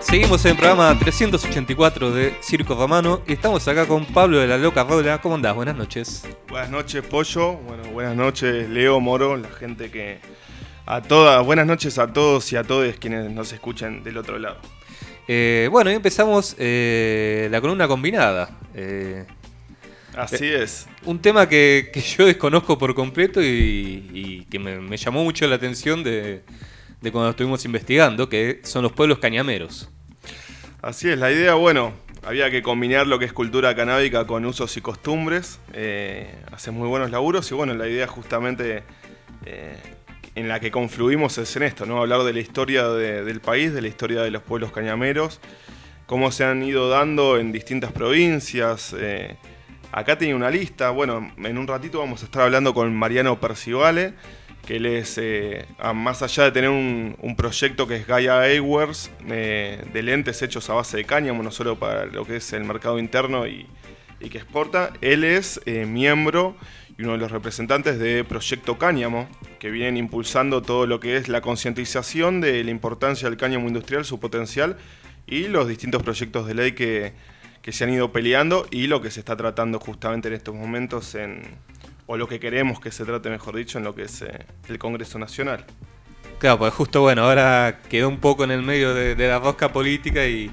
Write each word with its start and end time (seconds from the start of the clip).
Seguimos 0.00 0.44
en 0.46 0.52
el 0.52 0.56
programa 0.56 0.98
384 0.98 2.10
de 2.10 2.34
Circo 2.40 2.74
Romano 2.74 3.22
y 3.26 3.34
estamos 3.34 3.66
acá 3.68 3.86
con 3.86 4.06
Pablo 4.06 4.38
de 4.38 4.46
la 4.46 4.56
Loca 4.56 4.82
Rola. 4.82 5.20
¿Cómo 5.20 5.34
andás? 5.34 5.54
Buenas 5.54 5.76
noches. 5.76 6.24
Buenas 6.48 6.70
noches, 6.70 7.02
Pollo. 7.02 7.54
Bueno, 7.54 7.82
buenas 7.92 8.16
noches, 8.16 8.68
Leo, 8.68 8.98
Moro, 8.98 9.36
la 9.36 9.50
gente 9.50 9.90
que. 9.90 10.18
A 10.86 11.02
todas, 11.02 11.44
buenas 11.44 11.66
noches 11.66 11.98
a 11.98 12.12
todos 12.12 12.50
y 12.52 12.56
a 12.56 12.64
todos 12.64 12.94
quienes 12.96 13.30
nos 13.30 13.52
escuchan 13.52 14.02
del 14.02 14.16
otro 14.16 14.38
lado. 14.38 14.56
Eh, 15.28 15.68
bueno, 15.70 15.90
y 15.90 15.94
empezamos 15.94 16.56
eh, 16.58 17.48
la 17.50 17.60
columna 17.60 17.86
combinada. 17.86 18.58
Eh, 18.74 19.26
Así 20.16 20.46
es. 20.46 20.88
Un 21.04 21.20
tema 21.20 21.48
que, 21.48 21.92
yo 22.18 22.26
desconozco 22.26 22.78
por 22.78 22.94
completo 22.94 23.40
y, 23.42 24.46
que 24.50 24.58
me, 24.58 24.96
llamó 24.96 25.22
mucho 25.22 25.46
la 25.46 25.56
atención 25.56 26.02
de, 26.02 26.42
de 27.00 27.12
cuando 27.12 27.30
estuvimos 27.30 27.64
investigando, 27.64 28.28
que 28.28 28.60
son 28.64 28.82
los 28.82 28.92
pueblos 28.92 29.18
cañameros. 29.18 29.88
Así 30.82 31.08
es, 31.08 31.18
la 31.18 31.30
idea, 31.30 31.54
bueno, 31.54 31.92
había 32.22 32.50
que 32.50 32.62
combinar 32.62 33.06
lo 33.06 33.18
que 33.18 33.24
es 33.24 33.32
cultura 33.32 33.74
canábica 33.74 34.26
con 34.26 34.44
usos 34.44 34.76
y 34.76 34.80
costumbres. 34.80 35.60
Eh, 35.72 36.34
muy 36.72 36.88
buenos 36.88 37.10
laburos 37.10 37.50
y 37.50 37.54
bueno, 37.54 37.74
la 37.74 37.88
idea 37.88 38.06
justamente 38.06 38.82
eh, 39.46 39.76
en 40.34 40.48
la 40.48 40.60
que 40.60 40.70
confluimos 40.70 41.38
es 41.38 41.54
en 41.56 41.62
esto, 41.64 41.86
¿no? 41.86 41.98
Hablar 41.98 42.22
de 42.22 42.32
la 42.32 42.40
historia 42.40 42.88
del 42.88 43.40
país, 43.40 43.72
de 43.72 43.82
la 43.82 43.88
historia 43.88 44.22
de 44.22 44.30
los 44.30 44.42
pueblos 44.42 44.72
cañameros, 44.72 45.40
cómo 46.06 46.30
se 46.30 46.44
han 46.44 46.62
ido 46.62 46.88
dando 46.88 47.38
en 47.38 47.52
distintas 47.52 47.92
provincias. 47.92 48.94
Eh, 48.98 49.36
acá 49.92 50.18
tenía 50.18 50.36
una 50.36 50.50
lista, 50.50 50.90
bueno, 50.90 51.32
en 51.38 51.58
un 51.58 51.66
ratito 51.66 51.98
vamos 51.98 52.22
a 52.22 52.26
estar 52.26 52.42
hablando 52.42 52.74
con 52.74 52.94
Mariano 52.94 53.40
Percivale 53.40 54.14
que 54.70 54.76
él 54.76 54.86
es, 54.86 55.18
eh, 55.18 55.66
más 55.96 56.22
allá 56.22 56.44
de 56.44 56.52
tener 56.52 56.70
un, 56.70 57.34
proyecto 57.36 57.88
que 57.88 57.96
es 57.96 58.06
Gaia 58.06 58.40
Awards, 58.56 59.10
eh, 59.28 59.84
de 59.92 60.02
lentes 60.04 60.42
hechos 60.42 60.70
a 60.70 60.74
base 60.74 60.96
de 60.96 61.04
cáñamo, 61.04 61.42
no 61.42 61.50
solo 61.50 61.76
para 61.76 62.06
lo 62.06 62.24
que 62.24 62.36
es 62.36 62.52
el 62.52 62.62
mercado 62.62 63.00
interno 63.00 63.48
y, 63.48 63.66
que 64.20 64.38
exporta, 64.38 64.92
él 65.00 65.24
es 65.24 65.60
eh, 65.66 65.86
miembro 65.86 66.54
y 66.96 67.02
uno 67.02 67.14
de 67.14 67.18
los 67.18 67.32
representantes 67.32 67.98
de 67.98 68.22
Proyecto 68.22 68.78
Cáñamo, 68.78 69.28
que 69.58 69.72
vienen 69.72 69.96
impulsando 69.96 70.62
todo 70.62 70.86
lo 70.86 71.00
que 71.00 71.16
es 71.16 71.26
la 71.26 71.40
concientización 71.40 72.40
de 72.40 72.62
la 72.62 72.70
importancia 72.70 73.28
del 73.28 73.36
cáñamo 73.36 73.66
industrial, 73.66 74.04
su 74.04 74.20
potencial 74.20 74.76
y 75.26 75.48
los 75.48 75.66
distintos 75.66 76.04
proyectos 76.04 76.46
de 76.46 76.54
ley 76.54 76.72
que, 76.72 77.12
que 77.60 77.72
se 77.72 77.82
han 77.82 77.90
ido 77.90 78.12
peleando 78.12 78.68
y 78.70 78.86
lo 78.86 79.02
que 79.02 79.10
se 79.10 79.18
está 79.18 79.36
tratando 79.36 79.80
justamente 79.80 80.28
en 80.28 80.34
estos 80.34 80.54
momentos 80.54 81.16
en, 81.16 81.42
o 82.12 82.16
lo 82.16 82.26
que 82.26 82.40
queremos 82.40 82.80
que 82.80 82.90
se 82.90 83.04
trate, 83.04 83.30
mejor 83.30 83.54
dicho, 83.54 83.78
en 83.78 83.84
lo 83.84 83.94
que 83.94 84.02
es 84.02 84.22
eh, 84.22 84.46
el 84.68 84.80
Congreso 84.80 85.16
Nacional. 85.20 85.64
Claro, 86.40 86.58
pues 86.58 86.74
justo 86.74 87.02
bueno, 87.02 87.22
ahora 87.22 87.82
quedó 87.88 88.08
un 88.08 88.18
poco 88.18 88.42
en 88.42 88.50
el 88.50 88.62
medio 88.62 88.92
de, 88.94 89.14
la 89.14 89.38
rosca 89.38 89.72
política 89.72 90.26
y, 90.26 90.50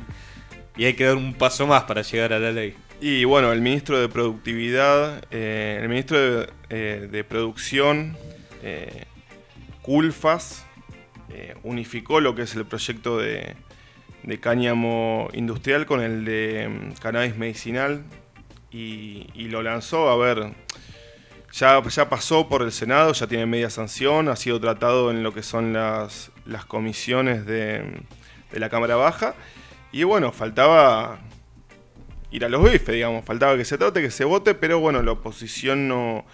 hay 0.77 0.93
que 0.93 1.05
dar 1.05 1.15
un 1.15 1.33
paso 1.33 1.65
más 1.65 1.85
para 1.85 2.03
llegar 2.03 2.31
a 2.31 2.37
la 2.37 2.51
ley. 2.51 2.75
Y 3.01 3.23
bueno, 3.23 3.51
el 3.51 3.61
ministro 3.61 3.99
de 3.99 4.07
Productividad, 4.07 5.23
eh, 5.31 5.79
el 5.81 5.89
ministro 5.89 6.19
de, 6.19 6.47
eh, 6.69 7.23
Producción, 7.27 8.15
Culfas, 9.81 10.63
unificó 11.63 12.21
lo 12.21 12.35
que 12.35 12.43
es 12.43 12.55
el 12.55 12.67
proyecto 12.67 13.17
de, 13.17 13.55
cáñamo 14.39 15.29
industrial 15.33 15.87
con 15.87 16.01
el 16.01 16.23
de 16.23 16.69
mm, 16.69 16.91
cannabis 17.01 17.35
medicinal 17.35 18.03
y, 18.69 19.25
y, 19.33 19.47
lo 19.47 19.63
lanzó. 19.63 20.11
A 20.11 20.17
ver, 20.17 20.53
ya, 21.57 22.09
pasó 22.09 22.47
por 22.47 22.61
el 22.61 22.71
Senado, 22.71 23.13
ya 23.13 23.25
tiene 23.25 23.45
media 23.47 23.69
sanción, 23.69 24.29
ha 24.29 24.35
sido 24.35 24.59
tratado 24.59 25.09
en 25.09 25.23
lo 25.23 25.33
que 25.33 25.41
son 25.41 25.73
las, 25.73 26.31
comisiones 26.67 27.45
de, 27.45 27.83
la 28.51 28.69
Cámara 28.69 28.95
Baja. 28.95 29.33
Y 29.91 30.03
bueno, 30.03 30.31
faltaba 30.31 31.19
ir 32.29 32.45
a 32.45 32.49
los 32.49 32.63
bifes, 32.63 32.93
digamos, 32.93 33.25
faltaba 33.25 33.57
que 33.57 33.65
se 33.65 33.77
trate, 33.77 34.01
que 34.01 34.11
se 34.11 34.25
vote, 34.25 34.53
pero 34.53 34.79
bueno, 34.79 35.01
la 35.01 35.13
oposición 35.13 35.87
no, 35.87 36.25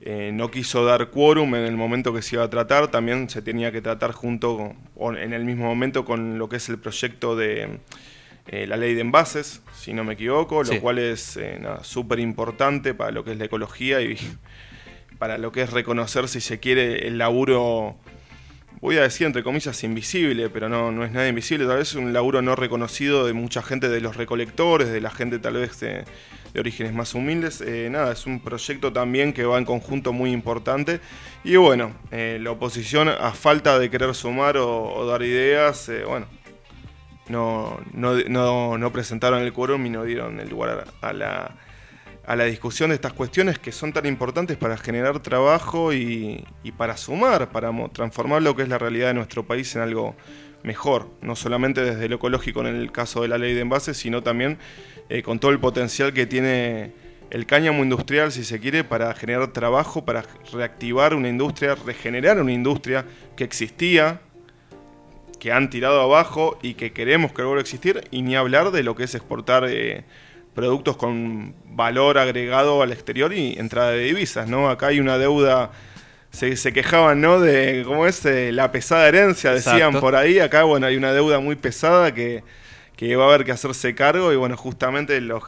eh, 0.00 0.30
no 0.32 0.50
quiso 0.50 0.84
dar 0.84 1.10
quórum 1.10 1.54
en 1.54 1.64
el 1.64 1.76
momento 1.76 2.14
que 2.14 2.22
se 2.22 2.36
iba 2.36 2.44
a 2.44 2.50
tratar, 2.50 2.88
también 2.88 3.28
se 3.28 3.42
tenía 3.42 3.72
que 3.72 3.82
tratar 3.82 4.12
junto 4.12 4.74
o 4.96 5.12
en 5.12 5.34
el 5.34 5.44
mismo 5.44 5.66
momento 5.66 6.06
con 6.06 6.38
lo 6.38 6.48
que 6.48 6.56
es 6.56 6.68
el 6.70 6.78
proyecto 6.78 7.36
de 7.36 7.80
eh, 8.48 8.66
la 8.66 8.76
ley 8.76 8.94
de 8.94 9.02
envases, 9.02 9.62
si 9.72 9.92
no 9.92 10.02
me 10.02 10.14
equivoco, 10.14 10.64
lo 10.64 10.80
cual 10.80 10.98
es 10.98 11.36
eh, 11.36 11.60
súper 11.82 12.18
importante 12.18 12.92
para 12.92 13.12
lo 13.12 13.22
que 13.22 13.32
es 13.32 13.38
la 13.38 13.44
ecología 13.44 14.00
y 14.00 14.16
para 15.22 15.38
lo 15.38 15.52
que 15.52 15.62
es 15.62 15.70
reconocer, 15.70 16.26
si 16.26 16.40
se 16.40 16.58
quiere, 16.58 17.06
el 17.06 17.16
laburo, 17.16 17.94
voy 18.80 18.96
a 18.96 19.02
decir 19.02 19.24
entre 19.24 19.44
comillas, 19.44 19.84
invisible, 19.84 20.50
pero 20.50 20.68
no, 20.68 20.90
no 20.90 21.04
es 21.04 21.12
nada 21.12 21.28
invisible, 21.28 21.64
tal 21.64 21.76
vez 21.76 21.90
es 21.90 21.94
un 21.94 22.12
laburo 22.12 22.42
no 22.42 22.56
reconocido 22.56 23.24
de 23.24 23.32
mucha 23.32 23.62
gente, 23.62 23.88
de 23.88 24.00
los 24.00 24.16
recolectores, 24.16 24.88
de 24.88 25.00
la 25.00 25.12
gente 25.12 25.38
tal 25.38 25.54
vez 25.54 25.78
de, 25.78 26.04
orígenes 26.58 26.92
más 26.92 27.14
humildes. 27.14 27.60
Eh, 27.60 27.88
nada, 27.88 28.10
es 28.10 28.26
un 28.26 28.40
proyecto 28.40 28.92
también 28.92 29.32
que 29.32 29.44
va 29.44 29.58
en 29.58 29.64
conjunto 29.64 30.12
muy 30.12 30.32
importante. 30.32 30.98
Y 31.44 31.54
bueno, 31.54 31.92
la 32.10 32.50
oposición, 32.50 33.08
a 33.08 33.30
falta 33.30 33.78
de 33.78 33.90
querer 33.90 34.16
sumar 34.16 34.56
o 34.56 35.06
dar 35.06 35.22
ideas, 35.22 35.88
bueno, 36.04 36.26
no, 37.28 37.78
no, 37.92 38.76
no, 38.76 38.92
presentaron 38.92 39.42
el 39.42 39.52
quórum 39.52 39.86
y 39.86 39.90
no 39.90 40.02
dieron 40.02 40.40
el 40.40 40.48
lugar 40.48 40.88
a 41.00 41.12
la, 41.12 41.54
a 42.26 42.36
la 42.36 42.44
discusión 42.44 42.90
de 42.90 42.94
estas 42.94 43.12
cuestiones 43.12 43.58
que 43.58 43.72
son 43.72 43.92
tan 43.92 44.06
importantes 44.06 44.56
para 44.56 44.76
generar 44.76 45.20
trabajo 45.20 45.92
y, 45.92 46.44
para 46.76 46.96
sumar, 46.96 47.50
para 47.50 47.72
transformar 47.92 48.42
lo 48.42 48.54
que 48.54 48.62
es 48.62 48.68
la 48.68 48.78
realidad 48.78 49.08
de 49.08 49.14
nuestro 49.14 49.44
país 49.44 49.74
en 49.74 49.82
algo 49.82 50.14
mejor, 50.62 51.08
no 51.20 51.34
solamente 51.34 51.82
desde 51.82 52.08
lo 52.08 52.16
ecológico 52.16 52.60
en 52.60 52.68
el 52.68 52.92
caso 52.92 53.22
de 53.22 53.28
la 53.28 53.38
ley 53.38 53.54
de 53.54 53.62
envases, 53.62 53.96
sino 53.96 54.22
también 54.22 54.58
eh, 55.08 55.22
con 55.22 55.40
todo 55.40 55.50
el 55.50 55.58
potencial 55.58 56.12
que 56.12 56.26
tiene 56.26 56.92
el 57.30 57.46
cáñamo 57.46 57.82
industrial, 57.82 58.30
si 58.30 58.44
se 58.44 58.60
quiere, 58.60 58.84
para 58.84 59.12
generar 59.14 59.52
trabajo, 59.52 60.04
para 60.04 60.22
reactivar 60.52 61.14
una 61.14 61.28
industria, 61.28 61.74
regenerar 61.74 62.40
una 62.40 62.52
industria 62.52 63.06
que 63.36 63.42
existía, 63.42 64.20
que 65.40 65.50
han 65.50 65.70
tirado 65.70 66.00
abajo 66.00 66.58
y 66.62 66.74
que 66.74 66.92
queremos 66.92 67.32
que 67.32 67.42
vuelva 67.42 67.58
a 67.58 67.62
existir, 67.62 68.06
y 68.12 68.22
ni 68.22 68.36
hablar 68.36 68.70
de 68.70 68.84
lo 68.84 68.94
que 68.94 69.04
es 69.04 69.14
exportar 69.14 69.64
eh, 69.66 70.04
productos 70.54 70.96
con 70.96 71.54
valor 71.66 72.18
agregado 72.18 72.82
al 72.82 72.92
exterior 72.92 73.32
y 73.32 73.58
entrada 73.58 73.90
de 73.92 74.04
divisas, 74.04 74.48
¿no? 74.48 74.68
Acá 74.68 74.88
hay 74.88 75.00
una 75.00 75.18
deuda, 75.18 75.70
se, 76.30 76.72
quejaban, 76.72 77.20
¿no? 77.20 77.40
De 77.40 77.82
cómo 77.86 78.06
es 78.06 78.24
eh, 78.26 78.52
la 78.52 78.72
pesada 78.72 79.08
herencia, 79.08 79.52
decían 79.52 79.98
por 80.00 80.16
ahí, 80.16 80.38
acá, 80.38 80.64
bueno, 80.64 80.86
hay 80.86 80.96
una 80.96 81.12
deuda 81.12 81.40
muy 81.40 81.56
pesada 81.56 82.12
que, 82.14 82.42
va 83.16 83.24
a 83.24 83.28
haber 83.28 83.44
que 83.44 83.52
hacerse 83.52 83.94
cargo 83.94 84.32
y, 84.32 84.36
bueno, 84.36 84.56
justamente 84.56 85.20
los, 85.20 85.42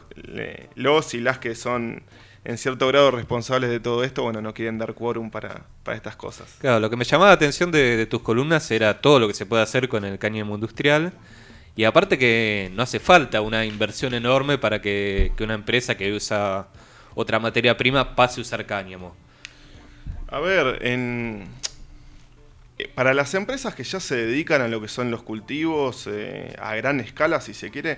los 0.75 1.13
y 1.13 1.21
las 1.21 1.39
que 1.39 1.55
son 1.55 2.03
en 2.45 2.59
cierto 2.59 2.87
grado 2.87 3.11
responsables 3.11 3.71
de 3.71 3.79
todo 3.79 4.03
esto, 4.03 4.21
bueno, 4.21 4.41
no 4.41 4.53
quieren 4.53 4.77
dar 4.77 4.93
quórum 4.93 5.31
para, 5.31 5.65
estas 5.93 6.15
cosas. 6.15 6.55
Claro, 6.59 6.79
lo 6.79 6.89
que 6.89 6.95
me 6.95 7.03
llamaba 7.03 7.31
la 7.31 7.35
atención 7.35 7.71
de, 7.71 8.05
tus 8.05 8.21
columnas 8.21 8.69
era 8.69 9.01
todo 9.01 9.19
lo 9.19 9.27
que 9.27 9.33
se 9.33 9.47
puede 9.47 9.63
hacer 9.63 9.89
con 9.89 10.05
el 10.05 10.19
cáñamo 10.19 10.53
industrial. 10.53 11.11
Y 11.75 11.83
aparte 11.83 12.17
que 12.17 12.71
no 12.73 12.83
hace 12.83 12.99
falta 12.99 13.41
una 13.41 13.65
inversión 13.65 14.13
enorme 14.13 14.57
para 14.57 14.81
que, 14.81 15.33
una 15.39 15.55
empresa 15.55 15.97
que 15.97 16.13
usa 16.13 16.67
otra 17.15 17.39
materia 17.39 17.75
prima 17.75 18.15
pase 18.15 18.39
a 18.39 18.43
usar 18.43 18.65
cáñamo. 18.65 19.15
A 20.29 20.39
ver, 20.39 20.85
en, 20.85 21.47
eh, 22.77 22.89
para 22.93 23.13
las 23.13 23.33
empresas 23.33 23.75
que 23.75 23.83
ya 23.83 23.99
se 23.99 24.15
dedican 24.15 24.61
a 24.61 24.67
lo 24.69 24.81
que 24.81 24.87
son 24.87 25.11
los 25.11 25.21
cultivos 25.23 26.07
eh, 26.07 26.55
a 26.59 26.75
gran 26.75 27.01
escala, 27.01 27.41
si 27.41 27.53
se 27.53 27.71
quiere, 27.71 27.97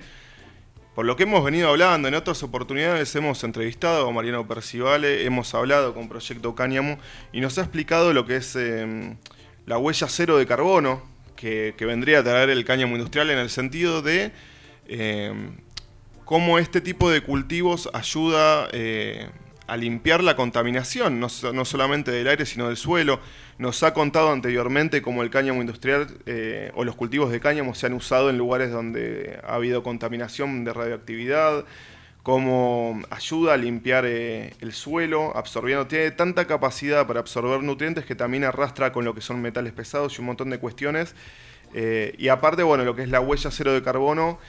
por 0.96 1.06
lo 1.06 1.16
que 1.16 1.24
hemos 1.24 1.46
venido 1.46 1.70
hablando, 1.70 2.08
en 2.08 2.16
otras 2.16 2.42
oportunidades 2.42 3.16
hemos 3.16 3.44
entrevistado 3.44 4.10
a 4.10 4.12
Mariano 4.12 4.48
Percivale, 4.48 5.26
hemos 5.26 5.54
hablado 5.54 5.94
con 5.94 6.10
Proyecto 6.10 6.56
Cáñamo 6.56 6.98
y 7.32 7.42
nos 7.42 7.60
ha 7.60 7.62
explicado 7.62 8.12
lo 8.14 8.26
que 8.26 8.38
es 8.38 8.56
em, 8.56 9.18
la 9.68 9.78
huella 9.78 10.08
cero 10.10 10.38
de 10.38 10.48
carbono 10.48 11.17
que, 11.38 11.74
vendría 11.80 12.20
a 12.20 12.24
traer 12.24 12.50
el 12.50 12.66
cáñamo 12.66 12.96
industrial 12.96 13.30
en 13.30 13.38
el 13.38 13.50
sentido 13.50 14.02
de 14.02 14.32
em, 14.88 15.56
cómo 16.26 16.60
este 16.60 16.82
tipo 16.82 17.10
de 17.10 17.22
cultivos 17.22 17.90
ayuda 17.94 18.68
eh, 18.74 19.30
a 19.68 19.78
limpiar 19.78 20.24
la 20.24 20.36
contaminación, 20.36 21.20
no, 21.20 21.28
no 21.54 21.66
solamente 21.66 22.12
del 22.12 22.28
aire, 22.28 22.46
sino 22.46 22.68
del 22.68 22.78
suelo. 22.78 23.20
Nos 23.58 23.84
ha 23.84 23.94
contado 23.94 24.32
anteriormente 24.32 25.02
cómo 25.02 25.24
el 25.24 25.30
cáñamo 25.30 25.62
industrial 25.62 26.08
eh, 26.26 26.72
o 26.76 26.84
los 26.84 26.96
cultivos 26.96 27.32
de 27.32 27.40
cáñamo 27.40 27.76
se 27.76 27.86
han 27.86 27.94
usado 27.94 28.30
en 28.30 28.38
lugares 28.38 28.72
donde 28.72 29.40
ha 29.46 29.56
habido 29.56 29.84
contaminación 29.84 30.64
de 30.64 30.74
radioactividad, 30.74 31.66
cómo 32.28 33.02
ayuda 33.10 33.54
a 33.54 33.58
limpiar 33.58 34.04
eh, 34.06 34.54
el 34.60 34.74
suelo, 34.74 35.32
absorbiendo, 35.38 35.88
tiene 35.88 36.12
tanta 36.12 36.46
capacidad 36.46 37.08
para 37.08 37.22
absorber 37.22 37.64
nutrientes 37.64 38.04
que 38.04 38.16
también 38.16 38.44
arrastra 38.44 38.92
con 38.92 39.06
lo 39.06 39.16
que 39.16 39.22
son 39.22 39.42
metales 39.42 39.72
pesados 39.72 40.18
y 40.18 40.20
un 40.20 40.26
montón 40.26 40.50
de 40.50 40.60
cuestiones. 40.60 41.16
Eh, 41.74 42.14
y 42.18 42.28
aparte, 42.28 42.64
bueno, 42.64 42.84
lo 42.84 42.98
que 42.98 43.04
es 43.04 43.10
la 43.10 43.22
huella 43.22 43.50
cero 43.50 43.72
de 43.72 43.82
carbono 43.82 44.40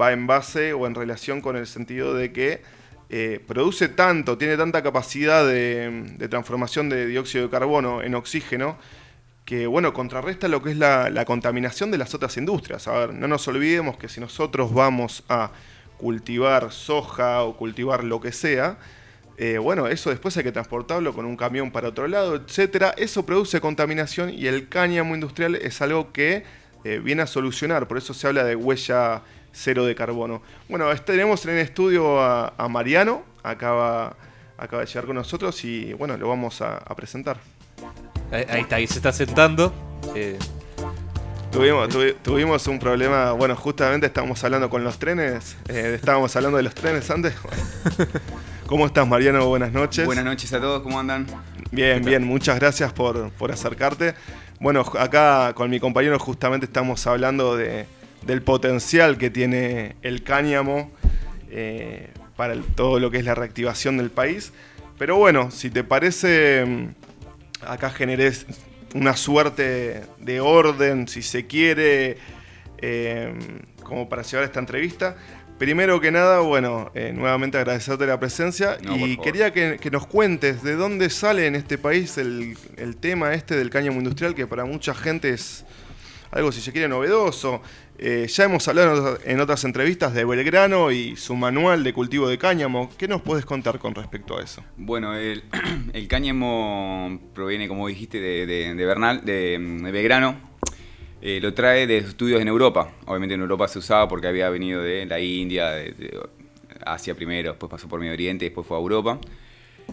va 0.00 0.12
en 0.12 0.26
base 0.26 0.72
o 0.72 0.86
en 0.86 0.94
relación 0.94 1.42
con 1.42 1.58
el 1.58 1.66
sentido 1.66 2.14
de 2.14 2.32
que 2.32 2.62
eh, 3.10 3.44
produce 3.46 3.88
tanto, 3.88 4.38
tiene 4.38 4.56
tanta 4.56 4.82
capacidad 4.82 5.46
de, 5.46 6.16
transformación 6.30 6.88
de 6.88 7.06
dióxido 7.06 7.44
de 7.44 7.50
carbono 7.50 8.02
en 8.02 8.14
oxígeno, 8.14 8.78
que 9.44 9.66
bueno, 9.66 9.92
contrarresta 9.92 10.48
lo 10.48 10.62
que 10.62 10.70
es 10.70 10.78
la, 10.78 11.10
la, 11.10 11.26
contaminación 11.26 11.90
de 11.90 11.98
las 11.98 12.14
otras 12.14 12.34
industrias. 12.38 12.88
A 12.88 12.92
ver, 12.92 13.12
no 13.12 13.28
nos 13.28 13.46
olvidemos 13.46 13.98
que 13.98 14.08
si 14.08 14.20
nosotros 14.22 14.72
vamos 14.72 15.22
a 15.28 15.50
cultivar 15.98 16.72
soja 16.72 17.42
o 17.42 17.56
cultivar 17.56 18.04
lo 18.04 18.20
que 18.20 18.32
sea, 18.32 18.78
eh, 19.38 19.58
bueno, 19.58 19.86
eso 19.86 20.08
después 20.10 20.36
hay 20.36 20.44
que 20.44 20.52
transportarlo 20.52 21.12
con 21.12 21.26
un 21.26 21.36
camión 21.36 21.70
para 21.70 21.88
otro 21.88 22.08
lado, 22.08 22.36
etcétera. 22.36 22.94
Eso 22.96 23.26
produce 23.26 23.60
contaminación 23.60 24.30
y 24.32 24.46
el 24.46 24.68
cáñamo 24.68 25.14
industrial 25.14 25.56
es 25.56 25.82
algo 25.82 26.12
que 26.12 26.44
eh, 26.84 27.00
viene 27.02 27.22
a 27.22 27.26
solucionar, 27.26 27.86
por 27.86 27.98
eso 27.98 28.14
se 28.14 28.26
habla 28.26 28.44
de 28.44 28.56
huella 28.56 29.22
cero 29.52 29.84
de 29.84 29.94
carbono. 29.94 30.42
Bueno, 30.68 30.94
tenemos 31.02 31.44
en 31.44 31.52
el 31.52 31.58
estudio 31.58 32.20
a, 32.20 32.68
Mariano, 32.70 33.24
acaba, 33.42 34.16
acaba 34.56 34.82
de 34.82 34.88
llegar 34.88 35.06
con 35.06 35.16
nosotros 35.16 35.64
y 35.64 35.92
bueno, 35.94 36.16
lo 36.16 36.28
vamos 36.28 36.62
a, 36.62 36.78
presentar. 36.94 37.38
Ahí, 38.30 38.60
está, 38.60 38.76
ahí 38.76 38.86
se 38.86 38.96
está 38.96 39.12
sentando. 39.12 39.72
Eh. 40.14 40.38
Tuvimos, 41.56 41.88
tuvimos 42.22 42.66
un 42.66 42.78
problema, 42.78 43.32
bueno, 43.32 43.56
justamente 43.56 44.08
estábamos 44.08 44.44
hablando 44.44 44.68
con 44.68 44.84
los 44.84 44.98
trenes, 44.98 45.56
estábamos 45.66 46.36
hablando 46.36 46.58
de 46.58 46.64
los 46.64 46.74
trenes 46.74 47.10
antes. 47.10 47.32
¿Cómo 48.66 48.84
estás, 48.84 49.08
Mariano? 49.08 49.46
Buenas 49.46 49.72
noches. 49.72 50.04
Buenas 50.04 50.26
noches 50.26 50.52
a 50.52 50.60
todos, 50.60 50.82
¿cómo 50.82 51.00
andan? 51.00 51.26
Bien, 51.70 52.04
bien, 52.04 52.24
muchas 52.24 52.58
gracias 52.58 52.92
por, 52.92 53.32
acercarte. 53.50 54.14
Bueno, 54.60 54.84
acá 54.98 55.54
con 55.54 55.70
mi 55.70 55.80
compañero 55.80 56.18
justamente 56.18 56.66
estamos 56.66 57.06
hablando 57.06 57.56
de, 57.56 57.86
del 58.26 58.42
potencial 58.42 59.16
que 59.16 59.30
tiene 59.30 59.96
el 60.02 60.22
cáñamo 60.24 60.90
eh, 61.50 62.10
para 62.36 62.54
todo 62.74 63.00
lo 63.00 63.10
que 63.10 63.16
es 63.16 63.24
la 63.24 63.34
reactivación 63.34 63.96
del 63.96 64.10
país. 64.10 64.52
Pero 64.98 65.16
bueno, 65.16 65.50
si 65.50 65.70
te 65.70 65.84
parece, 65.84 66.66
mm, 66.66 67.66
acá 67.66 67.88
generé 67.88 68.30
una 68.96 69.14
suerte 69.14 70.02
de 70.18 70.40
orden, 70.40 71.06
si 71.06 71.22
se 71.22 71.46
quiere, 71.46 72.16
eh, 72.78 73.34
como 73.82 74.08
para 74.08 74.22
llevar 74.22 74.44
esta 74.44 74.58
entrevista. 74.58 75.16
Primero 75.58 76.00
que 76.00 76.10
nada, 76.10 76.40
bueno, 76.40 76.90
eh, 76.94 77.12
nuevamente 77.14 77.56
agradecerte 77.56 78.06
la 78.06 78.18
presencia 78.18 78.76
y 78.82 79.16
quería 79.18 79.52
que, 79.52 79.78
nos 79.90 80.06
cuentes 80.06 80.62
de 80.62 80.74
dónde 80.74 81.08
sale 81.08 81.46
en 81.46 81.54
este 81.54 81.78
país 81.78 82.18
el, 82.18 82.56
tema 83.00 83.32
este 83.32 83.56
del 83.56 83.70
cáñamo 83.70 83.98
industrial, 83.98 84.34
que 84.34 84.46
para 84.46 84.64
mucha 84.64 84.94
gente 84.94 85.30
es 85.30 85.64
algo, 86.36 86.52
si 86.52 86.60
se 86.60 86.72
quiere, 86.72 86.88
novedoso. 86.88 87.62
Eh, 87.98 88.26
ya 88.28 88.44
hemos 88.44 88.68
hablado 88.68 89.18
en 89.24 89.40
otras 89.40 89.64
entrevistas 89.64 90.14
de 90.14 90.24
Belgrano 90.24 90.92
y 90.92 91.16
su 91.16 91.34
manual 91.34 91.82
de 91.82 91.92
cultivo 91.92 92.28
de 92.28 92.38
cáñamo. 92.38 92.90
¿Qué 92.96 93.08
nos 93.08 93.22
puedes 93.22 93.44
contar 93.44 93.78
con 93.78 93.94
respecto 93.94 94.38
a 94.38 94.42
eso? 94.42 94.62
Bueno, 94.76 95.14
el, 95.14 95.42
cáñamo 96.08 97.20
proviene, 97.34 97.68
como 97.68 97.88
dijiste, 97.88 98.20
de, 98.20 98.74
Bernal, 98.74 99.24
de 99.24 99.58
Belgrano 99.92 100.56
eh, 101.22 101.40
lo 101.40 101.54
trae 101.54 101.86
de 101.86 101.98
estudios 101.98 102.40
en 102.40 102.48
Europa. 102.48 102.92
Obviamente 103.06 103.34
en 103.34 103.40
Europa 103.40 103.68
se 103.68 103.78
usaba 103.78 104.06
porque 104.06 104.28
había 104.28 104.48
venido 104.50 104.82
de 104.82 105.06
la 105.06 105.18
India, 105.18 105.70
de, 105.70 106.20
Asia 106.84 107.14
primero, 107.16 107.50
después 107.50 107.68
pasó 107.68 107.88
por 107.88 107.98
Medio 107.98 108.12
Oriente, 108.12 108.44
después 108.44 108.66
fue 108.66 108.76
a 108.76 108.80
Europa. 108.80 109.18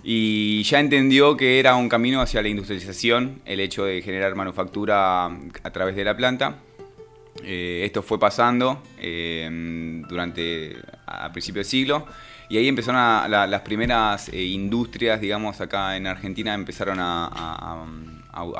Y 0.04 0.64
ya 0.64 0.80
entendió 0.80 1.38
que 1.38 1.60
era 1.60 1.76
un 1.76 1.90
camino 1.90 2.22
hacia 2.22 2.42
la 2.42 2.48
industrialización, 2.48 3.42
el 3.46 3.60
hecho 3.60 3.86
de 3.86 4.02
generar 4.02 4.36
manufactura 4.36 5.26
a 5.26 5.72
través 5.72 5.96
de 5.96 6.04
la 6.04 6.16
planta. 6.16 6.58
Eh, 7.44 7.82
esto 7.86 8.02
fue 8.02 8.20
pasando 8.20 8.82
eh, 9.00 9.50
durante 10.08 10.78
a 11.06 11.32
principios 11.32 11.66
del 11.66 11.72
siglo 11.72 12.06
y 12.50 12.58
ahí 12.58 12.68
empezaron 12.68 13.32
las 13.32 13.62
primeras 13.62 14.32
industrias, 14.34 15.20
digamos, 15.20 15.60
acá 15.62 15.98
en 15.98 16.06
Argentina 16.06 16.54
empezaron 16.54 16.98
a 17.00 17.84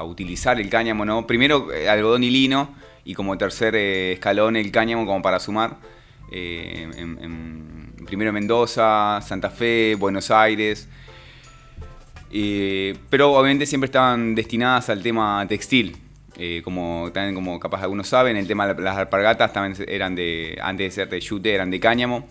utilizar 0.04 0.60
el 0.60 0.70
cáñamo, 0.70 1.06
¿no? 1.06 1.26
Primero 1.28 1.72
eh, 1.74 1.90
algodón 1.90 2.24
y 2.24 2.30
lino 2.30 2.74
y 3.06 3.14
como 3.14 3.38
tercer 3.38 3.76
eh, 3.76 4.14
escalón 4.14 4.56
el 4.56 4.72
cáñamo 4.72 5.06
como 5.06 5.22
para 5.22 5.40
sumar. 5.40 5.78
Eh, 6.32 6.90
primero 8.06 8.32
Mendoza, 8.34 9.20
Santa 9.22 9.50
Fe, 9.50 9.96
Buenos 9.96 10.32
Aires. 10.32 10.88
Pero 13.10 13.34
obviamente 13.34 13.66
siempre 13.66 13.86
estaban 13.86 14.36
destinadas 14.36 14.90
al 14.90 15.04
tema 15.04 15.46
textil. 15.48 15.96
como 16.64 17.12
también 17.14 17.36
como 17.36 17.60
capaz 17.60 17.84
algunos 17.84 18.08
saben, 18.08 18.38
el 18.38 18.48
tema 18.48 18.74
de 18.74 18.82
las 18.82 18.98
alpargatas 18.98 19.54
también 19.54 19.88
eran 19.88 20.16
de, 20.16 20.58
antes 20.62 20.88
de 20.88 20.92
ser 20.92 21.10
de 21.10 21.20
yute, 21.20 21.54
eran 21.54 21.70
de 21.70 21.80
cáñamo. 21.80 22.28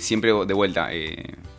siempre 0.00 0.32
de 0.32 0.54
vuelta, 0.54 0.90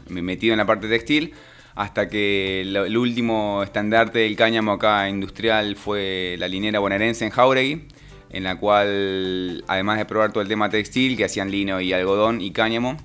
metido 0.10 0.54
en 0.54 0.57
la 0.57 0.66
parte 0.66 0.88
textil 0.88 1.34
hasta 1.78 2.10
que 2.10 2.62
el, 2.62 2.98
último 2.98 3.62
estandarte 3.62 4.19
del 4.19 4.36
cáñamo 4.36 4.74
acá 4.74 5.07
industrial 5.10 5.75
fue 5.75 6.36
la 6.40 6.48
linera 6.48 6.80
bonaerense 6.80 7.24
en 7.24 7.30
Jauregui, 7.30 7.83
en 8.31 8.44
la 8.44 8.56
cual, 8.57 9.63
además 9.68 10.00
de 10.00 10.06
probar 10.06 10.31
todo 10.31 10.42
el 10.42 10.48
tema 10.50 10.72
textil, 10.72 11.16
que 11.16 11.25
hacían 11.25 11.51
lino 11.51 11.80
y 11.80 11.94
algodón 11.94 12.42
y 12.42 12.50
cáñamo, 12.50 12.98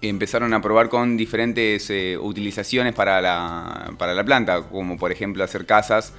empezaron 0.00 0.54
a 0.54 0.62
probar 0.62 0.88
con 0.88 1.16
diferentes 1.16 1.90
eh, 1.90 2.16
utilizaciones 2.18 2.94
para 2.94 3.20
la, 3.20 3.92
para 3.98 4.14
la 4.14 4.24
planta, 4.24 4.62
como 4.62 4.96
por 4.96 5.12
ejemplo 5.12 5.42
hacer 5.44 5.66
casas 5.66 6.12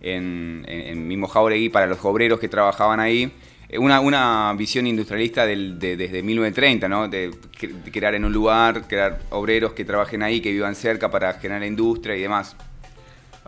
en, 0.00 0.64
en 0.68 1.26
Jauregui 1.26 1.68
para 1.68 1.86
los 1.86 2.04
obreros 2.04 2.40
que 2.40 2.48
trabajaban 2.48 3.00
ahí 3.00 3.32
una, 3.78 4.00
una 4.00 4.52
visión 4.56 4.86
industrialista 4.86 5.46
del, 5.46 5.78
de, 5.78 5.96
desde 5.96 6.22
1930, 6.22 6.88
¿no? 6.88 7.08
De, 7.08 7.30
crear 7.90 8.14
en 8.14 8.24
un 8.24 8.32
lugar, 8.32 8.86
crear 8.86 9.20
obreros 9.30 9.72
que 9.72 9.84
trabajen 9.84 10.22
ahí, 10.22 10.40
que 10.40 10.52
vivan 10.52 10.74
cerca 10.74 11.10
para 11.10 11.32
generar 11.34 11.64
industria 11.64 12.16
y 12.16 12.20
demás. 12.20 12.56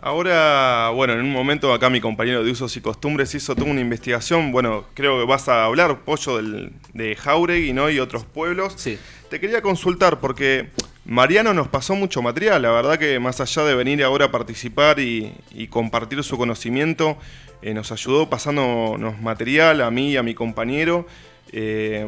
Ahora, 0.05 0.91
bueno, 0.93 1.13
en 1.13 1.21
un 1.21 1.31
momento 1.31 1.73
acá 1.73 1.89
mi 1.89 1.99
compañero 1.99 2.43
de 2.43 2.51
usos 2.51 2.77
y 2.77 2.79
costumbres 2.79 3.33
hizo 3.33 3.55
toda 3.55 3.71
una 3.71 3.81
investigación. 3.81 4.51
Bueno, 4.51 4.85
creo 4.93 5.19
que 5.19 5.25
vas 5.25 5.49
a 5.49 5.65
hablar, 5.65 6.01
Pollo, 6.01 6.37
del, 6.37 6.73
de 6.93 7.15
Jauregui 7.15 7.73
¿no? 7.73 7.89
y 7.89 7.97
otros 7.97 8.23
pueblos. 8.23 8.75
Sí. 8.77 8.99
Te 9.31 9.39
quería 9.39 9.63
consultar 9.63 10.19
porque 10.19 10.69
Mariano 11.05 11.55
nos 11.55 11.69
pasó 11.69 11.95
mucho 11.95 12.21
material. 12.21 12.61
La 12.61 12.69
verdad 12.69 12.99
que 12.99 13.19
más 13.19 13.41
allá 13.41 13.63
de 13.63 13.73
venir 13.73 14.03
ahora 14.03 14.25
a 14.25 14.31
participar 14.31 14.99
y, 14.99 15.33
y 15.49 15.69
compartir 15.69 16.23
su 16.23 16.37
conocimiento, 16.37 17.17
eh, 17.63 17.73
nos 17.73 17.91
ayudó 17.91 18.29
pasándonos 18.29 19.19
material 19.19 19.81
a 19.81 19.89
mí 19.89 20.11
y 20.11 20.17
a 20.17 20.21
mi 20.21 20.35
compañero. 20.35 21.07
Eh, 21.51 22.05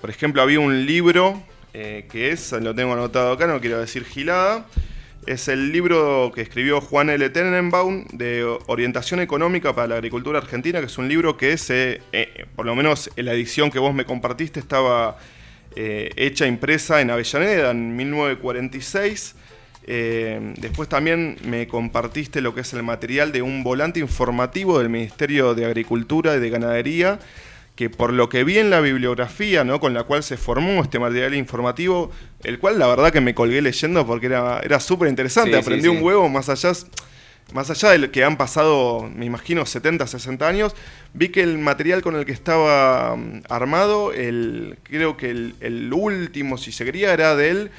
por 0.00 0.10
ejemplo, 0.10 0.42
había 0.42 0.58
un 0.58 0.84
libro 0.84 1.40
eh, 1.74 2.08
que 2.10 2.32
es, 2.32 2.50
lo 2.50 2.74
tengo 2.74 2.94
anotado 2.94 3.30
acá, 3.30 3.46
no 3.46 3.60
quiero 3.60 3.78
decir 3.78 4.04
gilada, 4.04 4.66
es 5.32 5.48
el 5.48 5.72
libro 5.72 6.32
que 6.34 6.42
escribió 6.42 6.80
Juan 6.80 7.10
L. 7.10 7.30
Tenenbaum 7.30 8.04
de 8.12 8.44
Orientación 8.66 9.20
Económica 9.20 9.74
para 9.74 9.88
la 9.88 9.94
Agricultura 9.96 10.38
Argentina, 10.38 10.80
que 10.80 10.86
es 10.86 10.98
un 10.98 11.08
libro 11.08 11.36
que 11.36 11.52
es, 11.52 11.72
por 12.56 12.66
lo 12.66 12.74
menos 12.74 13.10
en 13.16 13.26
la 13.26 13.32
edición 13.32 13.70
que 13.70 13.78
vos 13.78 13.94
me 13.94 14.04
compartiste, 14.04 14.60
estaba 14.60 15.18
hecha 15.76 16.46
impresa 16.46 17.00
en 17.00 17.10
Avellaneda 17.10 17.70
en 17.70 17.96
1946. 17.96 19.36
Eh, 19.92 20.54
después 20.58 20.88
también 20.88 21.36
me 21.44 21.66
compartiste 21.66 22.40
lo 22.40 22.54
que 22.54 22.60
es 22.60 22.72
el 22.74 22.82
material 22.82 23.32
de 23.32 23.42
un 23.42 23.64
volante 23.64 23.98
informativo 23.98 24.78
del 24.78 24.88
Ministerio 24.88 25.54
de 25.54 25.64
Agricultura 25.64 26.36
y 26.36 26.40
de 26.40 26.50
Ganadería, 26.50 27.18
que 27.80 27.88
por 27.88 28.12
lo 28.12 28.28
que 28.28 28.44
vi 28.44 28.58
en 28.58 28.68
la 28.68 28.82
bibliografía 28.82 29.64
¿no? 29.64 29.80
con 29.80 29.94
la 29.94 30.02
cual 30.02 30.22
se 30.22 30.36
formó 30.36 30.82
este 30.82 30.98
material 30.98 31.34
informativo, 31.34 32.10
el 32.44 32.58
cual 32.58 32.78
la 32.78 32.86
verdad 32.86 33.10
que 33.10 33.22
me 33.22 33.34
colgué 33.34 33.62
leyendo 33.62 34.06
porque 34.06 34.26
era, 34.26 34.60
era 34.62 34.80
súper 34.80 35.08
interesante, 35.08 35.56
aprendí 35.56 35.88
un 35.88 36.02
huevo 36.02 36.28
más 36.28 36.50
allá... 36.50 36.72
Más 37.54 37.68
allá 37.68 37.98
de 37.98 38.12
que 38.12 38.22
han 38.22 38.36
pasado, 38.36 39.10
me 39.12 39.26
imagino, 39.26 39.66
70, 39.66 40.06
60 40.06 40.46
años, 40.46 40.76
vi 41.14 41.30
que 41.30 41.42
el 41.42 41.58
material 41.58 42.00
con 42.00 42.14
el 42.14 42.24
que 42.24 42.30
estaba 42.30 43.16
mm, 43.16 43.42
armado, 43.48 44.12
el, 44.12 44.78
creo 44.84 45.16
que 45.16 45.30
el, 45.30 45.56
el 45.58 45.92
último, 45.92 46.58
si 46.58 46.70
se 46.70 46.84
quería, 46.84 47.12
era 47.12 47.34
del 47.34 47.72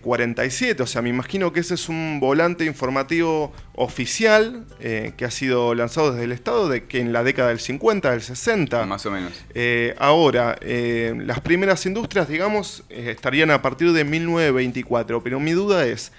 47. 0.00 0.80
Eh, 0.80 0.82
o 0.82 0.86
sea, 0.86 1.02
me 1.02 1.08
imagino 1.08 1.52
que 1.52 1.60
ese 1.60 1.74
es 1.74 1.88
un 1.88 2.20
volante 2.20 2.64
informativo 2.64 3.52
oficial 3.74 4.64
eh, 4.80 5.12
que 5.16 5.24
ha 5.24 5.30
sido 5.30 5.74
lanzado 5.74 6.12
desde 6.12 6.24
el 6.24 6.32
Estado 6.32 6.68
de 6.68 6.84
que 6.84 7.00
en 7.00 7.12
la 7.12 7.24
década 7.24 7.48
del 7.48 7.58
50, 7.58 8.10
del 8.10 8.22
60. 8.22 8.86
Más 8.86 9.04
o 9.06 9.10
menos. 9.10 9.32
Eh, 9.54 9.94
ahora, 9.98 10.58
las 10.62 11.40
primeras 11.40 11.84
industrias, 11.86 12.28
digamos, 12.28 12.84
estarían 12.88 13.50
a 13.50 13.62
partir 13.62 13.92
de 13.92 14.04
1924. 14.04 15.22
Pero 15.22 15.40
mi 15.40 15.52
duda 15.52 15.86
es, 15.86 16.12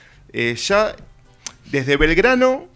ya 0.68 0.96
desde 1.72 1.98
Belgrano 1.98 2.68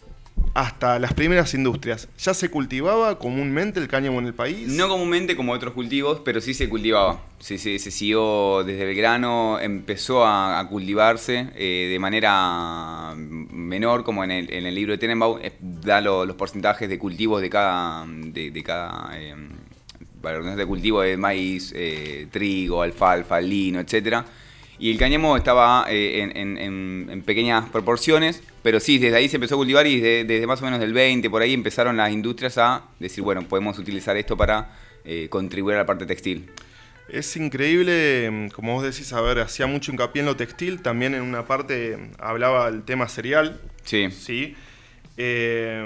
hasta 0.53 0.99
las 0.99 1.13
primeras 1.13 1.53
industrias, 1.53 2.09
¿ya 2.17 2.33
se 2.33 2.49
cultivaba 2.49 3.17
comúnmente 3.19 3.79
el 3.79 3.87
cáñamo 3.87 4.19
en 4.19 4.27
el 4.27 4.33
país? 4.33 4.67
No 4.67 4.89
comúnmente 4.89 5.35
como 5.35 5.53
otros 5.53 5.73
cultivos, 5.73 6.21
pero 6.25 6.41
sí 6.41 6.53
se 6.53 6.67
cultivaba. 6.67 7.21
Sí, 7.39 7.57
se 7.57 7.79
siguió 7.79 8.63
desde 8.63 8.85
Belgrano, 8.85 9.59
empezó 9.59 10.25
a, 10.25 10.67
cultivarse 10.69 11.47
eh, 11.55 11.87
de 11.89 11.99
manera 11.99 13.13
menor, 13.15 14.03
como 14.03 14.23
en 14.23 14.31
el, 14.31 14.53
en 14.53 14.65
el 14.65 14.75
libro 14.75 14.91
de 14.91 14.97
Tenenbaum, 14.97 15.39
da 15.59 16.01
los 16.01 16.35
porcentajes 16.35 16.87
de 16.87 16.99
cultivos 16.99 17.41
de 17.41 17.49
cada, 17.49 18.05
de, 18.07 18.63
cada 18.63 19.11
eh, 19.15 19.35
de 20.55 20.65
cultivo 20.65 21.01
de 21.01 21.17
maíz, 21.17 21.73
eh, 21.75 22.27
trigo, 22.29 22.81
alfalfa, 22.81 23.41
lino, 23.41 23.79
etcétera 23.79 24.25
Y 24.81 24.89
el 24.89 24.97
cáñamo 24.97 25.37
estaba 25.37 25.85
eh, 25.89 26.27
en, 26.33 27.23
pequeñas 27.23 27.69
proporciones, 27.69 28.41
pero 28.63 28.79
sí, 28.79 28.97
desde 28.97 29.15
ahí 29.15 29.29
se 29.29 29.37
empezó 29.37 29.53
a 29.53 29.57
cultivar 29.59 29.85
y 29.85 30.01
desde, 30.01 30.47
más 30.47 30.59
o 30.59 30.65
menos 30.65 30.79
del 30.79 30.91
20, 30.91 31.29
por 31.29 31.43
ahí 31.43 31.53
empezaron 31.53 31.97
las 31.97 32.11
industrias 32.11 32.57
a 32.57 32.85
decir, 32.99 33.23
bueno, 33.23 33.43
podemos 33.43 33.77
utilizar 33.77 34.17
esto 34.17 34.35
para 34.35 34.75
eh, 35.05 35.27
contribuir 35.29 35.75
a 35.75 35.81
la 35.81 35.85
parte 35.85 36.07
textil. 36.07 36.49
Es 37.09 37.37
increíble, 37.37 38.27
mm, 38.31 38.47
como 38.49 38.73
vos 38.73 38.83
decís, 38.83 39.13
a 39.13 39.21
ver, 39.21 39.37
hacía 39.41 39.67
mucho 39.67 39.91
hincapié 39.91 40.21
en 40.21 40.25
lo 40.25 40.35
textil, 40.35 40.81
también 40.81 41.13
en 41.13 41.21
una 41.21 41.45
parte 41.45 41.99
hablaba 42.17 42.67
el 42.67 42.81
tema 42.81 43.07
cereal. 43.07 43.61
Sí. 43.83 44.09
Sí. 44.09 44.55
Eh, 45.15 45.85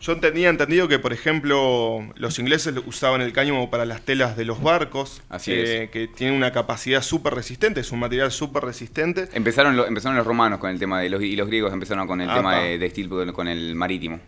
yo 0.00 0.18
tenía 0.20 0.48
entendido 0.48 0.88
que, 0.88 0.98
por 0.98 1.12
ejemplo, 1.12 2.06
los 2.16 2.38
ingleses 2.38 2.74
usaban 2.86 3.20
el 3.20 3.32
cáñamo 3.32 3.70
para 3.70 3.84
las 3.84 4.02
telas 4.02 4.36
de 4.36 4.44
los 4.44 4.62
barcos, 4.62 5.22
Así 5.28 5.52
eh, 5.52 5.90
que 5.92 6.08
tiene 6.08 6.36
una 6.36 6.52
capacidad 6.52 7.02
súper 7.02 7.34
resistente, 7.34 7.80
es 7.80 7.90
un 7.90 7.98
material 7.98 8.30
súper 8.30 8.64
resistente. 8.64 9.28
Empezaron, 9.32 9.78
empezaron 9.78 10.16
los 10.16 10.26
romanos 10.26 10.58
con 10.60 10.70
el 10.70 10.78
tema 10.78 11.00
de 11.00 11.10
los, 11.10 11.22
y 11.22 11.36
los 11.36 11.48
griegos 11.48 11.72
empezaron 11.72 12.06
con 12.06 12.20
el 12.20 12.32
tema 12.32 12.60
de, 12.60 12.78
textil 12.78 13.08
con 13.08 13.48
el 13.48 13.74
marítimo. 13.74 14.20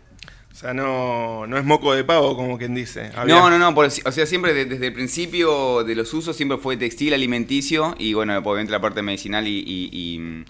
O 0.52 0.54
sea, 0.54 0.74
no, 0.74 1.46
no 1.46 1.56
es 1.56 1.64
moco 1.64 1.94
de 1.94 2.02
pavo, 2.02 2.36
como 2.36 2.58
quien 2.58 2.74
dice. 2.74 3.10
No, 3.26 3.48
no, 3.48 3.58
no. 3.58 3.68
o 3.70 3.90
sea, 3.90 4.26
siempre 4.26 4.52
desde 4.52 4.88
el 4.88 4.92
principio 4.92 5.84
de 5.84 5.94
los 5.94 6.12
usos 6.12 6.36
siempre 6.36 6.58
fue 6.58 6.76
textil, 6.76 7.14
alimenticio 7.14 7.94
y, 7.98 8.14
bueno, 8.14 8.36
obviamente 8.38 8.72
la 8.72 8.80
parte 8.80 9.00
medicinal 9.00 9.46
y 9.46 10.44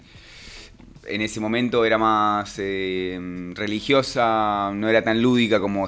en 1.05 1.21
ese 1.21 1.39
momento 1.39 1.85
era 1.85 1.97
más 1.97 2.55
eh, 2.57 3.19
religiosa, 3.53 4.71
no 4.73 4.87
era 4.87 5.01
tan 5.03 5.21
lúdica 5.21 5.59
como 5.59 5.87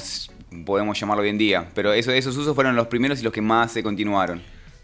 podemos 0.65 0.99
llamarlo 0.99 1.23
hoy 1.23 1.29
en 1.29 1.37
día. 1.37 1.69
Pero 1.73 1.93
eso, 1.93 2.11
esos 2.11 2.35
usos 2.37 2.55
fueron 2.55 2.75
los 2.75 2.87
primeros 2.87 3.19
y 3.19 3.23
los 3.23 3.33
que 3.33 3.41
más 3.41 3.71
se 3.71 3.83
continuaron. 3.83 4.41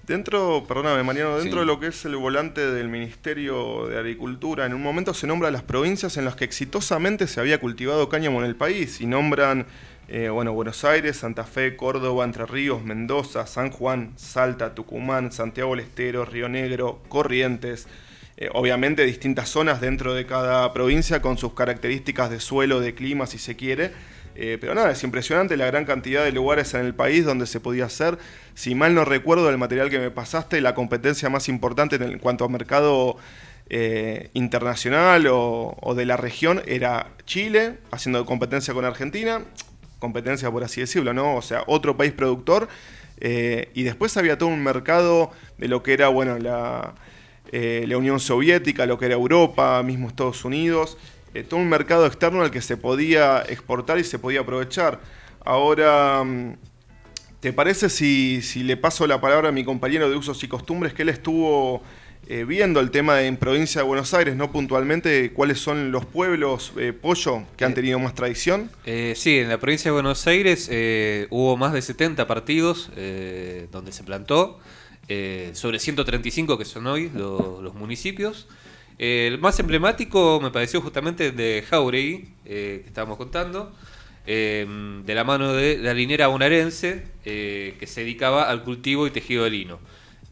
Dentro, 0.10 0.64
perdóname 0.68 1.04
Mariano, 1.04 1.38
dentro 1.38 1.60
de 1.60 1.68
lo 1.68 1.80
que 1.80 1.88
es 1.88 2.04
el 2.04 2.16
volante 2.16 2.66
del 2.72 2.90
Ministerio 2.90 3.86
de 3.88 4.00
Agricultura, 4.00 4.66
en 4.66 4.74
un 4.74 4.82
momento 4.82 5.14
se 5.14 5.28
nombra 5.28 5.52
las 5.52 5.62
provincias 5.62 6.18
en 6.18 6.26
las 6.26 6.36
que 6.36 6.46
exitosamente 6.46 7.28
se 7.28 7.40
había 7.40 7.60
cultivado 7.60 8.10
cáñamo 8.10 8.40
en 8.40 8.46
el 8.46 8.56
país 8.56 9.02
y 9.02 9.06
nombran, 9.06 9.68
eh, 10.08 10.30
bueno, 10.30 10.52
Buenos 10.54 10.84
Aires, 10.84 11.18
Santa 11.18 11.44
Fe, 11.44 11.76
Córdoba, 11.76 12.26
Entre 12.26 12.48
Ríos, 12.48 12.84
Mendoza, 12.84 13.46
San 13.46 13.70
Juan, 13.70 14.14
Salta, 14.16 14.74
Tucumán, 14.74 15.32
Santiago 15.32 15.76
del 15.76 15.82
Estero, 15.82 16.26
Río 16.26 16.50
Negro, 16.50 17.04
Corrientes, 17.08 17.88
eh, 18.42 18.50
obviamente 18.54 19.06
distintas 19.06 19.50
zonas 19.50 19.82
dentro 19.82 20.14
de 20.14 20.26
cada 20.26 20.72
provincia 20.72 21.22
con 21.22 21.38
sus 21.38 21.54
características 21.54 22.30
de 22.30 22.40
suelo, 22.40 22.80
de 22.80 22.96
clima, 22.96 23.28
si 23.28 23.38
se 23.38 23.58
quiere. 23.58 23.92
Eh, 24.34 24.58
pero 24.62 24.74
nada, 24.74 24.92
es 24.92 25.04
impresionante 25.04 25.58
la 25.58 25.66
gran 25.66 25.84
cantidad 25.84 26.24
de 26.24 26.32
lugares 26.32 26.74
en 26.74 26.86
el 26.86 26.96
país 26.96 27.26
donde 27.26 27.46
se 27.46 27.60
podía 27.60 27.84
hacer. 27.84 28.18
Si 28.56 28.76
mal 28.76 28.96
no 28.96 29.04
recuerdo 29.04 29.50
el 29.50 29.58
material 29.58 29.90
que 29.90 30.00
me 30.00 30.10
pasaste, 30.10 30.62
la 30.62 30.74
competencia 30.74 31.30
más 31.30 31.50
importante 31.50 31.98
en 31.98 32.18
cuanto 32.20 32.46
a 32.46 32.48
mercado 32.48 33.18
eh, 33.70 34.30
internacional 34.34 35.28
o, 35.30 35.94
de 35.94 36.06
la 36.06 36.16
región 36.16 36.62
era 36.66 37.08
Chile, 37.26 37.80
haciendo 37.92 38.26
competencia 38.26 38.74
con 38.74 38.86
Argentina, 38.86 39.42
competencia 40.00 40.50
por 40.50 40.64
así 40.64 40.80
decirlo, 40.80 41.14
¿no? 41.14 41.36
O 41.36 41.42
sea, 41.42 41.64
otro 41.68 41.98
país 41.98 42.14
productor. 42.14 42.70
y 43.22 43.84
después 43.84 44.16
había 44.16 44.38
todo 44.38 44.48
un 44.48 44.64
mercado 44.64 45.32
de 45.58 45.68
lo 45.68 45.84
que 45.84 45.92
era, 45.92 46.08
bueno, 46.08 46.40
la, 46.40 46.94
eh, 47.52 47.86
la 47.88 47.98
Unión 47.98 48.20
Soviética, 48.20 48.86
lo 48.86 49.00
que 49.00 49.06
era 49.06 49.16
Europa, 49.16 49.82
mismo 49.82 50.08
Estados 50.08 50.46
Unidos, 50.46 50.98
eh, 51.34 51.44
todo 51.44 51.60
un 51.60 51.68
mercado 51.68 52.06
externo 52.06 52.44
al 52.44 52.52
que 52.52 52.62
se 52.62 52.78
podía 52.78 53.42
exportar 53.42 53.98
y 53.98 54.04
se 54.04 54.20
podía 54.20 54.42
aprovechar. 54.42 55.00
Ahora, 55.44 56.24
mm, 56.24 56.58
¿te 57.40 57.52
parece 57.52 57.90
si, 57.90 58.42
le 58.64 58.78
paso 58.78 59.08
la 59.08 59.20
palabra 59.20 59.50
a 59.50 59.52
mi 59.52 59.64
compañero 59.64 60.12
de 60.12 60.16
usos 60.16 60.44
y 60.44 60.48
costumbres, 60.48 60.94
que 60.94 61.02
él 61.02 61.10
estuvo 61.10 61.82
eh, 62.28 62.44
viendo 62.44 62.80
el 62.82 62.92
tema 62.92 63.24
en 63.24 63.36
provincia 63.36 63.82
de 63.82 63.88
Buenos 63.88 64.14
Aires, 64.14 64.36
no 64.36 64.52
puntualmente, 64.52 65.32
cuáles 65.34 65.60
son 65.60 65.92
los 65.92 66.06
pueblos, 66.06 66.74
pollo, 67.02 67.46
que 67.58 67.66
han 67.66 67.74
tenido 67.74 67.98
más 67.98 68.14
tradición? 68.14 68.70
sí, 69.16 69.40
en 69.40 69.50
la 69.50 69.58
provincia 69.58 69.90
de 69.90 69.94
Buenos 69.94 70.28
Aires 70.28 70.70
hubo 71.32 71.58
más 71.58 71.74
de 71.74 71.82
70 71.82 72.28
partidos 72.28 72.92
donde 73.72 73.92
se 73.92 74.04
plantó. 74.04 74.60
Eh, 75.12 75.50
sobre 75.56 75.80
135 75.80 76.56
que 76.56 76.66
son 76.66 76.86
hoy 76.86 77.10
los, 77.16 77.74
municipios. 77.74 78.48
el 79.00 79.40
más 79.40 79.60
emblemático 79.60 80.40
me 80.40 80.52
pareció 80.52 80.82
justamente 80.82 81.32
de 81.32 81.66
Jauregui, 81.68 82.30
eh, 82.46 82.82
que 82.84 82.88
estábamos 82.88 83.18
contando, 83.18 83.74
em, 84.28 85.04
de 85.06 85.16
la 85.16 85.24
mano 85.24 85.54
de 85.54 85.80
la 85.80 85.96
linera 85.96 86.28
bonaerense, 86.28 87.06
eh, 87.26 87.76
que 87.80 87.88
se 87.88 88.02
dedicaba 88.02 88.50
al 88.50 88.64
cultivo 88.64 89.08
y 89.08 89.10
tejido 89.10 89.46
de 89.46 89.50
lino. 89.50 89.80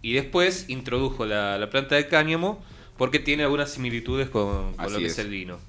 Y 0.04 0.14
después 0.14 0.66
introdujo 0.70 1.26
la, 1.26 1.68
planta 1.72 1.96
de 1.96 2.08
cáñamo 2.08 2.64
porque 2.98 3.18
tiene 3.18 3.44
algunas 3.44 3.72
similitudes 3.72 4.30
con, 4.30 4.76
lo 4.78 5.00
que 5.00 5.08
es. 5.08 5.18
el 5.18 5.32
lino. 5.32 5.60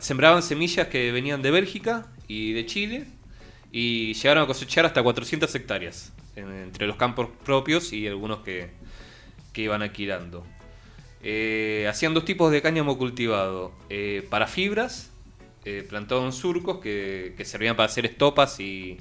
sembraban 0.00 0.42
semillas 0.42 0.88
que 0.88 1.12
venían 1.12 1.42
de 1.42 1.50
Bélgica 1.50 2.06
y 2.26 2.52
de 2.54 2.64
Chile 2.64 3.04
y 3.70 4.14
llegaron 4.14 4.44
a 4.44 4.46
cosechar 4.46 4.86
hasta 4.86 5.02
400 5.02 5.54
hectáreas 5.54 6.12
entre 6.36 6.86
los 6.86 6.96
campos 6.96 7.28
propios 7.44 7.92
y 7.92 8.06
algunos 8.06 8.38
que, 8.38 8.70
iban 9.56 9.82
alquilando. 9.82 10.44
Eh, 11.22 11.86
hacían 11.88 12.12
dos 12.12 12.24
tipos 12.24 12.50
de 12.50 12.60
cáñamo 12.60 12.98
cultivado. 12.98 13.72
Eh, 13.88 14.26
para 14.28 14.46
fibras, 14.46 15.12
eh, 15.64 15.86
plantado 15.88 16.24
en 16.26 16.32
surcos 16.32 16.80
que, 16.80 17.34
servían 17.44 17.76
para 17.76 17.86
hacer 17.86 18.04
estopas 18.04 18.58
y, 18.60 18.98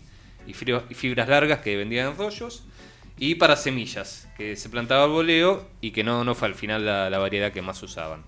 fibras 0.53 1.27
largas 1.27 1.59
que 1.59 1.75
vendían 1.75 2.11
en 2.11 2.17
rollos. 2.17 2.63
Y 3.17 3.35
para 3.35 3.55
semillas, 3.55 4.27
que 4.37 4.55
se 4.55 4.69
plantaba 4.69 5.03
al 5.03 5.11
voleo 5.11 5.67
y 5.81 5.91
que 5.91 6.03
no, 6.03 6.23
no 6.23 6.35
fue 6.35 6.47
al 6.47 6.55
final 6.55 6.85
la, 6.85 7.17
variedad 7.17 7.51
que 7.51 7.61
más 7.61 7.81
usaban. 7.83 8.23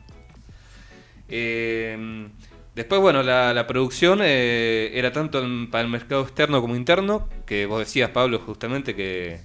Después, 2.75 2.99
bueno, 2.99 3.23
la, 3.23 3.67
producción 3.67 4.19
eh, 4.21 4.91
era 4.93 5.13
tanto 5.13 5.41
para 5.71 5.85
el 5.85 5.89
mercado 5.89 6.23
externo 6.23 6.59
como 6.59 6.75
interno, 6.75 7.29
que 7.45 7.65
vos 7.65 7.79
decías, 7.79 8.09
Pablo, 8.09 8.39
justamente 8.39 8.95
que, 8.95 9.39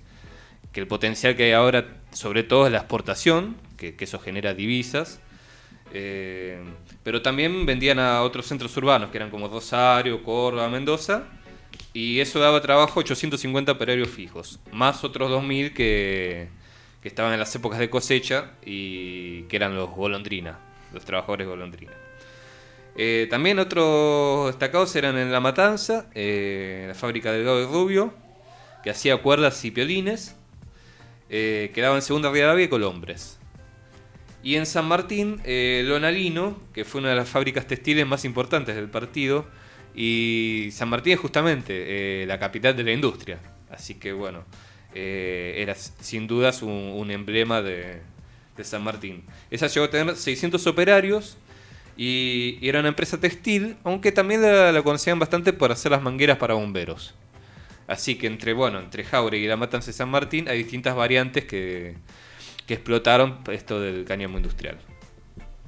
el 0.74 0.86
potencial 0.88 1.36
que 1.36 1.44
hay 1.44 1.52
ahora, 1.52 2.00
sobre 2.12 2.42
todo, 2.42 2.66
es 2.66 2.72
la 2.72 2.78
exportación, 2.78 3.56
que, 3.76 3.94
eso 4.00 4.18
genera 4.18 4.52
divisas. 4.52 5.20
Eh, 5.92 6.60
pero 7.04 7.22
también 7.22 7.66
vendían 7.66 8.00
a 8.00 8.22
otros 8.22 8.46
centros 8.46 8.76
urbanos, 8.76 9.10
que 9.10 9.18
eran 9.18 9.30
como 9.30 9.46
Rosario, 9.46 10.24
Córdoba, 10.24 10.68
Mendoza, 10.68 11.22
y 11.92 12.18
eso 12.18 12.40
daba 12.40 12.60
trabajo 12.60 12.98
a 12.98 13.02
850 13.02 13.70
operarios 13.70 14.08
fijos, 14.08 14.58
más 14.72 15.04
otros 15.04 15.30
2.000 15.30 15.72
que, 15.72 16.48
que 17.00 17.08
estaban 17.08 17.32
en 17.32 17.38
las 17.38 17.54
épocas 17.54 17.78
de 17.78 17.90
cosecha 17.90 18.52
y 18.64 19.42
que 19.42 19.54
eran 19.56 19.76
los 19.76 19.90
golondrina, 19.90 20.58
los 20.92 21.04
trabajadores 21.04 21.46
golondrina. 21.46 21.92
Eh, 22.96 23.28
también 23.30 23.58
otros 23.58 24.48
destacados 24.48 24.94
eran 24.96 25.16
en 25.16 25.32
La 25.32 25.40
Matanza, 25.40 26.06
eh, 26.14 26.86
la 26.88 26.94
fábrica 26.94 27.32
del 27.32 27.44
de 27.44 27.66
Rubio, 27.66 28.12
que 28.82 28.90
hacía 28.90 29.16
cuerdas 29.18 29.64
y 29.64 29.70
piolines, 29.70 30.36
eh, 31.28 31.70
que 31.74 31.80
daba 31.80 31.96
en 31.96 32.02
Segunda 32.02 32.30
Rivadavia 32.30 32.64
y 32.64 32.68
Colombres. 32.68 33.38
Y 34.42 34.56
en 34.56 34.64
San 34.64 34.86
Martín, 34.86 35.40
Lonalino, 35.44 36.58
que 36.72 36.86
fue 36.86 37.02
una 37.02 37.10
de 37.10 37.16
las 37.16 37.28
fábricas 37.28 37.66
textiles 37.66 38.06
más 38.06 38.24
importantes 38.24 38.74
del 38.74 38.88
partido, 38.88 39.46
y 39.94 40.70
San 40.72 40.88
Martín 40.88 41.12
es 41.12 41.20
justamente 41.20 42.24
la 42.26 42.38
capital 42.38 42.74
de 42.74 42.82
la 42.82 42.92
industria. 42.92 43.38
Así 43.70 43.96
que 43.96 44.14
bueno, 44.14 44.44
era 44.94 45.74
sin 45.74 46.26
dudas 46.26 46.62
un, 46.62 47.10
emblema 47.10 47.60
de, 47.60 48.00
de, 48.56 48.64
San 48.64 48.82
Martín. 48.82 49.24
Esa 49.50 49.66
llegó 49.66 49.84
a 49.84 49.90
tener 49.90 50.16
600 50.16 50.66
operarios 50.66 51.36
y, 51.96 52.58
era 52.62 52.80
una 52.80 52.88
empresa 52.88 53.18
textil, 53.18 53.76
aunque 53.84 54.12
también 54.12 54.42
la, 54.42 54.82
conocían 54.82 55.18
bastante 55.18 55.52
por 55.52 55.72
hacer 55.72 55.92
las 55.92 56.02
mangueras 56.02 56.38
para 56.38 56.54
bomberos. 56.54 57.14
Así 57.86 58.14
que 58.14 58.26
entre, 58.26 58.52
bueno, 58.52 58.78
entre 58.78 59.04
Jauregui 59.04 59.44
y 59.44 59.48
la 59.48 59.56
Matanza 59.56 59.88
de 59.88 59.92
San 59.94 60.08
Martín 60.08 60.48
hay 60.48 60.58
distintas 60.58 60.94
variantes 60.94 61.44
que, 61.44 61.96
explotaron 62.68 63.40
esto 63.50 63.80
del 63.80 64.04
cáñamo 64.04 64.36
industrial. 64.36 64.78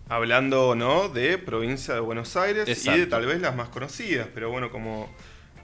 Hablando, 0.09 0.76
¿no? 0.76 1.09
De 1.09 1.37
provincia 1.37 1.95
de 1.95 2.00
Buenos 2.00 2.37
Aires 2.37 2.87
y 2.87 2.91
de 2.97 3.07
tal 3.09 3.26
vez 3.26 3.41
las 3.41 3.57
más 3.57 3.71
conocidas, 3.71 4.29
pero 4.33 4.50
bueno, 4.50 4.71
como, 4.71 5.12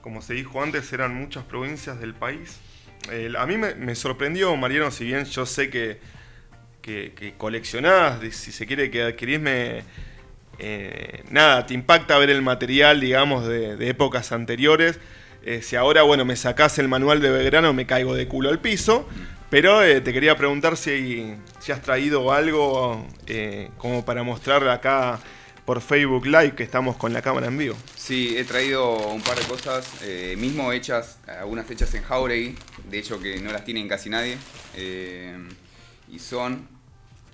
como 0.01 0.21
se 0.21 0.33
dijo 0.33 0.61
antes, 0.61 0.91
eran 0.91 1.15
muchas 1.15 1.45
provincias 1.45 1.97
del 2.01 2.13
país. 2.13 2.59
a 3.37 3.45
mí 3.45 3.57
me, 3.57 3.95
sorprendió, 3.95 4.53
Mariano, 4.57 4.91
si 4.91 5.05
bien 5.05 5.23
yo 5.23 5.45
sé 5.45 5.69
que, 5.69 6.01
que, 6.81 7.13
que 7.15 7.35
coleccionás, 7.37 8.19
si 8.35 8.51
se 8.51 8.65
quiere 8.65 8.91
que 8.91 9.03
adquirís, 9.03 9.39
eh, 10.59 11.23
nada, 11.29 11.65
te 11.65 11.73
impacta 11.73 12.17
ver 12.17 12.29
el 12.29 12.41
material, 12.41 12.99
digamos, 12.99 13.47
de, 13.47 13.89
épocas 13.89 14.31
anteriores. 14.31 14.99
Eh, 15.43 15.61
si 15.61 15.75
ahora, 15.75 16.03
bueno, 16.03 16.25
me 16.25 16.35
sacás 16.35 16.77
el 16.79 16.89
manual 16.89 17.21
de 17.21 17.31
Belgrano, 17.31 17.73
me 17.73 17.85
caigo 17.85 18.13
de 18.13 18.27
culo 18.27 18.49
al 18.49 18.59
piso. 18.59 19.07
Pero 19.49 19.81
eh, 19.81 20.01
te 20.01 20.13
quería 20.13 20.35
preguntar 20.35 20.77
si, 20.77 21.33
si 21.59 21.71
has 21.71 21.81
traído 21.81 22.31
algo 22.31 23.07
como 23.77 24.05
para 24.05 24.21
mostrar 24.21 24.67
acá 24.69 25.19
por 25.65 25.81
Facebook 25.81 26.25
Live, 26.25 26.53
que 26.55 26.63
estamos 26.63 26.97
con 26.97 27.13
la 27.13 27.21
cámara 27.21 27.47
en 27.47 27.57
vivo. 27.57 27.75
Sí, 27.95 28.37
he 28.37 28.43
traído 28.43 28.95
un 29.07 29.21
par 29.21 29.39
de 29.39 29.45
cosas, 29.45 29.87
mismo 30.37 30.71
hechas, 30.71 31.17
algunas 31.27 31.69
hechas 31.69 31.93
en 31.95 32.03
Jauregui, 32.03 32.55
de 32.89 32.99
hecho 32.99 33.19
que 33.19 33.39
no 33.39 33.51
las 33.51 33.65
tienen 33.65 33.87
casi 33.87 34.09
nadie. 34.09 34.37
y 36.11 36.19
son 36.19 36.67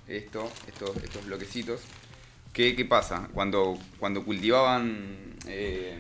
esto, 0.08 0.50
estos, 0.68 0.96
estos 1.04 1.26
bloquecitos. 1.26 1.82
¿Qué, 2.56 2.74
qué 2.74 2.86
pasa? 2.86 3.28
Cuando, 3.34 3.78
cuando 4.00 4.24
cultivaban, 4.24 5.36
eh, 5.46 5.94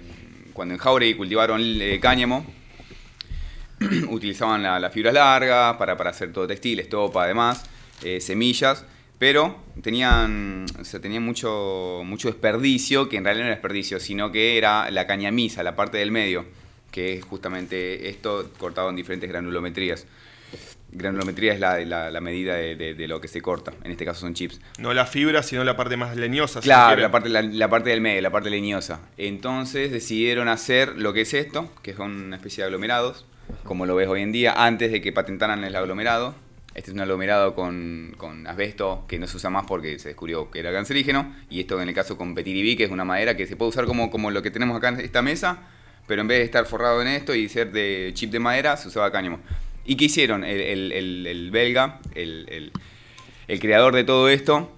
cuando 0.53 0.73
en 0.73 0.79
Jauregui 0.79 1.15
cultivaron 1.15 1.61
eh, 1.61 1.99
cáñamo, 2.01 2.45
utilizaban 4.07 4.63
la, 4.63 4.79
la 4.79 4.89
fibra 4.89 5.11
larga 5.11 5.77
para, 5.77 5.97
para 5.97 6.11
hacer 6.11 6.31
todo 6.31 6.47
textil, 6.47 6.79
estopa, 6.79 7.25
además, 7.25 7.65
eh, 8.05 8.21
semillas, 8.21 8.85
pero 9.19 9.57
tenían, 9.81 10.65
o 10.79 10.85
sea, 10.85 11.01
tenían 11.01 11.23
mucho, 11.23 12.03
mucho 12.05 12.29
desperdicio, 12.29 13.09
que 13.09 13.17
en 13.17 13.25
realidad 13.25 13.43
no 13.43 13.47
era 13.49 13.55
desperdicio, 13.57 13.99
sino 13.99 14.31
que 14.31 14.57
era 14.57 14.89
la 14.91 15.05
cañamisa, 15.05 15.61
la 15.61 15.75
parte 15.75 15.97
del 15.97 16.11
medio, 16.11 16.45
que 16.89 17.15
es 17.15 17.25
justamente 17.25 18.07
esto 18.07 18.49
cortado 18.57 18.89
en 18.89 18.95
diferentes 18.95 19.29
granulometrías. 19.29 20.07
Granulometría 20.97 21.53
es 21.53 21.59
la, 21.59 21.79
la, 21.79 22.09
la 22.09 22.21
medida 22.21 22.55
de, 22.55 22.75
de- 22.75 22.93
de 22.93 23.07
lo 23.07 23.19
que 23.21 23.27
se 23.27 23.41
corta, 23.41 23.73
en 23.83 23.91
este 23.91 24.05
caso 24.05 24.21
son 24.21 24.33
chips. 24.33 24.59
No 24.79 24.93
la 24.93 25.05
fibra, 25.05 25.43
sino 25.43 25.63
la 25.63 25.75
parte 25.75 25.97
más 25.97 26.15
leñosa. 26.15 26.61
Claro, 26.61 27.01
la 27.01 27.11
parte, 27.11 27.29
la, 27.29 27.41
la 27.41 27.69
parte 27.69 27.89
del 27.89 28.01
medio, 28.01 28.21
la 28.21 28.31
parte 28.31 28.49
leñosa. 28.49 29.01
Entonces 29.17 29.91
decidieron 29.91 30.47
hacer 30.47 30.93
lo 30.97 31.13
que 31.13 31.21
es 31.21 31.33
esto, 31.33 31.69
que 31.81 31.93
son 31.93 32.11
una 32.25 32.35
especie 32.37 32.61
de 32.63 32.65
aglomerados, 32.67 33.25
como 33.63 33.85
lo 33.85 33.95
ves 33.95 34.07
hoy 34.07 34.21
en 34.21 34.31
día, 34.31 34.53
antes 34.57 34.91
de 34.91 35.01
que 35.01 35.11
patentaran 35.11 35.63
el 35.63 35.75
aglomerado. 35.75 36.35
Este 36.73 36.89
es 36.91 36.93
un 36.95 36.99
aglomerado 37.01 37.55
con, 37.55 38.13
con 38.17 38.47
asbesto 38.47 39.05
que 39.07 39.17
no 39.17 39.27
se 39.27 39.37
usa 39.37 39.49
más 39.49 39.65
porque 39.65 39.97
se 39.97 40.09
descubrió 40.09 40.51
que 40.51 40.59
era 40.59 40.73
cancerígeno. 40.73 41.33
Y 41.49 41.61
esto 41.61 41.81
en 41.81 41.87
el 41.87 41.95
caso 41.95 42.17
con 42.17 42.35
petiribí, 42.35 42.75
que 42.75 42.83
es 42.83 42.91
una 42.91 43.05
madera 43.05 43.37
que 43.37 43.47
se 43.47 43.55
puede 43.55 43.69
usar 43.69 43.85
como, 43.85 44.11
como 44.11 44.29
lo 44.29 44.41
que 44.41 44.51
tenemos 44.51 44.75
acá 44.75 44.89
en 44.89 44.99
esta 44.99 45.21
mesa, 45.21 45.59
pero 46.05 46.21
en 46.21 46.27
vez 46.27 46.39
de 46.39 46.43
estar 46.43 46.65
forrado 46.65 47.01
en 47.01 47.07
esto 47.07 47.33
y 47.33 47.47
ser 47.47 47.71
de 47.71 48.11
chip 48.13 48.29
de 48.31 48.39
madera, 48.39 48.75
se 48.75 48.89
usaba 48.89 49.09
cáñamo. 49.11 49.39
¿Y 49.85 49.95
qué 49.95 50.05
hicieron? 50.05 50.43
El, 50.43 50.59
el- 50.61 50.91
el- 50.91 51.27
el 51.27 51.51
belga, 51.51 51.99
el, 52.15 52.71
creador 53.59 53.93
de 53.95 54.03
todo 54.03 54.29
esto, 54.29 54.71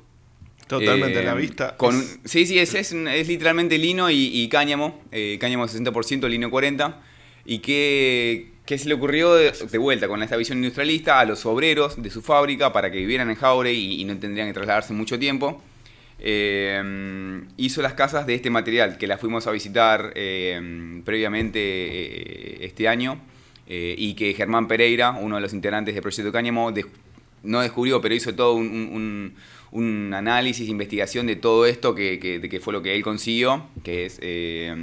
Totalmente 0.67 1.19
eh, 1.19 1.21
a 1.21 1.25
la 1.25 1.33
vista. 1.33 1.77
Con, 1.77 1.97
es- 1.97 2.19
Sí, 2.25 2.45
sí, 2.45 2.59
es, 2.59 2.73
es, 2.75 2.91
literalmente 2.93 3.77
lino 3.77 4.09
y, 4.09 4.15
y 4.33 4.49
cáñamo. 4.49 5.01
eh, 5.11 5.37
cáñamo 5.39 5.65
60%, 5.65 6.27
lino 6.27 6.49
40%. 6.51 6.95
¿Y 7.45 7.59
qué, 7.59 8.49
qué 8.65 8.77
se 8.77 8.89
le 8.89 8.95
ocurrió 8.95 9.33
de, 9.33 9.51
de 9.53 9.77
vuelta 9.77 10.09
con 10.09 10.21
esta 10.21 10.35
visión 10.35 10.57
industrialista 10.57 11.21
a 11.21 11.25
los 11.25 11.45
obreros 11.45 12.01
de 12.01 12.09
su 12.09 12.21
fábrica 12.21 12.73
para 12.73 12.91
que 12.91 12.97
vivieran 12.97 13.29
en 13.29 13.37
Jauregui 13.37 13.79
y, 13.95 14.01
y 14.01 14.03
no 14.03 14.17
tendrían 14.17 14.47
que 14.49 14.53
trasladarse 14.53 14.91
mucho 14.91 15.17
tiempo? 15.17 15.63
Eh, 16.19 17.41
hizo 17.55 17.81
las 17.81 17.93
casas 17.93 18.27
de 18.27 18.33
este 18.35 18.49
material 18.49 18.97
que 18.97 19.07
las 19.07 19.21
fuimos 19.21 19.47
a 19.47 19.51
visitar 19.51 20.11
eh, 20.15 21.01
previamente 21.05 21.59
eh, 21.61 22.57
este 22.65 22.87
año 22.89 23.21
eh, 23.67 23.95
y 23.97 24.13
que 24.15 24.33
Germán 24.33 24.67
Pereira, 24.67 25.11
uno 25.11 25.35
de 25.35 25.41
los 25.41 25.53
integrantes 25.53 25.93
del 25.93 26.01
Proyecto 26.01 26.31
Cáñamo, 26.31 26.71
no 27.43 27.61
descubrió, 27.61 28.01
pero 28.01 28.15
hizo 28.15 28.33
todo 28.33 28.53
un, 28.53 29.33
análisis, 30.13 30.67
investigación 30.69 31.27
de 31.27 31.35
todo 31.35 31.65
esto 31.65 31.93
que, 31.93 32.19
que- 32.19 32.39
de 32.39 32.49
que 32.49 32.59
fue 32.59 32.73
lo 32.73 32.81
que 32.81 32.95
él 32.95 33.03
consiguió, 33.03 33.65
que 33.83 34.05
es 34.05 34.17
eh, 34.21 34.73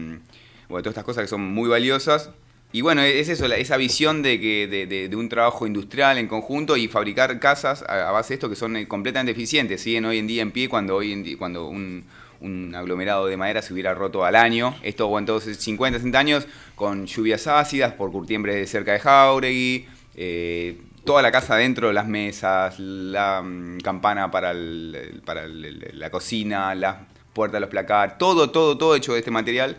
bueno, 0.68 0.82
todas 0.82 0.92
estas 0.92 1.04
cosas 1.04 1.22
que 1.24 1.28
son 1.28 1.42
muy 1.42 1.68
valiosas. 1.68 2.30
Y 2.72 2.80
bueno, 2.80 3.02
es 3.02 3.28
eso, 3.28 3.46
esa 3.46 3.76
visión 3.76 4.22
de, 4.22 4.40
que, 4.40 4.66
de, 4.66 4.86
de- 4.86 5.08
de 5.08 5.16
un 5.16 5.28
trabajo 5.28 5.66
industrial 5.66 6.18
en 6.18 6.26
conjunto 6.26 6.76
y 6.76 6.88
fabricar 6.88 7.38
casas 7.38 7.84
a, 7.88 8.08
a 8.08 8.12
base 8.12 8.30
de 8.30 8.34
esto 8.34 8.48
que 8.50 8.56
son 8.56 8.76
eh, 8.76 8.88
completamente 8.88 9.30
eficientes. 9.32 9.80
Siguen 9.80 10.04
hoy 10.06 10.18
en 10.18 10.26
día 10.26 10.42
en 10.42 10.50
pie 10.50 10.68
cuando, 10.68 10.96
hoy 10.96 11.12
en 11.12 11.22
día, 11.22 11.36
cuando 11.38 11.68
un, 11.68 12.04
un 12.40 12.74
aglomerado 12.74 13.26
de 13.26 13.36
madera 13.36 13.62
se 13.62 13.72
hubiera 13.72 13.94
roto 13.94 14.24
al 14.24 14.36
año. 14.36 14.74
Esto 14.82 15.04
aguantó 15.04 15.40
50, 15.40 15.98
60 15.98 16.18
años 16.18 16.46
con 16.74 17.06
lluvias 17.06 17.46
ácidas 17.46 17.92
por 17.94 18.10
curtiembres 18.12 18.56
de 18.56 18.66
cerca 18.66 18.92
de 18.92 19.00
Jauregui. 19.00 19.86
eh, 20.16 20.78
toda 21.04 21.20
la 21.22 21.30
casa 21.32 21.54
adentro, 21.54 21.92
las 21.92 22.06
mesas, 22.06 22.78
la 22.78 23.42
mm, 23.42 23.78
campana 23.80 24.30
para, 24.30 24.52
el- 24.52 25.20
para 25.26 25.44
la 25.46 26.08
cocina, 26.10 26.74
las 26.74 26.96
puertas 27.34 27.54
de 27.54 27.60
los 27.60 27.68
placar, 27.68 28.16
todo, 28.16 28.50
todo, 28.50 28.78
todo 28.78 28.94
hecho 28.96 29.12
de 29.12 29.18
este 29.18 29.30
material. 29.30 29.76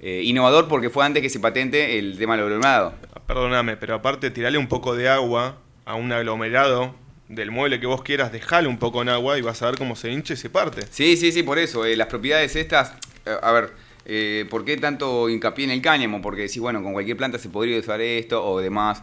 Eh, 0.00 0.22
innovador 0.24 0.68
porque 0.68 0.88
fue 0.90 1.04
antes 1.04 1.22
que 1.22 1.28
se 1.28 1.40
patente 1.40 1.98
el 1.98 2.16
tema 2.16 2.34
del 2.36 2.44
aglomerado. 2.46 2.94
Perdóname, 3.26 3.76
pero 3.76 3.94
aparte, 3.94 4.30
tirale 4.30 4.56
un 4.58 4.68
poco 4.68 4.94
de 4.94 5.08
agua 5.08 5.56
a 5.84 5.94
un 5.96 6.12
aglomerado 6.12 6.94
del 7.28 7.50
mueble 7.50 7.80
que 7.80 7.86
vos 7.86 8.02
quieras, 8.02 8.32
dejale 8.32 8.68
un 8.68 8.78
poco 8.78 9.02
en 9.02 9.08
agua 9.08 9.38
y 9.38 9.42
vas 9.42 9.62
a 9.62 9.66
ver 9.66 9.78
cómo 9.78 9.96
se 9.96 10.10
hincha 10.10 10.34
y 10.34 10.36
se 10.36 10.50
parte. 10.50 10.86
Sí, 10.90 11.16
sí, 11.16 11.32
sí, 11.32 11.42
por 11.42 11.58
eso. 11.58 11.84
eh, 11.84 11.96
las 11.96 12.08
propiedades 12.08 12.54
estas, 12.56 12.92
eh, 13.24 13.34
a 13.42 13.52
ver, 13.52 13.72
eh, 14.06 14.46
¿por 14.50 14.64
qué 14.64 14.76
tanto 14.76 15.28
hincapié 15.28 15.64
en 15.64 15.70
el 15.70 15.82
cáñamo? 15.82 16.20
Porque 16.20 16.42
decís, 16.42 16.58
bueno, 16.58 16.82
con 16.82 16.92
cualquier 16.92 17.16
planta 17.16 17.38
se 17.38 17.48
podría 17.48 17.78
usar 17.78 18.00
esto 18.00 18.44
o 18.44 18.60
demás. 18.60 19.02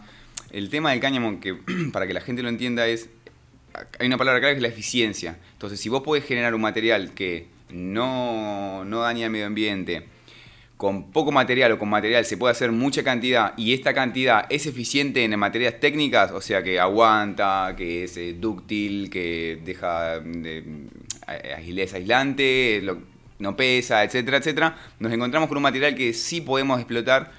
El 0.50 0.70
tema 0.70 0.90
del 0.90 1.00
cáñamo, 1.00 1.40
que 1.40 1.54
para 1.92 2.06
que 2.06 2.14
la 2.14 2.20
gente 2.20 2.42
lo 2.42 2.48
entienda, 2.48 2.86
es. 2.86 3.08
Hay 3.98 4.06
una 4.06 4.18
palabra 4.18 4.38
clave 4.38 4.54
que 4.54 4.58
es 4.58 4.62
la 4.62 4.68
eficiencia. 4.68 5.38
Entonces, 5.54 5.80
si 5.80 5.88
vos 5.88 6.02
podés 6.02 6.24
generar 6.24 6.54
un 6.54 6.60
material 6.60 7.14
que 7.14 7.46
no, 7.70 8.84
no 8.84 9.00
daña 9.00 9.24
el 9.26 9.32
medio 9.32 9.46
ambiente, 9.46 10.06
con 10.82 11.12
poco 11.12 11.30
material 11.30 11.70
o 11.70 11.78
con 11.78 11.88
material 11.88 12.24
se 12.24 12.36
puede 12.36 12.50
hacer 12.50 12.72
mucha 12.72 13.04
cantidad 13.04 13.54
y 13.56 13.72
esta 13.72 13.94
cantidad 13.94 14.46
es 14.50 14.66
eficiente 14.66 15.22
en 15.22 15.38
materias 15.38 15.78
técnicas, 15.78 16.32
o 16.32 16.40
sea 16.40 16.60
que 16.64 16.80
aguanta, 16.80 17.72
que 17.76 18.02
es 18.02 18.16
eh, 18.16 18.34
dúctil, 18.36 19.08
que 19.08 19.60
deja 19.64 20.18
de, 20.18 20.88
eh, 21.28 21.54
agilidad 21.56 21.94
aislante, 21.94 22.82
no 23.38 23.56
pesa, 23.56 24.02
etcétera, 24.02 24.38
etcétera, 24.38 24.76
nos 24.98 25.12
encontramos 25.12 25.48
con 25.48 25.56
un 25.56 25.62
material 25.62 25.94
que 25.94 26.12
sí 26.14 26.40
podemos 26.40 26.80
explotar 26.80 27.30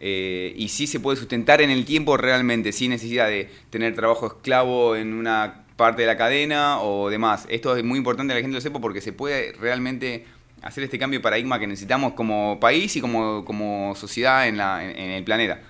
eh, 0.00 0.52
y 0.56 0.66
sí 0.66 0.88
se 0.88 0.98
puede 0.98 1.18
sustentar 1.18 1.60
en 1.60 1.70
el 1.70 1.84
tiempo 1.84 2.16
realmente, 2.16 2.72
sin 2.72 2.90
necesidad 2.90 3.28
de 3.28 3.48
tener 3.70 3.94
trabajo 3.94 4.26
esclavo 4.26 4.96
en 4.96 5.12
una 5.12 5.66
parte 5.76 6.02
de 6.02 6.08
la 6.08 6.16
cadena 6.16 6.80
o 6.80 7.10
demás. 7.10 7.46
Esto 7.48 7.76
es 7.76 7.84
muy 7.84 7.98
importante 7.98 8.32
que 8.32 8.40
la 8.40 8.42
gente 8.42 8.56
lo 8.56 8.60
sepa 8.60 8.80
porque 8.80 9.00
se 9.00 9.12
puede 9.12 9.52
realmente 9.52 10.24
hacer 10.62 10.84
este 10.84 10.98
cambio 10.98 11.18
de 11.20 11.22
paradigma 11.22 11.58
que 11.58 11.66
necesitamos 11.66 12.12
como 12.14 12.58
país 12.60 12.94
y 12.96 13.00
como, 13.00 13.44
como 13.44 13.94
sociedad 13.96 14.48
en, 14.48 14.56
la- 14.56 14.84
en- 14.84 14.96
en 14.96 15.10
el 15.10 15.24
planeta. 15.24 15.60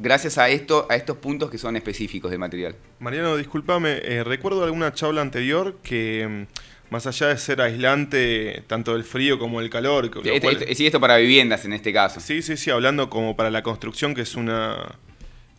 Gracias 0.00 0.38
a, 0.38 0.48
esto, 0.48 0.86
a 0.88 0.94
estos 0.96 1.16
puntos 1.16 1.50
que 1.50 1.58
son 1.58 1.76
específicos 1.76 2.30
del 2.30 2.38
material. 2.38 2.76
Mariano, 3.00 3.36
discúlpame, 3.36 3.98
eh, 4.04 4.22
recuerdo 4.22 4.62
alguna 4.64 4.92
charla 4.92 5.22
anterior 5.22 5.76
que 5.82 6.46
mm, 6.48 6.92
más 6.94 7.06
allá 7.08 7.26
de 7.28 7.36
ser 7.38 7.60
aislante 7.60 8.62
tanto 8.68 8.92
del 8.94 9.02
frío 9.04 9.38
como 9.40 9.60
del 9.60 9.70
calor, 9.70 10.04
Este- 10.24 10.40
cual- 10.40 10.54
este- 10.62 10.74
sí, 10.76 10.86
esto 10.86 11.00
para 11.00 11.16
viviendas 11.16 11.64
en 11.64 11.72
este 11.72 11.92
caso. 11.92 12.20
sí, 12.20 12.42
sí, 12.42 12.56
sí, 12.56 12.70
hablando 12.70 13.10
como 13.10 13.34
para 13.34 13.50
la 13.50 13.62
construcción, 13.64 14.14
que 14.14 14.20
es 14.22 14.36
una, 14.36 14.94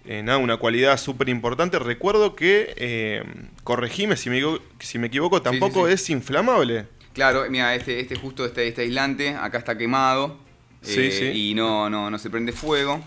eh, 0.05 0.23
nada, 0.23 0.37
una 0.37 0.55
cualidad 0.55 0.97
súper 0.97 1.27
importante, 1.27 1.77
recuerdo 1.77 2.35
que, 2.37 2.73
eh, 2.77 3.23
corregime 3.65 4.15
si 4.15 4.29
me, 4.29 4.41
si 4.79 4.97
me 4.99 5.07
equivoco, 5.07 5.37
sí, 5.39 5.43
tampoco 5.43 5.85
sí. 5.87 5.93
es 5.93 6.09
inflamable. 6.09 6.85
Claro, 7.19 7.45
mira, 7.49 7.75
este, 7.75 7.99
este 7.99 8.15
justo 8.15 8.45
este, 8.45 8.65
este 8.65 8.83
aislante, 8.83 9.35
acá 9.35 9.57
está 9.57 9.77
quemado 9.77 10.37
Sí, 10.81 11.01
eh, 11.01 11.11
sí. 11.11 11.49
y 11.49 11.53
no, 11.53 11.89
no, 11.89 12.09
no 12.09 12.17
se 12.17 12.29
prende 12.29 12.53
fuego. 12.53 13.03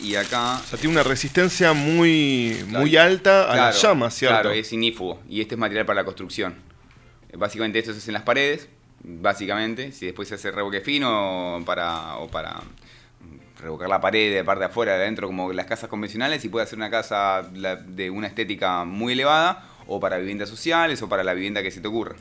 Y 0.00 0.16
acá 0.16 0.60
O 0.62 0.66
sea, 0.66 0.78
tiene 0.78 0.96
una 0.96 1.02
resistencia 1.02 1.72
muy, 1.72 2.62
muy 2.68 2.94
alta 2.98 3.50
a 3.50 3.56
las 3.56 3.80
llamas, 3.80 4.12
¿cierto? 4.12 4.34
Claro, 4.34 4.50
es 4.50 4.70
inífugo. 4.74 5.22
Y 5.30 5.40
este 5.40 5.54
es 5.54 5.58
material 5.58 5.86
para 5.86 6.02
la 6.02 6.04
construcción. 6.04 6.56
Básicamente 7.32 7.78
esto 7.78 7.94
se 7.94 8.00
hace 8.00 8.10
en 8.10 8.14
las 8.14 8.22
paredes, 8.22 8.68
básicamente. 9.02 9.92
Si 9.92 10.04
después 10.04 10.28
se 10.28 10.34
hace 10.34 10.50
revoque 10.50 10.82
fino 10.82 11.62
para, 11.64 12.16
o 12.16 12.28
para 12.28 12.60
revocar 13.62 13.88
la 13.88 14.02
pared 14.02 14.30
de 14.34 14.44
parte 14.44 14.60
de 14.60 14.66
afuera, 14.66 14.98
de 14.98 15.04
adentro, 15.04 15.26
como 15.26 15.54
las 15.54 15.64
casas 15.64 15.88
convencionales, 15.88 16.44
y 16.44 16.50
puede 16.50 16.64
hacer 16.64 16.76
una 16.76 16.90
casa 16.90 17.48
de 17.50 18.10
una 18.10 18.26
estética 18.26 18.84
muy 18.84 19.14
elevada, 19.14 19.70
o 19.86 20.00
para 20.00 20.18
viviendas 20.18 20.50
sociales, 20.50 21.00
o 21.00 21.08
para 21.08 21.24
la 21.24 21.32
vivienda 21.32 21.62
que 21.62 21.70
se 21.70 21.80
te 21.80 21.88
ocurra. 21.88 22.16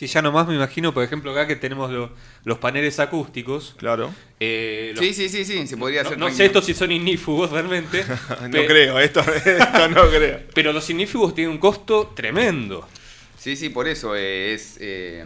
Sí, 0.00 0.06
ya 0.06 0.22
nomás 0.22 0.48
me 0.48 0.54
imagino, 0.54 0.94
por 0.94 1.04
ejemplo, 1.04 1.30
acá 1.30 1.46
que 1.46 1.56
tenemos 1.56 1.90
lo- 1.90 2.10
los 2.44 2.56
paneles 2.56 2.98
acústicos. 3.00 3.74
Claro. 3.76 4.10
eh, 4.40 4.92
los- 4.94 5.04
Sí, 5.04 5.12
sí, 5.12 5.28
sí, 5.28 5.44
sí, 5.44 5.66
se 5.66 5.76
podría 5.76 6.02
no, 6.02 6.08
hacer. 6.08 6.18
no 6.18 6.24
sé 6.24 6.36
tranquilo. 6.36 6.46
estos 6.46 6.64
si 6.64 6.72
son 6.72 6.90
ignífugos 6.90 7.50
realmente. 7.50 8.02
no 8.40 8.50
pe- 8.50 8.66
creo, 8.66 8.98
esto, 8.98 9.20
esto 9.44 9.88
no 9.90 10.08
creo. 10.08 10.40
Pero 10.54 10.72
los 10.72 10.88
ignífugos 10.88 11.34
tienen 11.34 11.52
un 11.52 11.58
costo 11.58 12.14
tremendo. 12.16 12.88
Sí, 13.38 13.56
sí, 13.56 13.68
por 13.68 13.86
eso 13.88 14.16
eh, 14.16 14.54
es 14.54 14.78
eh, 14.80 15.22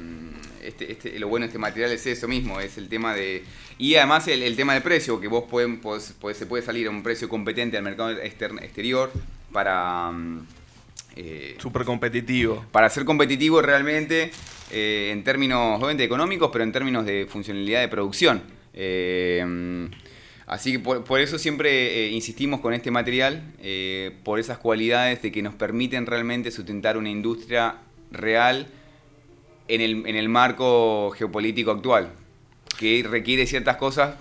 este, 0.64 0.90
este- 0.90 1.18
lo 1.20 1.28
bueno 1.28 1.44
de 1.44 1.48
este 1.50 1.58
material 1.60 1.92
es 1.92 2.04
eso 2.08 2.26
mismo, 2.26 2.60
es 2.60 2.76
el 2.76 2.88
tema 2.88 3.14
de 3.14 3.44
y 3.78 3.94
además 3.94 4.26
el, 4.26 4.42
el 4.42 4.56
tema 4.56 4.74
del 4.74 4.82
precio, 4.82 5.20
que 5.20 5.28
vos 5.28 5.44
pueden, 5.48 5.80
podés- 5.80 6.14
podés- 6.20 6.34
se 6.34 6.46
puede 6.46 6.64
salir 6.64 6.88
a 6.88 6.90
un 6.90 7.04
precio 7.04 7.28
competente 7.28 7.76
al 7.76 7.84
mercado 7.84 8.10
exter- 8.10 8.50
exterior 8.60 9.12
para 9.52 10.10
mm, 10.10 10.46
eh, 11.16 11.56
Súper 11.58 11.84
competitivo. 11.84 12.64
para 12.72 12.90
ser 12.90 13.04
competitivo 13.04 13.62
realmente 13.62 14.30
eh, 14.70 15.10
en 15.12 15.22
términos 15.22 15.76
obviamente 15.76 16.04
económicos, 16.04 16.50
pero 16.52 16.64
en 16.64 16.72
términos 16.72 17.04
de 17.04 17.26
funcionalidad 17.26 17.80
de 17.80 17.88
producción. 17.88 18.42
Eh, 18.72 19.88
así 20.46 20.72
que 20.72 20.78
por, 20.80 21.04
por 21.04 21.20
eso 21.20 21.38
siempre 21.38 22.06
eh, 22.06 22.10
insistimos 22.10 22.60
con 22.60 22.74
este 22.74 22.90
material, 22.90 23.42
por 24.24 24.40
esas 24.40 24.58
cualidades 24.58 25.22
de 25.22 25.30
que 25.30 25.42
nos 25.42 25.54
permiten 25.54 26.06
realmente 26.06 26.50
sustentar 26.50 26.96
una 26.96 27.10
industria 27.10 27.76
real 28.10 28.66
en 29.68 29.80
el, 29.80 30.06
en 30.06 30.16
el 30.16 30.28
marco 30.28 31.10
geopolítico 31.16 31.70
actual, 31.70 32.10
que 32.78 33.04
requiere 33.08 33.46
ciertas 33.46 33.76
cosas, 33.76 34.16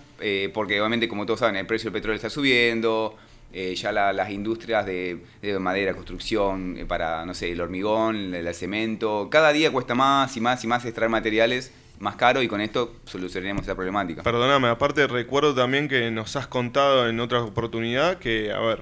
porque 0.54 0.80
obviamente 0.80 1.08
como 1.10 1.26
todos 1.26 1.40
saben, 1.40 1.56
el 1.56 1.66
precio 1.66 1.90
del 1.90 1.94
petróleo 1.94 2.16
está 2.16 2.30
subiendo, 2.30 3.18
eh, 3.56 3.76
ya 3.76 3.92
las 3.92 4.30
industrias 4.32 4.84
de, 4.86 5.20
madera, 5.60 5.94
construcción, 5.94 6.76
eh, 6.78 6.86
para, 6.86 7.24
no 7.24 7.36
sé, 7.36 7.52
el 7.52 7.62
hormigón, 7.62 8.34
el, 8.34 8.54
cemento, 8.56 9.28
cada 9.30 9.54
día 9.54 9.72
cuesta 9.72 9.94
más 9.94 10.36
y 10.36 10.42
más 10.42 10.64
y 10.64 10.68
más 10.68 10.84
extraer 10.86 11.10
materiales 11.12 11.72
más 12.00 12.16
caro 12.16 12.42
y 12.42 12.48
con 12.48 12.60
esto 12.60 12.96
solucionaremos 13.06 13.64
esa 13.64 13.76
problemática. 13.76 14.24
Perdóname, 14.24 14.68
aparte 14.68 15.06
recuerdo 15.08 15.54
también 15.54 15.88
que 15.88 16.10
nos 16.10 16.36
has 16.36 16.48
contado 16.48 17.08
en 17.08 17.20
otra 17.20 17.42
oportunidad 17.44 18.18
que, 18.18 18.52
a 18.52 18.60
ver, 18.60 18.82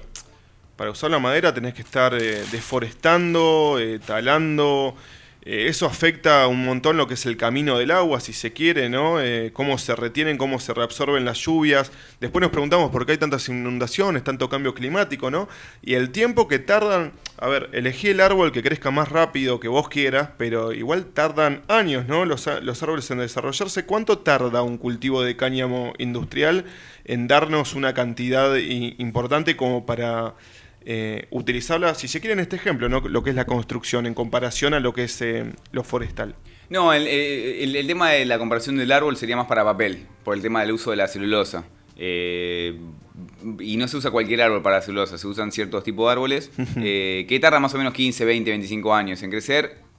para 0.76 0.90
usar 0.90 1.10
la 1.10 1.18
madera 1.18 1.52
tenés 1.52 1.74
que 1.74 1.82
estar 1.82 2.14
eh, 2.14 2.42
deforestando, 2.50 3.78
talando, 4.06 4.96
eh, 5.44 5.66
eso 5.66 5.86
afecta 5.86 6.46
un 6.46 6.64
montón 6.64 6.96
lo 6.96 7.08
que 7.08 7.14
es 7.14 7.26
el 7.26 7.36
camino 7.36 7.76
del 7.76 7.90
agua, 7.90 8.20
si 8.20 8.32
se 8.32 8.52
quiere, 8.52 8.88
¿no? 8.88 9.20
Eh, 9.20 9.50
cómo 9.52 9.76
se 9.76 9.96
retienen, 9.96 10.38
cómo 10.38 10.60
se 10.60 10.72
reabsorben 10.72 11.24
las 11.24 11.38
lluvias. 11.38 11.90
Después 12.20 12.40
nos 12.40 12.52
preguntamos 12.52 12.90
por 12.92 13.06
qué 13.06 13.12
hay 13.12 13.18
tantas 13.18 13.48
inundaciones, 13.48 14.22
tanto 14.22 14.48
cambio 14.48 14.72
climático, 14.72 15.30
¿no? 15.32 15.48
Y 15.82 15.94
el 15.94 16.10
tiempo 16.10 16.46
que 16.46 16.60
tardan, 16.60 17.12
a 17.38 17.48
ver, 17.48 17.70
elegí 17.72 18.08
el 18.08 18.20
árbol 18.20 18.52
que 18.52 18.62
crezca 18.62 18.92
más 18.92 19.08
rápido 19.08 19.58
que 19.58 19.66
vos 19.66 19.88
quieras, 19.88 20.30
pero 20.38 20.72
igual 20.72 21.06
tardan 21.06 21.62
años, 21.66 22.06
¿no? 22.06 22.24
Los, 22.24 22.48
los 22.62 22.82
árboles 22.84 23.10
en 23.10 23.18
desarrollarse. 23.18 23.84
¿Cuánto 23.84 24.18
tarda 24.18 24.62
un 24.62 24.78
cultivo 24.78 25.22
de 25.22 25.36
cáñamo 25.36 25.92
industrial 25.98 26.66
en 27.04 27.26
darnos 27.26 27.74
una 27.74 27.94
cantidad 27.94 28.56
importante 28.56 29.56
como 29.56 29.86
para 29.86 30.34
eh, 30.84 31.26
utilizarla, 31.30 31.94
si 31.94 32.08
se 32.08 32.20
quiere, 32.20 32.34
en 32.34 32.40
este 32.40 32.56
ejemplo, 32.56 32.88
¿no? 32.88 33.00
lo 33.00 33.22
que 33.22 33.30
es 33.30 33.36
la 33.36 33.46
construcción 33.46 34.06
en 34.06 34.14
comparación 34.14 34.74
a 34.74 34.80
lo 34.80 34.92
que 34.92 35.04
es 35.04 35.20
eh, 35.22 35.52
lo 35.72 35.84
forestal. 35.84 36.34
No, 36.70 36.92
eh, 36.94 37.62
el, 37.62 37.86
tema 37.86 38.10
de 38.10 38.24
la 38.24 38.38
comparación 38.38 38.76
del 38.76 38.92
árbol 38.92 39.16
sería 39.16 39.36
más 39.36 39.46
para 39.46 39.64
papel, 39.64 40.06
por 40.24 40.34
el 40.34 40.42
tema 40.42 40.62
del 40.62 40.72
uso 40.72 40.90
de 40.90 40.96
la 40.96 41.08
celulosa. 41.08 41.64
y 41.96 43.76
no 43.76 43.88
se 43.88 43.96
usa 43.96 44.10
cualquier 44.10 44.42
árbol 44.42 44.62
para 44.62 44.76
la 44.76 44.82
celulosa, 44.82 45.18
se 45.18 45.26
usan 45.26 45.52
ciertos 45.52 45.84
tipos 45.84 46.06
de 46.06 46.12
árboles 46.12 46.50
que 46.74 47.38
tardan 47.40 47.62
más 47.62 47.74
o 47.74 47.78
menos 47.78 47.92
15, 47.92 48.24
20, 48.24 48.50
25 48.50 48.94
años 48.94 49.22
en 49.22 49.30
crecer 49.30 49.92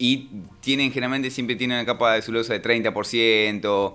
y 0.00 0.30
tienen 0.60 0.90
generalmente 0.90 1.30
siempre 1.30 1.56
tienen 1.56 1.76
una 1.76 1.84
capa 1.84 2.14
de 2.14 2.22
celulosa 2.22 2.54
de 2.54 2.62
30%, 2.62 3.94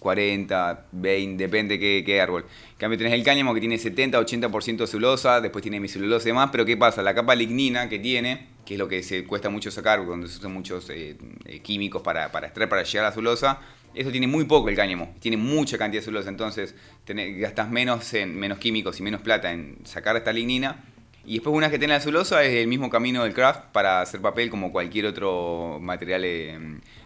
40, 0.00 0.86
20, 0.92 1.44
depende 1.44 1.78
qué, 1.78 2.02
qué 2.04 2.20
árbol. 2.20 2.44
En 2.72 2.76
cambio 2.78 2.98
tenés 2.98 3.12
el 3.12 3.22
cáñamo 3.22 3.54
que 3.54 3.60
tiene 3.60 3.78
70, 3.78 4.18
80% 4.18 4.78
de 4.78 4.86
celulosa, 4.86 5.40
después 5.40 5.62
tiene 5.62 5.86
celulosa 5.86 6.26
y 6.26 6.32
demás, 6.32 6.48
pero 6.50 6.64
¿qué 6.64 6.76
pasa? 6.76 7.02
La 7.02 7.14
capa 7.14 7.34
lignina 7.34 7.88
que 7.88 7.98
tiene, 7.98 8.48
que 8.64 8.74
es 8.74 8.78
lo 8.78 8.88
que 8.88 9.02
se 9.02 9.24
cuesta 9.24 9.50
mucho 9.50 9.70
sacar, 9.70 10.04
cuando 10.04 10.26
se 10.26 10.38
usan 10.38 10.52
muchos 10.52 10.88
eh, 10.90 11.16
eh, 11.44 11.60
químicos 11.60 12.02
para, 12.02 12.26
extraer, 12.26 12.68
para 12.68 12.82
llegar 12.82 13.04
a 13.04 13.08
la 13.10 13.14
celulosa, 13.14 13.60
eso 13.94 14.10
tiene 14.10 14.26
muy 14.26 14.44
poco 14.44 14.68
el 14.68 14.76
cáñamo, 14.76 15.14
tiene 15.20 15.36
mucha 15.36 15.76
cantidad 15.76 16.00
de 16.00 16.04
celulosa, 16.06 16.30
entonces 16.30 16.74
gastas 17.06 17.70
menos, 17.70 18.12
en, 18.14 18.38
menos 18.38 18.58
químicos 18.58 18.98
y 19.00 19.02
menos 19.02 19.20
plata 19.20 19.52
en 19.52 19.78
sacar 19.84 20.16
esta 20.16 20.32
lignina. 20.32 20.84
Y 21.26 21.34
después 21.34 21.54
una 21.54 21.66
vez 21.66 21.72
que 21.72 21.78
tenés 21.78 21.98
la 21.98 22.00
celulosa 22.00 22.42
es 22.42 22.54
el 22.54 22.66
mismo 22.66 22.88
camino 22.88 23.24
del 23.24 23.34
craft 23.34 23.66
para 23.72 24.00
hacer 24.00 24.22
papel 24.22 24.48
como 24.48 24.72
cualquier 24.72 25.04
otro 25.04 25.78
material 25.78 26.24
eh, 26.24 26.58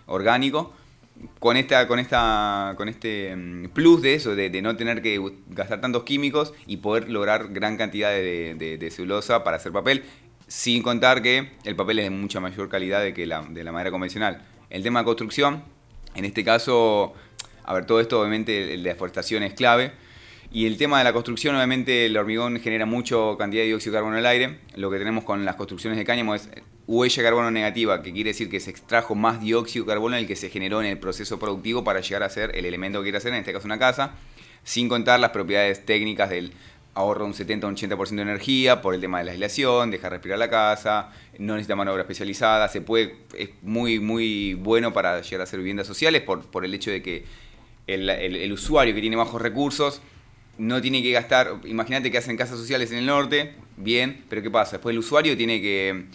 orgánico 0.07 0.73
con 1.39 1.57
esta, 1.57 1.87
con 1.87 1.99
esta, 1.99 2.75
con 2.77 2.89
este 2.89 3.35
mm, 3.35 3.69
plus 3.69 4.03
de 4.03 4.15
eso, 4.15 4.35
de, 4.35 4.63
no 4.63 4.77
tener 4.77 5.03
que 5.03 5.21
gastar 5.49 5.81
tantos 5.81 6.05
químicos 6.05 6.53
y 6.67 6.79
poder 6.79 7.09
lograr 7.09 7.53
gran 7.53 7.77
cantidad 7.77 8.11
de, 8.11 8.89
celulosa 8.91 9.45
para 9.45 9.57
hacer 9.57 9.73
papel, 9.73 10.05
sin 10.47 10.83
contar 10.83 11.23
que 11.23 11.53
el 11.65 11.77
papel 11.77 12.01
es 12.01 12.05
de 12.07 12.11
mucha 12.11 12.41
mayor 12.41 12.69
calidad 12.69 13.03
de 13.03 13.15
que 13.15 13.27
la, 13.27 13.43
de 13.43 13.65
la 13.65 13.73
madera 13.73 13.91
convencional. 13.91 14.43
El 14.71 14.83
tema 14.83 15.01
de 15.01 15.05
construcción, 15.05 15.63
en 16.15 16.25
este 16.25 16.45
caso, 16.45 17.15
a 17.65 17.75
ver, 17.75 17.87
todo 17.87 18.01
esto 18.01 18.21
obviamente 18.21 18.77
la 18.77 18.91
deforestación 18.91 19.43
es 19.43 19.55
clave. 19.55 19.93
Y 20.53 20.67
el 20.67 20.77
tema 20.77 20.99
de 20.99 21.05
la 21.05 21.13
construcción, 21.13 21.57
obviamente 21.57 22.07
el 22.07 22.17
hormigón 22.17 22.61
genera 22.61 22.87
mucho 22.87 23.37
cantidad 23.37 23.63
de 23.63 23.69
dióxido 23.69 23.93
de 23.93 23.97
carbono 23.97 24.15
en 24.15 24.21
el 24.21 24.27
aire. 24.27 24.61
Lo 24.77 24.89
que 24.89 24.99
tenemos 24.99 25.25
con 25.25 25.45
las 25.45 25.57
construcciones 25.57 25.99
de 25.99 26.05
cáñamo 26.05 26.35
es 26.35 26.49
huella 26.87 27.23
de 27.23 27.29
carbono 27.29 27.51
negativa, 27.51 28.03
que 28.03 28.13
quiere 28.13 28.31
decir 28.31 28.51
que 28.51 28.61
se 28.61 28.71
extrajo 28.71 29.15
más 29.15 29.41
dióxido 29.41 29.85
de 29.85 29.93
carbono 29.93 30.17
el 30.17 30.27
que 30.27 30.37
se 30.37 30.51
generó 30.51 30.81
en 30.81 30.87
el 30.87 30.99
proceso 30.99 31.39
productivo 31.39 31.85
para 31.85 32.01
llegar 32.01 32.23
a 32.23 32.31
ser 32.31 32.55
el 32.55 32.65
elemento 32.65 33.01
que 33.01 33.05
quiere 33.05 33.19
hacer, 33.19 33.33
en 33.33 33.41
este 33.41 33.53
caso 33.53 33.67
una 33.67 33.79
casa, 33.79 34.13
sin 34.63 34.89
contar 34.89 35.21
las 35.21 35.31
propiedades 35.31 35.85
técnicas 35.85 36.31
del 36.31 36.53
ahorro 36.95 37.25
un 37.25 37.35
70 37.35 37.67
o 37.67 37.71
un 37.71 37.77
80% 37.77 38.09
de 38.15 38.23
energía 38.23 38.81
por 38.81 38.95
el 38.95 39.01
tema 39.01 39.19
de 39.19 39.25
la 39.25 39.33
aislación, 39.33 39.91
dejar 39.91 40.13
respirar 40.13 40.39
la 40.39 40.49
casa, 40.49 41.11
no 41.39 41.55
necesita 41.55 41.75
mano 41.75 41.91
de 41.91 41.95
obra 41.95 42.03
especializada, 42.03 42.69
se 42.69 42.81
puede, 42.81 43.17
es 43.37 43.51
muy, 43.63 43.99
muy 43.99 44.55
bueno 44.55 44.93
para 44.93 45.21
llegar 45.21 45.41
a 45.41 45.47
ser 45.47 45.59
viviendas 45.59 45.87
sociales 45.87 46.23
por, 46.23 46.47
por 46.47 46.65
el 46.65 46.73
hecho 46.73 46.91
de 46.91 47.03
que 47.03 47.25
el, 47.87 48.09
el 48.09 48.53
usuario 48.53 48.95
que 48.95 49.01
tiene 49.01 49.17
bajos 49.17 49.43
recursos 49.43 50.01
no 50.57 50.81
tiene 50.81 51.03
que 51.03 51.11
gastar, 51.11 51.57
imagínate 51.65 52.13
que 52.13 52.19
hacen 52.19 52.37
casas 52.37 52.59
sociales 52.59 52.93
en 52.93 52.99
el 52.99 53.07
norte, 53.07 53.55
bien, 53.77 54.25
pero 54.29 54.41
¿qué 54.41 54.51
pasa? 54.51 54.73
Después 54.77 54.93
el 54.93 55.01
usuario 55.01 55.37
tiene 55.37 55.61
que 55.61 56.07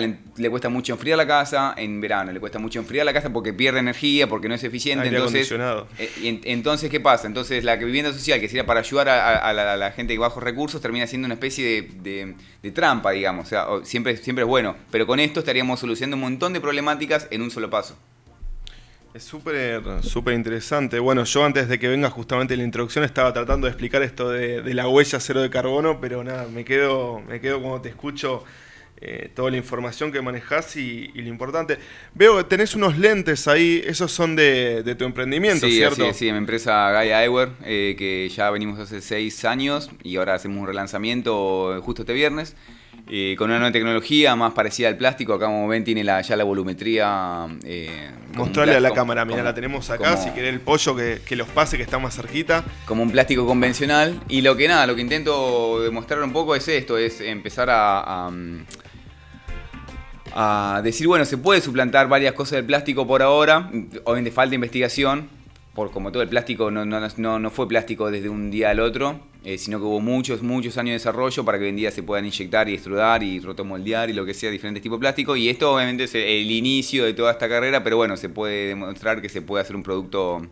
le 0.00 0.50
cuesta 0.50 0.68
mucho 0.68 0.92
enfriar 0.92 1.16
la 1.16 1.26
casa 1.26 1.74
en 1.76 2.00
verano, 2.00 2.32
le 2.32 2.40
cuesta 2.40 2.58
mucho 2.58 2.78
enfriar 2.78 3.04
la 3.04 3.12
casa 3.12 3.32
porque 3.32 3.52
pierde 3.52 3.80
energía, 3.80 4.28
porque 4.28 4.48
no 4.48 4.54
es 4.54 4.64
eficiente. 4.64 5.08
entonces, 5.08 5.52
eh, 5.98 6.40
entonces, 6.44 6.90
¿qué 6.90 7.00
pasa? 7.00 7.26
Entonces, 7.26 7.64
la 7.64 7.76
vivienda 7.76 8.12
social, 8.12 8.40
que 8.40 8.48
sería 8.48 8.66
para 8.66 8.80
ayudar 8.80 9.08
a, 9.08 9.52
la, 9.52 9.92
gente 9.92 10.12
de 10.12 10.18
bajos 10.18 10.42
recursos, 10.42 10.80
termina 10.80 11.06
siendo 11.06 11.26
una 11.26 11.34
especie 11.34 11.82
de, 11.82 12.34
trampa, 12.72 13.10
digamos. 13.12 13.46
O 13.46 13.48
sea, 13.48 13.66
siempre, 13.84 14.16
siempre 14.16 14.44
es 14.44 14.48
bueno. 14.48 14.76
Pero 14.90 15.06
con 15.06 15.20
esto 15.20 15.40
estaríamos 15.40 15.80
solucionando 15.80 16.16
un 16.16 16.22
montón 16.22 16.52
de 16.52 16.60
problemáticas 16.60 17.28
en 17.30 17.42
un 17.42 17.50
solo 17.50 17.68
paso. 17.70 17.96
Es 19.14 19.24
súper 19.24 19.82
súper 20.02 20.32
interesante. 20.32 20.98
Bueno, 20.98 21.24
yo 21.24 21.44
antes 21.44 21.68
de 21.68 21.78
que 21.78 21.86
venga 21.86 22.08
justamente 22.08 22.56
la 22.56 22.64
introducción 22.64 23.04
estaba 23.04 23.30
tratando 23.34 23.66
de 23.66 23.72
explicar 23.72 24.02
esto 24.02 24.30
de, 24.30 24.62
de 24.62 24.74
la 24.74 24.88
huella 24.88 25.20
cero 25.20 25.42
de 25.42 25.50
carbono, 25.50 26.00
pero 26.00 26.24
nada, 26.24 26.46
me 26.48 26.64
quedo, 26.64 27.20
me 27.20 27.38
quedo 27.38 27.60
como 27.60 27.82
te 27.82 27.90
escucho 27.90 28.44
eh, 29.04 29.30
toda 29.34 29.50
la 29.50 29.56
información 29.56 30.12
que 30.12 30.22
manejas 30.22 30.76
y, 30.76 31.08
lo 31.08 31.28
importante. 31.28 31.76
Veo 32.14 32.36
que 32.38 32.44
tenés 32.44 32.76
unos 32.76 32.96
lentes 32.96 33.48
ahí, 33.48 33.82
esos 33.84 34.12
son 34.12 34.36
de, 34.36 34.94
tu 34.96 35.04
emprendimiento, 35.04 35.66
sí, 35.66 35.72
¿cierto? 35.76 36.06
Sí, 36.12 36.18
sí, 36.18 36.26
de 36.26 36.32
mi 36.32 36.38
empresa 36.38 36.90
Gaia 36.92 37.22
Eyewear, 37.22 37.50
eh, 37.64 37.96
que 37.98 38.28
ya 38.28 38.50
venimos 38.50 38.78
hace 38.78 39.00
seis 39.00 39.44
años 39.44 39.90
y 40.04 40.16
ahora 40.16 40.34
hacemos 40.34 40.58
un 40.60 40.66
relanzamiento 40.68 41.80
justo 41.82 42.02
este 42.02 42.12
viernes. 42.12 42.54
Eh, 43.08 43.34
con 43.36 43.50
una 43.50 43.58
nueva 43.58 43.72
tecnología 43.72 44.36
más 44.36 44.52
parecida 44.52 44.86
al 44.86 44.96
plástico, 44.96 45.34
acá 45.34 45.46
como 45.46 45.66
ven 45.66 45.82
tiene 45.82 46.04
ya 46.04 46.36
la 46.36 46.44
volumetría. 46.44 47.48
Mostrarle 48.34 48.76
a 48.76 48.80
la 48.80 48.92
cámara, 48.92 49.24
mira, 49.24 49.42
la 49.42 49.52
tenemos 49.52 49.90
acá, 49.90 50.16
si 50.16 50.30
querés 50.30 50.52
el 50.52 50.60
pollo 50.60 50.94
que, 50.94 51.36
los 51.36 51.48
pase, 51.48 51.76
que 51.76 51.82
está 51.82 51.98
más 51.98 52.14
cerquita. 52.14 52.64
Como 52.86 53.02
un 53.02 53.10
plástico 53.10 53.44
convencional. 53.44 54.20
Y 54.28 54.42
lo 54.42 54.56
que 54.56 54.68
nada, 54.68 54.86
lo 54.86 54.94
que 54.94 55.00
intento 55.00 55.82
demostrar 55.82 56.22
un 56.22 56.32
poco 56.32 56.54
es 56.54 56.68
esto, 56.68 56.96
es 56.96 57.20
empezar 57.20 57.68
a 57.70 58.02
a 58.02 58.30
decir, 60.82 61.06
bueno, 61.06 61.24
se 61.24 61.38
puede 61.38 61.60
suplantar 61.60 62.08
varias 62.08 62.34
cosas 62.34 62.52
del 62.52 62.64
plástico 62.64 63.06
por 63.06 63.22
ahora, 63.22 63.70
obviamente 64.04 64.30
falta 64.30 64.54
investigación, 64.54 65.28
por 65.74 65.90
como 65.90 66.12
todo 66.12 66.22
el 66.22 66.28
plástico 66.28 66.70
no, 66.70 66.84
no, 66.84 67.38
no 67.38 67.50
fue 67.50 67.66
plástico 67.66 68.10
desde 68.10 68.28
un 68.28 68.50
día 68.50 68.70
al 68.70 68.80
otro, 68.80 69.20
eh, 69.44 69.58
sino 69.58 69.78
que 69.78 69.84
hubo 69.84 70.00
muchos, 70.00 70.42
muchos 70.42 70.76
años 70.78 70.90
de 70.90 70.94
desarrollo 70.94 71.44
para 71.44 71.58
que 71.58 71.64
hoy 71.64 71.70
en 71.70 71.76
día 71.76 71.90
se 71.90 72.02
puedan 72.02 72.24
inyectar 72.24 72.68
y 72.68 72.74
extrudar 72.74 73.22
y 73.22 73.40
rotomoldear 73.40 74.10
y 74.10 74.12
lo 74.12 74.24
que 74.24 74.34
sea, 74.34 74.50
diferentes 74.50 74.82
tipos 74.82 74.98
de 74.98 75.00
plástico. 75.00 75.34
Y 75.34 75.48
esto 75.48 75.74
obviamente 75.74 76.04
es 76.04 76.14
el 76.14 76.50
inicio 76.50 77.04
de 77.04 77.14
toda 77.14 77.32
esta 77.32 77.48
carrera, 77.48 77.82
pero 77.82 77.96
bueno, 77.96 78.16
se 78.16 78.28
puede 78.28 78.68
demostrar 78.68 79.20
que 79.20 79.28
se 79.28 79.42
puede 79.42 79.62
hacer 79.62 79.74
un 79.74 79.82
producto 79.82 80.46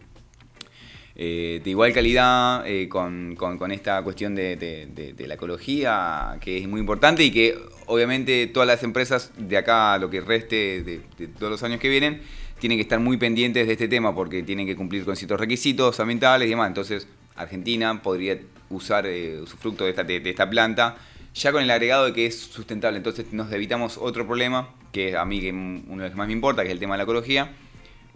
eh, 1.23 1.61
de 1.63 1.69
igual 1.69 1.93
calidad, 1.93 2.67
eh, 2.67 2.89
con, 2.89 3.37
esta 3.73 4.03
cuestión 4.03 4.35
de, 4.35 5.15
la 5.19 5.35
ecología, 5.35 6.39
que 6.41 6.57
es 6.57 6.67
muy 6.67 6.81
importante 6.81 7.23
y 7.23 7.31
que 7.31 7.59
obviamente 7.85 8.47
todas 8.47 8.67
las 8.67 8.83
empresas 8.83 9.31
de 9.37 9.59
acá, 9.59 9.99
lo 9.99 10.09
que 10.09 10.23
reste 10.23 10.83
de, 10.83 11.27
todos 11.39 11.51
los 11.51 11.63
años 11.63 11.79
que 11.79 11.91
vienen, 11.91 12.23
tienen 12.59 12.79
que 12.79 12.83
estar 12.83 13.01
muy 13.01 13.19
pendientes 13.19 13.67
de 13.67 13.73
este 13.75 13.87
tema 13.87 14.15
porque 14.15 14.43
tienen 14.43 14.67
que 14.67 14.75
cumplir 14.75 15.05
con 15.05 15.15
ciertos 15.15 15.39
requisitos 15.39 16.01
ambientales 16.01 16.47
y 16.47 16.51
demás. 16.53 16.69
Entonces, 16.69 17.07
Argentina 17.37 18.01
podría 18.01 18.39
usar 18.71 19.05
eh, 19.07 19.43
su 19.45 19.59
fruto 19.59 19.85
de 19.85 19.91
esta, 19.91 20.05
de 20.05 20.23
esta 20.25 20.49
planta 20.49 20.97
ya 21.35 21.53
con 21.53 21.63
el 21.63 21.71
agregado 21.71 22.07
de 22.07 22.13
que 22.15 22.25
es 22.25 22.41
sustentable. 22.41 22.97
Entonces 22.97 23.31
nos 23.31 23.53
evitamos 23.53 23.99
otro 23.99 24.27
problema, 24.27 24.71
que 24.91 25.19
a 25.19 25.27
mí 25.27 25.39
que 25.43 25.53
uno 25.53 25.97
de 25.97 26.05
los 26.05 26.11
que 26.13 26.17
más 26.17 26.29
me 26.29 26.33
importa, 26.33 26.63
que 26.63 26.69
es 26.69 26.73
el 26.73 26.81
tema 26.81 26.95
de 26.95 26.99
la 26.99 27.05
ecología, 27.05 27.53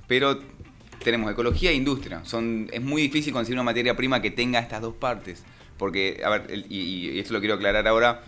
pero 0.09 0.40
tenemos 1.02 1.30
ecología 1.30 1.70
e 1.70 1.74
industria. 1.74 2.24
Son, 2.24 2.68
es 2.72 2.83
muy 2.83 3.02
difícil 3.02 3.33
conseguir 3.33 3.57
una 3.57 3.64
materia 3.64 3.96
prima 3.96 4.20
que 4.22 4.30
tenga 4.30 4.59
estas 4.59 4.80
dos 4.80 4.94
partes. 4.94 5.44
Porque, 5.76 6.20
a 6.24 6.30
ver, 6.30 6.64
y, 6.68 7.18
esto 7.18 7.33
lo 7.33 7.40
quiero 7.40 7.54
aclarar 7.54 7.87
ahora, 7.88 8.22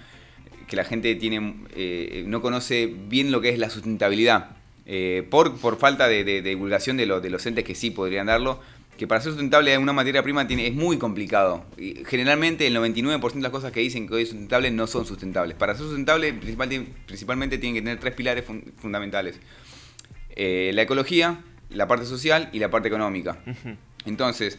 que 0.66 0.76
la 0.76 0.84
gente 0.84 1.14
tiene, 1.14 1.54
eh, 1.74 2.24
no 2.26 2.40
conoce 2.40 2.86
bien 2.86 3.30
lo 3.30 3.40
que 3.40 3.50
es 3.50 3.58
la 3.58 3.70
sustentabilidad. 3.70 4.56
Eh, 4.84 5.26
por, 5.30 5.56
por 5.58 5.78
falta 5.78 6.06
de, 6.08 6.42
divulgación 6.42 6.96
de, 6.96 7.06
de 7.06 7.30
los 7.30 7.44
entes 7.46 7.64
que 7.64 7.74
sí 7.74 7.90
podrían 7.90 8.26
darlo, 8.26 8.60
que 8.96 9.06
para 9.06 9.20
ser 9.20 9.32
sustentable 9.32 9.76
una 9.78 9.92
materia 9.92 10.22
prima 10.22 10.46
tiene, 10.46 10.66
es 10.66 10.74
muy 10.74 10.96
complicado. 10.96 11.64
Y 11.76 12.04
generalmente 12.06 12.66
el 12.66 12.76
99% 12.76 13.32
de 13.32 13.40
las 13.40 13.52
cosas 13.52 13.72
que 13.72 13.80
dicen 13.80 14.08
que 14.08 14.14
hoy 14.14 14.22
es 14.22 14.30
sustentable 14.30 14.70
no 14.70 14.86
son 14.86 15.06
sustentables. 15.06 15.56
Para 15.56 15.74
ser 15.74 15.84
sustentable 15.84 16.32
principalmente 16.32 17.58
tienen 17.58 17.74
que 17.74 17.82
tener 17.82 18.00
tres 18.00 18.14
pilares 18.14 18.44
fundamentales. 18.78 19.38
Eh, 20.34 20.70
la 20.74 20.82
ecología, 20.82 21.40
la 21.70 21.86
parte 21.88 22.06
social 22.06 22.48
y 22.52 22.58
la 22.58 22.70
parte 22.70 22.88
económica. 22.88 23.38
Entonces, 24.04 24.58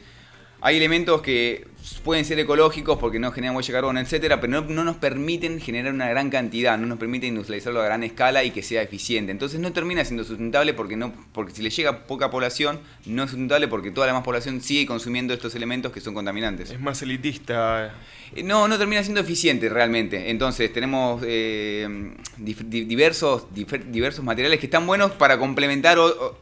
hay 0.61 0.77
elementos 0.77 1.21
que 1.21 1.67
pueden 2.03 2.25
ser 2.25 2.39
ecológicos 2.39 2.97
porque 2.97 3.19
no 3.19 3.31
generan 3.31 3.55
huella 3.55 3.67
de 3.67 3.73
carbono, 3.73 3.99
etcétera, 3.99 4.41
pero 4.41 4.61
no, 4.61 4.83
nos 4.83 4.95
permiten 4.97 5.59
generar 5.59 5.93
una 5.93 6.09
gran 6.09 6.29
cantidad, 6.29 6.77
no 6.77 6.85
nos 6.87 6.97
permiten 6.97 7.29
industrializarlo 7.29 7.81
a 7.81 7.85
gran 7.85 8.03
escala 8.03 8.43
y 8.43 8.51
que 8.51 8.63
sea 8.63 8.81
eficiente. 8.81 9.31
Entonces 9.31 9.59
no 9.59 9.71
termina 9.73 10.03
siendo 10.03 10.23
sustentable 10.23 10.73
porque 10.73 10.95
no 10.95 11.13
porque 11.31 11.53
si 11.53 11.61
le 11.61 11.69
llega 11.69 12.05
poca 12.05 12.29
población 12.29 12.79
no 13.05 13.23
es 13.23 13.29
sustentable 13.31 13.67
porque 13.67 13.91
toda 13.91 14.07
la 14.07 14.13
más 14.13 14.23
población 14.23 14.61
sigue 14.61 14.85
consumiendo 14.85 15.33
estos 15.33 15.55
elementos 15.55 15.91
que 15.91 16.01
son 16.01 16.13
contaminantes. 16.13 16.71
Es 16.71 16.79
más 16.79 17.01
elitista. 17.01 17.93
Eh, 18.35 18.43
no, 18.43 18.67
no 18.67 18.77
termina 18.77 19.03
siendo 19.03 19.21
eficiente 19.21 19.69
realmente. 19.69 20.29
Entonces 20.29 20.71
tenemos 20.73 21.21
eh, 21.25 22.13
diversos, 22.37 23.47
diversos 23.53 24.23
materiales 24.23 24.59
que 24.59 24.65
están 24.65 24.85
buenos 24.85 25.11
para 25.11 25.37
complementar 25.37 25.99
o, 25.99 26.39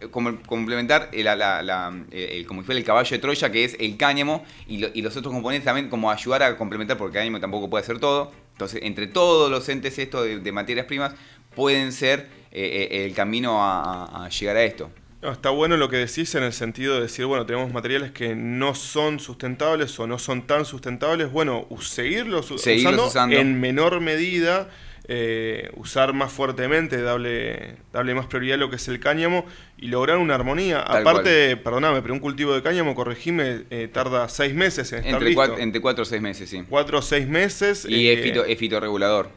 complementar 0.48 1.10
el, 1.12 2.46
como 2.48 2.64
fue 2.64 2.76
el 2.76 2.84
caballo 2.84 3.10
de 3.10 3.20
Troya 3.20 3.52
que 3.52 3.64
es 3.64 3.78
el 3.80 3.98
cáñamo 3.98 4.44
y, 4.68 4.86
y 4.98 5.02
los 5.02 5.16
otros 5.18 5.35
componentes 5.36 5.66
también 5.66 5.90
como 5.90 6.12
ayudar 6.12 6.44
a 6.44 6.58
complementar, 6.58 6.98
porque 6.98 7.20
el 7.20 7.40
tampoco 7.40 7.70
puede 7.70 7.84
hacer 7.84 8.00
todo. 8.00 8.32
Entonces, 8.52 8.80
entre 8.84 9.08
todos 9.08 9.52
los 9.52 9.68
entes 9.70 9.98
estos 10.00 10.26
de, 10.26 10.52
materias 10.52 10.86
primas 10.86 11.14
pueden 11.56 11.92
ser 11.92 12.28
eh, 12.52 12.88
eh, 12.92 13.06
el 13.06 13.14
camino 13.14 13.58
a, 13.60 14.30
llegar 14.30 14.58
a 14.58 14.64
esto. 14.64 14.90
está 15.22 15.50
bueno 15.50 15.76
lo 15.78 15.90
que 15.90 15.98
decís 15.98 16.34
en 16.36 16.44
el 16.44 16.54
sentido 16.54 16.96
de 16.96 17.02
decir, 17.02 17.26
bueno, 17.26 17.46
tenemos 17.46 17.74
materiales 17.74 18.12
que 18.12 18.36
no 18.36 18.76
son 18.76 19.20
sustentables 19.20 20.00
o 20.00 20.08
no 20.08 20.20
son 20.20 20.48
tan 20.48 20.66
sustentables. 20.66 21.32
Bueno, 21.32 21.68
seguirlos, 21.82 22.52
usando, 22.52 23.12
en 23.30 23.60
menor 23.60 24.00
medida 24.00 24.70
eh, 25.08 25.70
usar 25.76 26.14
más 26.14 26.32
fuertemente, 26.32 27.00
darle, 27.00 27.76
darle 27.94 28.16
más 28.16 28.26
prioridad 28.26 28.56
a 28.56 28.58
lo 28.58 28.72
que 28.72 28.78
es 28.78 28.88
el 28.88 29.00
cáñamo 29.00 29.46
y 29.78 29.88
lograr 29.88 30.18
una 30.18 30.34
armonía. 30.34 30.80
Aparte, 30.80 31.58
perdóname, 31.58 32.02
pero 32.02 32.16
un 32.16 32.20
cultivo 32.20 32.56
de 32.56 32.64
cáñamo, 32.64 32.96
corregime, 32.96 33.66
eh, 33.70 33.88
tarda 33.92 34.28
seis 34.30 34.56
meses 34.56 34.92
en 34.94 35.00
estar 35.00 35.14
entre 35.14 35.28
listo. 35.28 35.40
Cuatro, 35.40 35.60
entre 35.60 35.82
cuatro 35.82 36.02
o 36.02 36.06
seis 36.06 36.24
meses, 36.24 36.50
sí. 36.50 36.64
Cuatro 36.68 37.00
o 37.00 37.02
seis 37.04 37.28
meses. 37.28 37.86
Y 37.88 38.10
es, 38.10 38.20
eh, 38.26 38.56
fitorregulador. 38.56 39.30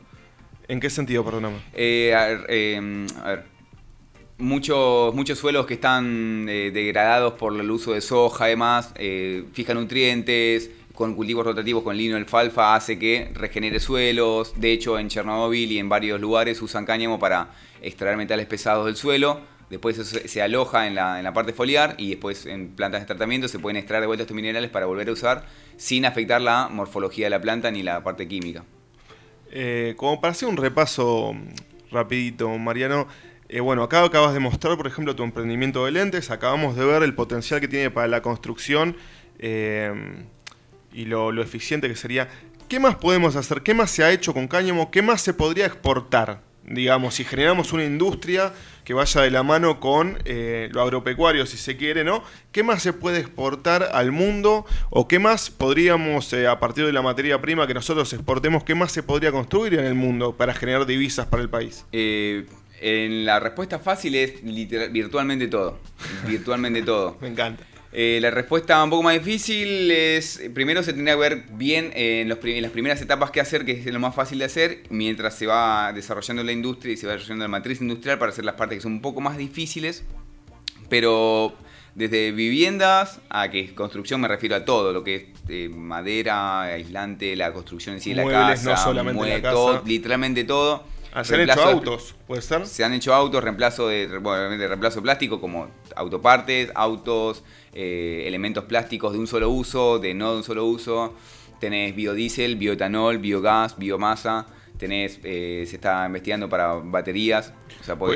¿En 0.68 0.80
qué 0.80 0.88
sentido, 0.88 1.22
perdóname? 1.22 1.58
a 2.14 2.26
ver, 3.26 3.44
muchos, 4.38 5.14
muchos 5.14 5.38
suelos 5.38 5.66
que 5.66 5.74
están 5.74 6.46
degradados 6.46 7.34
por 7.34 7.58
el 7.58 7.70
uso 7.70 7.92
de 7.92 8.00
soja, 8.00 8.46
además, 8.46 8.94
fija 9.52 9.74
nutrientes, 9.74 10.70
con 10.98 11.14
cultivos 11.14 11.46
rotativos 11.46 11.84
con 11.84 11.96
lino 11.96 12.16
alfalfa 12.16 12.74
hace 12.74 12.98
que 12.98 13.30
regenere 13.32 13.78
suelos. 13.78 14.60
De 14.60 14.72
hecho, 14.72 14.98
en 14.98 15.06
Chernobyl 15.06 15.70
y 15.70 15.78
en 15.78 15.88
varios 15.88 16.20
lugares 16.20 16.60
usan 16.60 16.84
cáñamo 16.84 17.20
para 17.20 17.52
extraer 17.80 18.16
metales 18.16 18.46
pesados 18.46 18.84
del 18.84 18.96
suelo. 18.96 19.40
Después 19.70 19.96
se 19.96 20.42
aloja 20.42 20.88
en 20.88 20.96
la, 20.96 21.32
parte 21.32 21.52
foliar 21.52 21.94
y 21.98 22.08
después 22.08 22.46
en 22.46 22.70
plantas 22.70 23.02
de 23.02 23.06
tratamiento 23.06 23.46
se 23.46 23.60
pueden 23.60 23.76
extraer 23.76 24.00
de 24.00 24.06
vuelta 24.08 24.22
estos 24.24 24.34
minerales 24.34 24.70
para 24.70 24.86
volver 24.86 25.08
a 25.08 25.12
usar 25.12 25.46
sin 25.76 26.04
afectar 26.04 26.40
la 26.40 26.68
morfología 26.68 27.26
de 27.26 27.30
la 27.30 27.40
planta 27.40 27.70
ni 27.70 27.84
la 27.84 28.02
parte 28.02 28.26
química. 28.26 28.64
Eh, 29.52 29.94
como 29.96 30.20
para 30.20 30.32
hacer 30.32 30.48
un 30.48 30.56
repaso 30.56 31.32
rapidito, 31.92 32.48
Mariano, 32.58 33.06
eh, 33.48 33.60
bueno, 33.60 33.84
acá 33.84 34.02
acabas 34.02 34.34
de 34.34 34.40
mostrar, 34.40 34.76
por 34.76 34.88
ejemplo, 34.88 35.14
tu 35.14 35.22
emprendimiento 35.22 35.84
de 35.84 35.92
lentes, 35.92 36.32
acabamos 36.32 36.74
de 36.74 36.84
ver 36.84 37.04
el 37.04 37.14
potencial 37.14 37.60
que 37.60 37.68
tiene 37.68 37.88
para 37.88 38.08
la 38.08 38.20
construcción. 38.20 38.96
Eh, 39.38 40.24
y 40.98 41.04
lo, 41.04 41.40
eficiente 41.40 41.88
que 41.88 41.94
sería. 41.94 42.28
¿Qué 42.68 42.80
más 42.80 42.96
podemos 42.96 43.36
hacer? 43.36 43.62
¿Qué 43.62 43.72
más 43.72 43.90
se 43.90 44.02
ha 44.02 44.10
hecho 44.10 44.34
con 44.34 44.48
cáñamo? 44.48 44.90
¿Qué 44.90 45.00
más 45.00 45.22
se 45.22 45.32
podría 45.32 45.64
exportar? 45.64 46.40
Digamos, 46.64 47.14
si 47.14 47.24
generamos 47.24 47.72
una 47.72 47.84
industria 47.84 48.52
que 48.84 48.94
vaya 48.94 49.22
de 49.22 49.30
la 49.30 49.44
mano 49.44 49.78
con 49.78 50.18
eh, 50.24 50.68
lo 50.72 50.82
agropecuario, 50.82 51.46
si 51.46 51.56
se 51.56 51.76
quiere, 51.76 52.02
¿no? 52.02 52.24
¿Qué 52.50 52.64
más 52.64 52.82
se 52.82 52.92
puede 52.92 53.20
exportar 53.20 53.88
al 53.92 54.10
mundo? 54.10 54.66
¿O 54.90 55.06
qué 55.06 55.20
más 55.20 55.50
podríamos, 55.50 56.32
eh, 56.32 56.48
a 56.48 56.58
partir 56.58 56.84
de 56.84 56.92
la 56.92 57.00
materia 57.00 57.40
prima 57.40 57.66
que 57.68 57.74
nosotros 57.74 58.12
exportemos, 58.12 58.64
qué 58.64 58.74
más 58.74 58.90
se 58.90 59.04
podría 59.04 59.30
construir 59.30 59.74
en 59.74 59.84
el 59.84 59.94
mundo 59.94 60.36
para 60.36 60.52
generar 60.52 60.84
divisas 60.84 61.26
para 61.26 61.42
el 61.42 61.48
país? 61.48 61.86
Eh, 61.92 62.44
en 62.80 63.24
la 63.24 63.38
respuesta 63.38 63.78
fácil 63.78 64.16
es 64.16 64.42
virtualmente 64.42 65.46
todo. 65.46 65.78
Virtualmente 66.26 66.82
todo. 66.82 67.16
Me 67.20 67.28
encanta. 67.28 67.64
Eh, 67.92 68.18
la 68.20 68.30
respuesta 68.30 68.82
un 68.84 68.90
poco 68.90 69.02
más 69.02 69.14
difícil 69.14 69.90
es, 69.90 70.42
primero 70.52 70.82
se 70.82 70.92
tendría 70.92 71.14
que 71.14 71.20
ver 71.20 71.44
bien 71.52 71.90
en, 71.94 72.28
las 72.28 72.38
primeras 72.38 73.00
etapas 73.00 73.30
qué 73.30 73.40
hacer, 73.40 73.64
que 73.64 73.72
es 73.72 73.86
lo 73.86 73.98
más 73.98 74.14
fácil 74.14 74.38
de 74.38 74.44
hacer, 74.44 74.82
mientras 74.90 75.34
se 75.34 75.46
va 75.46 75.92
desarrollando 75.94 76.44
la 76.44 76.52
industria 76.52 76.92
y 76.92 76.96
se 76.98 77.06
va 77.06 77.14
desarrollando 77.14 77.44
la 77.44 77.48
matriz 77.48 77.80
industrial 77.80 78.18
para 78.18 78.30
hacer 78.30 78.44
las 78.44 78.56
partes 78.56 78.78
que 78.78 78.82
son 78.82 78.92
un 78.92 79.00
poco 79.00 79.22
más 79.22 79.38
difíciles, 79.38 80.04
pero 80.90 81.54
desde 81.94 82.30
viviendas 82.32 83.20
a 83.30 83.50
que 83.50 83.74
construcción 83.74 84.20
me 84.20 84.28
refiero 84.28 84.54
a 84.56 84.64
todo, 84.66 84.92
lo 84.92 85.02
que 85.02 85.14
es 85.14 85.22
eh, 85.48 85.70
madera, 85.74 86.64
aislante, 86.64 87.34
la 87.36 87.54
construcción 87.54 87.94
en 87.94 88.02
sí 88.02 88.10
de 88.10 88.16
la 88.16 88.30
casa, 88.30 88.70
no 88.70 88.76
solamente 88.76 89.28
la 89.28 89.42
casa. 89.42 89.82
literalmente 89.86 90.44
todo 90.44 90.84
Ah, 91.18 91.24
se 91.24 91.34
han 91.34 91.40
hecho 91.40 91.62
autos, 91.64 92.14
¿puede 92.28 92.42
ser? 92.42 92.64
Se 92.64 92.84
han 92.84 92.94
hecho 92.94 93.12
autos, 93.12 93.42
reemplazo 93.42 93.88
de, 93.88 94.06
de 94.06 94.68
reemplazo 94.68 95.02
plástico 95.02 95.40
como 95.40 95.68
autopartes, 95.96 96.70
autos, 96.76 97.42
eh, 97.74 98.22
elementos 98.26 98.62
plásticos 98.64 99.14
de 99.14 99.18
un 99.18 99.26
solo 99.26 99.50
uso, 99.50 99.98
de 99.98 100.14
no 100.14 100.30
de 100.30 100.36
un 100.36 100.44
solo 100.44 100.64
uso. 100.66 101.14
Tenés 101.58 101.96
biodiesel, 101.96 102.54
bioetanol, 102.54 103.18
biogás, 103.18 103.76
biomasa. 103.76 104.46
Tenés, 104.78 105.18
eh, 105.24 105.64
se 105.66 105.74
está 105.74 106.06
investigando 106.06 106.48
para 106.48 106.74
baterías. 106.74 107.52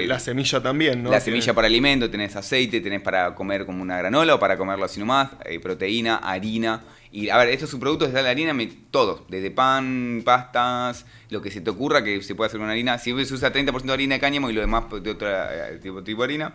la 0.07 0.21
semilla 0.21 0.63
también, 0.63 1.03
¿no? 1.03 1.11
La 1.11 1.19
semilla 1.19 1.55
para 1.55 1.67
alimento, 1.67 2.09
tenés 2.09 2.37
aceite, 2.37 2.81
tenés 2.81 3.01
para 3.03 3.35
comer 3.35 3.67
como 3.67 3.83
una 3.83 3.99
granola 3.99 4.37
o 4.37 4.39
para 4.39 4.57
comerlo 4.57 4.85
así 4.85 5.01
nomás, 5.01 5.31
eh, 5.45 5.59
proteína, 5.59 6.19
harina 6.19 6.85
y 7.13 7.29
a 7.29 7.37
ver, 7.37 7.51
estos 7.51 7.69
subproductos 7.69 8.11
de 8.15 8.23
la 8.23 8.31
harina, 8.31 8.57
todos, 8.91 9.21
desde 9.29 9.51
pan, 9.51 10.23
pastas, 10.25 11.05
lo 11.29 11.43
que 11.43 11.51
se 11.51 11.61
te 11.61 11.69
ocurra 11.69 12.03
que 12.03 12.23
se 12.23 12.35
puede 12.35 12.49
hacer 12.49 12.59
con 12.59 12.71
harina. 12.71 12.97
Si 12.97 13.11
se 13.27 13.35
usa 13.35 13.53
30% 13.53 13.83
de 13.83 13.93
harina 13.93 14.15
de 14.15 14.21
cáñamo 14.21 14.49
y 14.49 14.55
lo 14.55 14.63
demás 14.63 14.85
de 15.03 15.11
otro 15.11 15.29
eh, 15.31 15.79
tipo, 15.83 16.01
de 16.01 16.25
harina. 16.25 16.55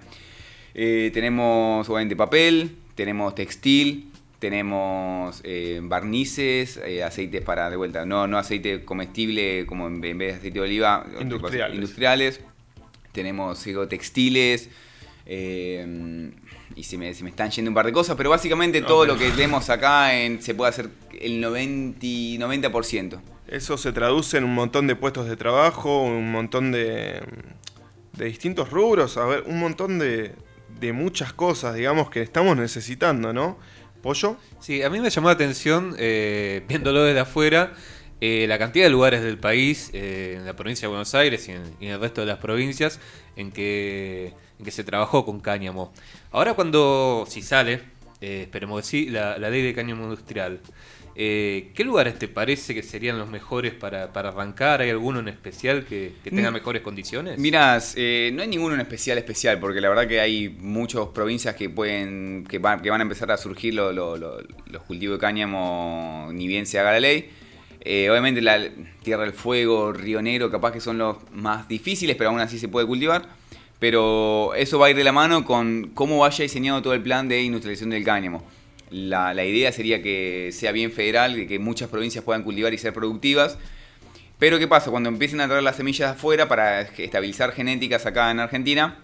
Eh, 0.73 1.11
tenemos 1.13 1.87
obviamente 1.87 2.15
papel, 2.15 2.75
tenemos 2.95 3.35
textil, 3.35 4.11
tenemos 4.39 5.41
eh, 5.43 5.79
barnices, 5.83 6.81
aceites 7.05 7.43
para, 7.43 7.69
de 7.69 7.75
vuelta, 7.75 8.07
no, 8.07 8.25
no 8.25 8.39
aceite 8.39 8.83
comestible 8.83 9.67
como 9.67 9.85
en, 9.85 10.01
vez 10.01 10.17
de 10.17 10.33
aceite 10.33 10.57
de 10.57 10.61
oliva, 10.61 11.05
industriales. 11.21 11.75
industriales. 11.75 12.41
Tenemos 13.11 13.63
textiles 13.87 14.71
y 16.75 16.83
se 16.83 16.97
me, 16.97 17.13
me, 17.21 17.29
están 17.29 17.49
yendo 17.51 17.71
un 17.71 17.75
par 17.75 17.85
de 17.85 17.93
cosas, 17.93 18.15
pero 18.15 18.29
básicamente 18.29 18.81
todo 18.81 19.05
lo 19.05 19.17
que 19.17 19.29
vemos 19.31 19.69
acá 19.69 20.13
en, 20.15 20.41
se 20.41 20.55
puede 20.55 20.69
hacer 20.69 20.89
el 21.19 21.39
90, 21.39 21.99
90%. 21.99 23.19
Eso 23.47 23.77
se 23.77 23.91
traduce 23.93 24.37
en 24.37 24.43
un 24.43 24.53
montón 24.53 24.87
de 24.87 24.95
puestos 24.95 25.27
de 25.27 25.37
trabajo, 25.37 26.03
un 26.03 26.31
montón 26.31 26.71
de, 26.71 27.21
de 28.13 28.25
distintos 28.25 28.69
rubros, 28.71 29.17
a 29.17 29.25
ver, 29.25 29.43
un 29.47 29.59
montón 29.59 29.99
de, 29.99 30.33
de 30.79 30.93
muchas 30.93 31.33
cosas, 31.33 31.75
digamos, 31.75 32.09
que 32.09 32.21
estamos 32.21 32.57
necesitando, 32.57 33.33
¿no? 33.33 33.57
¿Pollo? 34.01 34.37
Sí, 34.59 34.83
a 34.83 34.89
mí 34.89 34.99
me 34.99 35.09
llamó 35.09 35.29
la 35.29 35.33
atención, 35.33 35.95
eh, 35.97 36.63
viéndolo 36.67 37.03
desde 37.03 37.21
afuera, 37.21 37.73
eh, 38.19 38.45
la 38.47 38.57
cantidad 38.57 38.85
de 38.85 38.89
lugares 38.89 39.21
del 39.21 39.37
país, 39.37 39.91
eh, 39.93 40.35
en 40.37 40.45
la 40.45 40.55
provincia 40.55 40.87
de 40.87 40.89
Buenos 40.89 41.13
Aires 41.15 41.47
y 41.47 41.51
en, 41.51 41.63
y 41.79 41.87
en, 41.87 41.93
el 41.93 41.99
resto 41.99 42.21
de 42.21 42.27
las 42.27 42.39
provincias, 42.39 42.99
en 43.35 43.51
que, 43.51 44.33
en 44.59 44.65
que 44.65 44.71
se 44.71 44.83
trabajó 44.83 45.25
con 45.25 45.39
cáñamo. 45.39 45.93
Ahora 46.31 46.53
cuando, 46.53 47.25
si 47.27 47.41
sale, 47.41 47.81
eh, 48.19 48.43
esperemos 48.43 48.81
que 48.81 48.87
sí, 48.87 49.09
la, 49.09 49.37
ley 49.37 49.61
de 49.61 49.73
cáñamo 49.73 50.03
industrial, 50.03 50.59
eh, 51.15 51.71
¿qué 51.75 51.83
lugares 51.83 52.17
te 52.17 52.27
parece 52.27 52.73
que 52.73 52.83
serían 52.83 53.17
los 53.19 53.29
mejores 53.29 53.73
para, 53.73 54.05
arrancar? 54.05 54.81
¿Hay 54.81 54.89
alguno 54.89 55.19
en 55.19 55.27
especial 55.27 55.85
que, 55.85 56.13
tenga 56.23 56.49
mm. 56.49 56.53
mejores 56.53 56.81
condiciones? 56.81 57.37
Miras, 57.39 57.93
eh, 57.95 58.31
no 58.33 58.41
hay 58.41 58.47
ninguno 58.47 58.75
en 58.75 58.81
especial 58.81 59.17
especial, 59.17 59.59
porque 59.59 59.81
la 59.81 59.89
verdad 59.89 60.07
que 60.07 60.19
hay 60.19 60.49
muchas 60.49 61.07
provincias 61.07 61.55
que 61.55 61.69
pueden 61.69 62.45
que, 62.47 62.59
van 62.59 62.81
a 62.85 63.01
empezar 63.01 63.31
a 63.31 63.37
surgir 63.37 63.75
los 63.75 64.81
cultivos 64.87 65.17
de 65.17 65.21
cáñamo 65.21 66.29
ni 66.33 66.47
bien 66.47 66.65
se 66.65 66.79
haga 66.79 66.93
la 66.93 66.99
ley. 66.99 67.29
obviamente 68.09 68.41
la 68.41 68.59
Tierra 69.03 69.23
del 69.23 69.33
Fuego, 69.33 69.93
Río 69.93 70.21
Negro, 70.21 70.49
capaz 70.49 70.71
que 70.71 70.81
son 70.81 70.97
los 70.97 71.17
más 71.33 71.67
difíciles, 71.67 72.15
pero 72.15 72.31
aún 72.31 72.39
así 72.39 72.57
se 72.57 72.67
puede 72.67 72.87
cultivar. 72.87 73.27
Pero 73.79 74.55
eso 74.55 74.79
va 74.79 74.87
a 74.87 74.89
ir 74.89 74.95
de 74.95 75.03
la 75.03 75.11
mano 75.11 75.45
con 75.45 75.91
cómo 75.93 76.19
vaya 76.19 76.43
diseñado 76.43 76.81
todo 76.81 76.93
el 76.93 77.01
plan 77.01 77.27
de 77.27 77.43
industrialización 77.43 77.91
del 77.91 78.03
cáñamo. 78.03 78.43
La, 78.89 79.33
idea 79.45 79.71
sería 79.71 80.01
que 80.01 80.49
sea 80.53 80.71
bien 80.71 80.91
federal, 80.91 81.47
que 81.47 81.59
muchas 81.59 81.89
provincias 81.89 82.23
puedan 82.23 82.43
cultivar 82.43 82.73
y 82.73 82.77
ser 82.77 82.93
productivas. 82.93 83.57
Pero 84.39 84.59
¿qué 84.59 84.67
pasa? 84.67 84.91
Cuando 84.91 85.09
empiecen 85.09 85.41
a 85.41 85.47
traer 85.47 85.63
las 85.63 85.75
semillas 85.75 86.11
afuera 86.11 86.47
para 86.47 86.81
estabilizar 86.81 87.51
genéticas 87.51 88.05
acá 88.05 88.31
en 88.31 88.39
Argentina, 88.39 88.97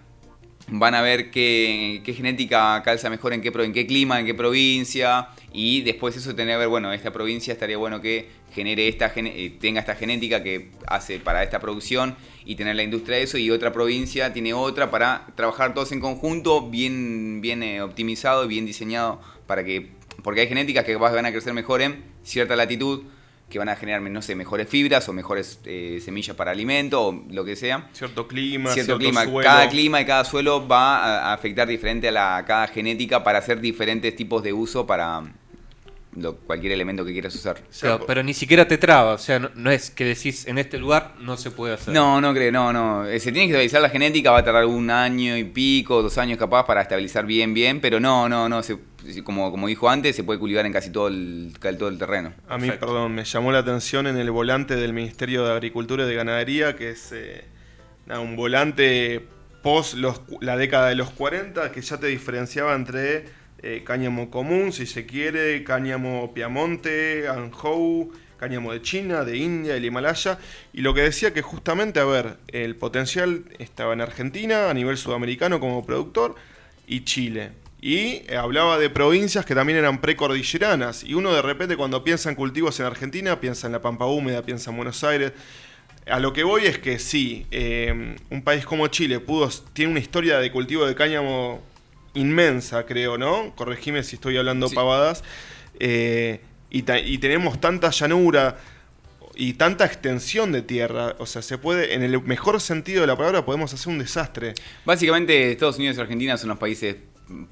van 0.68 0.96
a 0.96 1.02
ver 1.02 1.30
qué, 1.32 2.02
genética 2.06 2.82
calza 2.84 3.10
mejor 3.10 3.34
en 3.34 3.42
qué, 3.42 3.52
en 3.54 3.74
qué 3.74 3.86
clima, 3.86 4.20
en 4.20 4.26
qué 4.26 4.34
provincia, 4.34 5.30
y 5.52 5.82
después 5.82 6.16
eso 6.16 6.36
tener 6.36 6.56
que 6.56 6.60
ver, 6.60 6.68
bueno, 6.68 6.94
esta 6.94 7.12
provincia 7.12 7.54
estaría 7.54 7.78
bueno 7.78 8.02
que 8.02 8.28
genere 8.54 8.88
esta, 8.88 9.12
eh, 9.16 9.56
tenga 9.60 9.80
esta 9.80 9.96
genética 9.96 10.44
que 10.44 10.70
hace 10.88 11.20
para 11.20 11.44
esta 11.44 11.60
producción 11.60 12.16
y 12.46 12.56
tener 12.56 12.76
la 12.76 12.84
industria 12.84 13.18
de 13.18 13.24
eso, 13.24 13.38
y 13.38 13.52
otra 13.52 13.74
provincia 13.74 14.32
tiene 14.34 14.54
otra 14.54 14.90
para 14.90 15.28
trabajar 15.36 15.74
todos 15.74 15.92
en 15.92 16.00
conjunto, 16.00 16.70
bien, 16.70 17.42
bien 17.42 17.64
eh, 17.64 17.82
optimizado 17.82 18.46
y 18.46 18.48
bien 18.48 18.66
diseñado 18.66 19.22
para 19.48 19.64
que, 19.64 19.90
porque 20.24 20.42
hay 20.42 20.48
genéticas 20.48 20.86
que 20.86 20.96
van 20.96 21.26
a 21.26 21.32
crecer 21.32 21.54
mejor 21.54 21.82
en 21.82 22.04
cierta 22.24 22.56
latitud 22.56 23.04
que 23.50 23.60
van 23.60 23.70
a 23.70 23.76
generar, 23.76 24.02
no 24.02 24.22
sé, 24.22 24.36
mejores 24.36 24.68
fibras 24.68 25.08
o 25.10 25.14
mejores 25.14 25.60
eh, 25.66 26.00
semillas 26.04 26.36
para 26.36 26.52
alimento 26.52 27.08
o 27.08 27.24
lo 27.30 27.46
que 27.46 27.56
sea. 27.56 27.90
Cierto 27.94 28.28
clima, 28.28 28.72
cierto, 28.72 28.98
clima. 28.98 29.26
Cada 29.42 29.70
clima 29.70 30.02
y 30.02 30.06
cada 30.06 30.26
suelo 30.26 30.68
va 30.68 31.30
a 31.30 31.34
afectar 31.34 31.68
diferente 31.68 32.08
a 32.08 32.12
la 32.12 32.44
cada 32.48 32.68
genética 32.68 33.24
para 33.24 33.40
hacer 33.40 33.60
diferentes 33.60 34.16
tipos 34.16 34.42
de 34.42 34.54
uso 34.54 34.88
para, 34.88 35.24
cualquier 36.46 36.74
elemento 36.74 37.06
que 37.06 37.14
quieras 37.14 37.36
usar. 37.36 37.58
pero 38.06 38.24
ni 38.24 38.34
siquiera 38.34 38.68
te 38.68 38.78
traba, 38.78 39.14
o 39.14 39.18
sea, 39.18 39.40
no, 39.40 39.72
es 39.72 39.90
que 39.90 40.06
decís 40.06 40.48
en 40.48 40.58
este 40.58 40.78
lugar 40.78 41.16
no 41.20 41.38
se 41.38 41.52
puede 41.52 41.74
hacer. 41.74 41.94
No, 41.94 42.22
no 42.22 42.34
creo, 42.34 42.52
no, 42.52 42.74
no. 42.74 43.06
Eh, 43.06 43.20
se 43.20 43.32
tiene 43.32 43.48
que 43.48 43.54
estabilizar 43.54 43.82
la 43.82 43.90
genética, 43.90 44.32
va 44.32 44.40
a 44.40 44.44
tardar 44.44 44.66
un 44.66 44.90
año 44.90 45.38
y 45.38 45.44
pico, 45.44 46.02
dos 46.02 46.18
años 46.18 46.38
capaz 46.38 46.66
para 46.66 46.82
estabilizar 46.82 47.26
bien, 47.26 47.54
bien, 47.54 47.82
pero 47.82 48.00
no, 48.00 48.30
no, 48.30 48.48
no. 48.50 48.62
como, 49.24 49.52
como 49.52 49.68
dijo 49.68 49.90
antes, 49.90 50.16
se 50.16 50.24
puede 50.24 50.40
cultivar 50.40 50.66
en 50.66 50.74
casi 50.74 50.90
todo 50.90 51.08
el, 51.08 51.54
todo 51.60 51.90
el 51.90 51.98
terreno. 51.98 52.34
A 52.48 52.58
mí, 52.58 52.70
perdón, 52.72 53.14
me 53.16 53.24
llamó 53.24 53.52
la 53.52 53.60
atención 53.60 54.08
en 54.08 54.18
el 54.18 54.32
volante 54.32 54.76
del 54.76 54.94
Ministerio 54.94 55.46
de 55.46 55.54
Agricultura 55.54 56.06
y 56.06 56.08
de 56.08 56.16
Ganadería, 56.16 56.76
que 56.76 56.92
es 56.92 57.12
eh, 57.12 57.46
un 58.10 58.36
volante 58.36 59.26
post 59.62 59.96
los, 59.96 60.22
la 60.42 60.58
década 60.58 60.90
de 60.90 60.96
los 60.96 61.10
40, 61.10 61.72
que 61.72 61.82
ya 61.82 61.98
te 61.98 62.08
diferenciaba 62.08 62.76
entre 62.76 63.26
eh, 63.64 63.82
cáñamo 63.86 64.30
común, 64.30 64.74
si 64.74 64.86
se 64.86 65.06
quiere, 65.06 65.64
cáñamo 65.64 66.34
Piamonte, 66.34 67.30
Anjou, 67.30 68.12
cáñamo 68.38 68.74
de 68.74 68.82
China, 68.82 69.24
de 69.24 69.38
India, 69.38 69.76
del 69.76 69.86
Himalaya, 69.86 70.38
y 70.74 70.82
lo 70.82 70.94
que 70.94 71.02
decía 71.02 71.34
que 71.34 71.42
justamente, 71.42 72.02
a 72.02 72.06
ver, 72.06 72.36
el 72.50 72.76
potencial 72.76 73.46
estaba 73.60 73.94
en 73.94 74.02
Argentina, 74.02 74.70
a 74.70 74.74
nivel 74.74 74.98
sudamericano 74.98 75.62
como 75.62 75.86
productor, 75.86 76.36
y 76.88 77.06
Chile. 77.06 77.52
Y 77.80 78.24
eh, 78.28 78.36
hablaba 78.38 78.78
de 78.78 78.90
provincias 78.90 79.46
que 79.46 79.56
también 79.56 79.80
eran 79.80 80.02
precordilleranas, 80.02 81.06
y 81.06 81.14
uno 81.14 81.34
de 81.34 81.42
repente 81.42 81.78
cuando 81.78 82.04
piensa 82.04 82.28
en 82.30 82.36
cultivos 82.36 82.82
en 82.82 82.86
Argentina, 82.86 83.40
piensa 83.40 83.68
en 83.68 83.74
la 83.74 83.82
Pampa 83.82 84.08
Húmeda, 84.08 84.42
piensa 84.42 84.72
en 84.72 84.76
Buenos 84.76 85.02
Aires, 85.06 85.32
a 86.06 86.20
lo 86.20 86.34
que 86.34 86.44
voy 86.44 86.66
es 86.66 86.80
que 86.80 87.00
sí, 87.00 87.46
eh, 87.50 88.18
un 88.30 88.42
país 88.42 88.66
como 88.66 88.88
Chile 88.88 89.22
pudo, 89.22 89.50
tiene 89.72 89.92
una 89.92 90.02
historia 90.02 90.40
de 90.40 90.52
cultivo 90.52 90.86
de 90.86 90.96
cáñamo 90.96 91.62
inmensa, 92.14 92.86
creo, 92.86 93.18
¿no? 93.18 93.54
Corregime 93.56 94.04
si 94.04 94.16
estoy 94.16 94.38
hablando 94.38 94.70
pavadas. 94.70 95.24
Eh, 95.80 96.42
y, 96.70 96.82
tenemos 96.84 97.62
tanta 97.62 97.92
llanura 97.92 98.58
y 99.36 99.54
tanta 99.54 99.86
extensión 99.86 100.52
de 100.52 100.62
tierra. 100.62 101.16
O 101.20 101.26
sea, 101.26 101.42
se 101.42 101.58
puede, 101.58 101.94
en 101.94 102.04
el 102.04 102.22
mejor 102.24 102.60
sentido 102.62 103.02
de 103.02 103.08
la 103.08 103.16
palabra, 103.16 103.46
podemos 103.46 103.74
hacer 103.74 103.92
un 103.92 104.00
desastre. 104.00 104.54
Básicamente, 104.86 105.52
Estados 105.52 105.78
Unidos 105.78 105.98
y 105.98 106.02
Argentina 106.02 106.38
son 106.38 106.50
los 106.50 106.58
países 106.58 106.96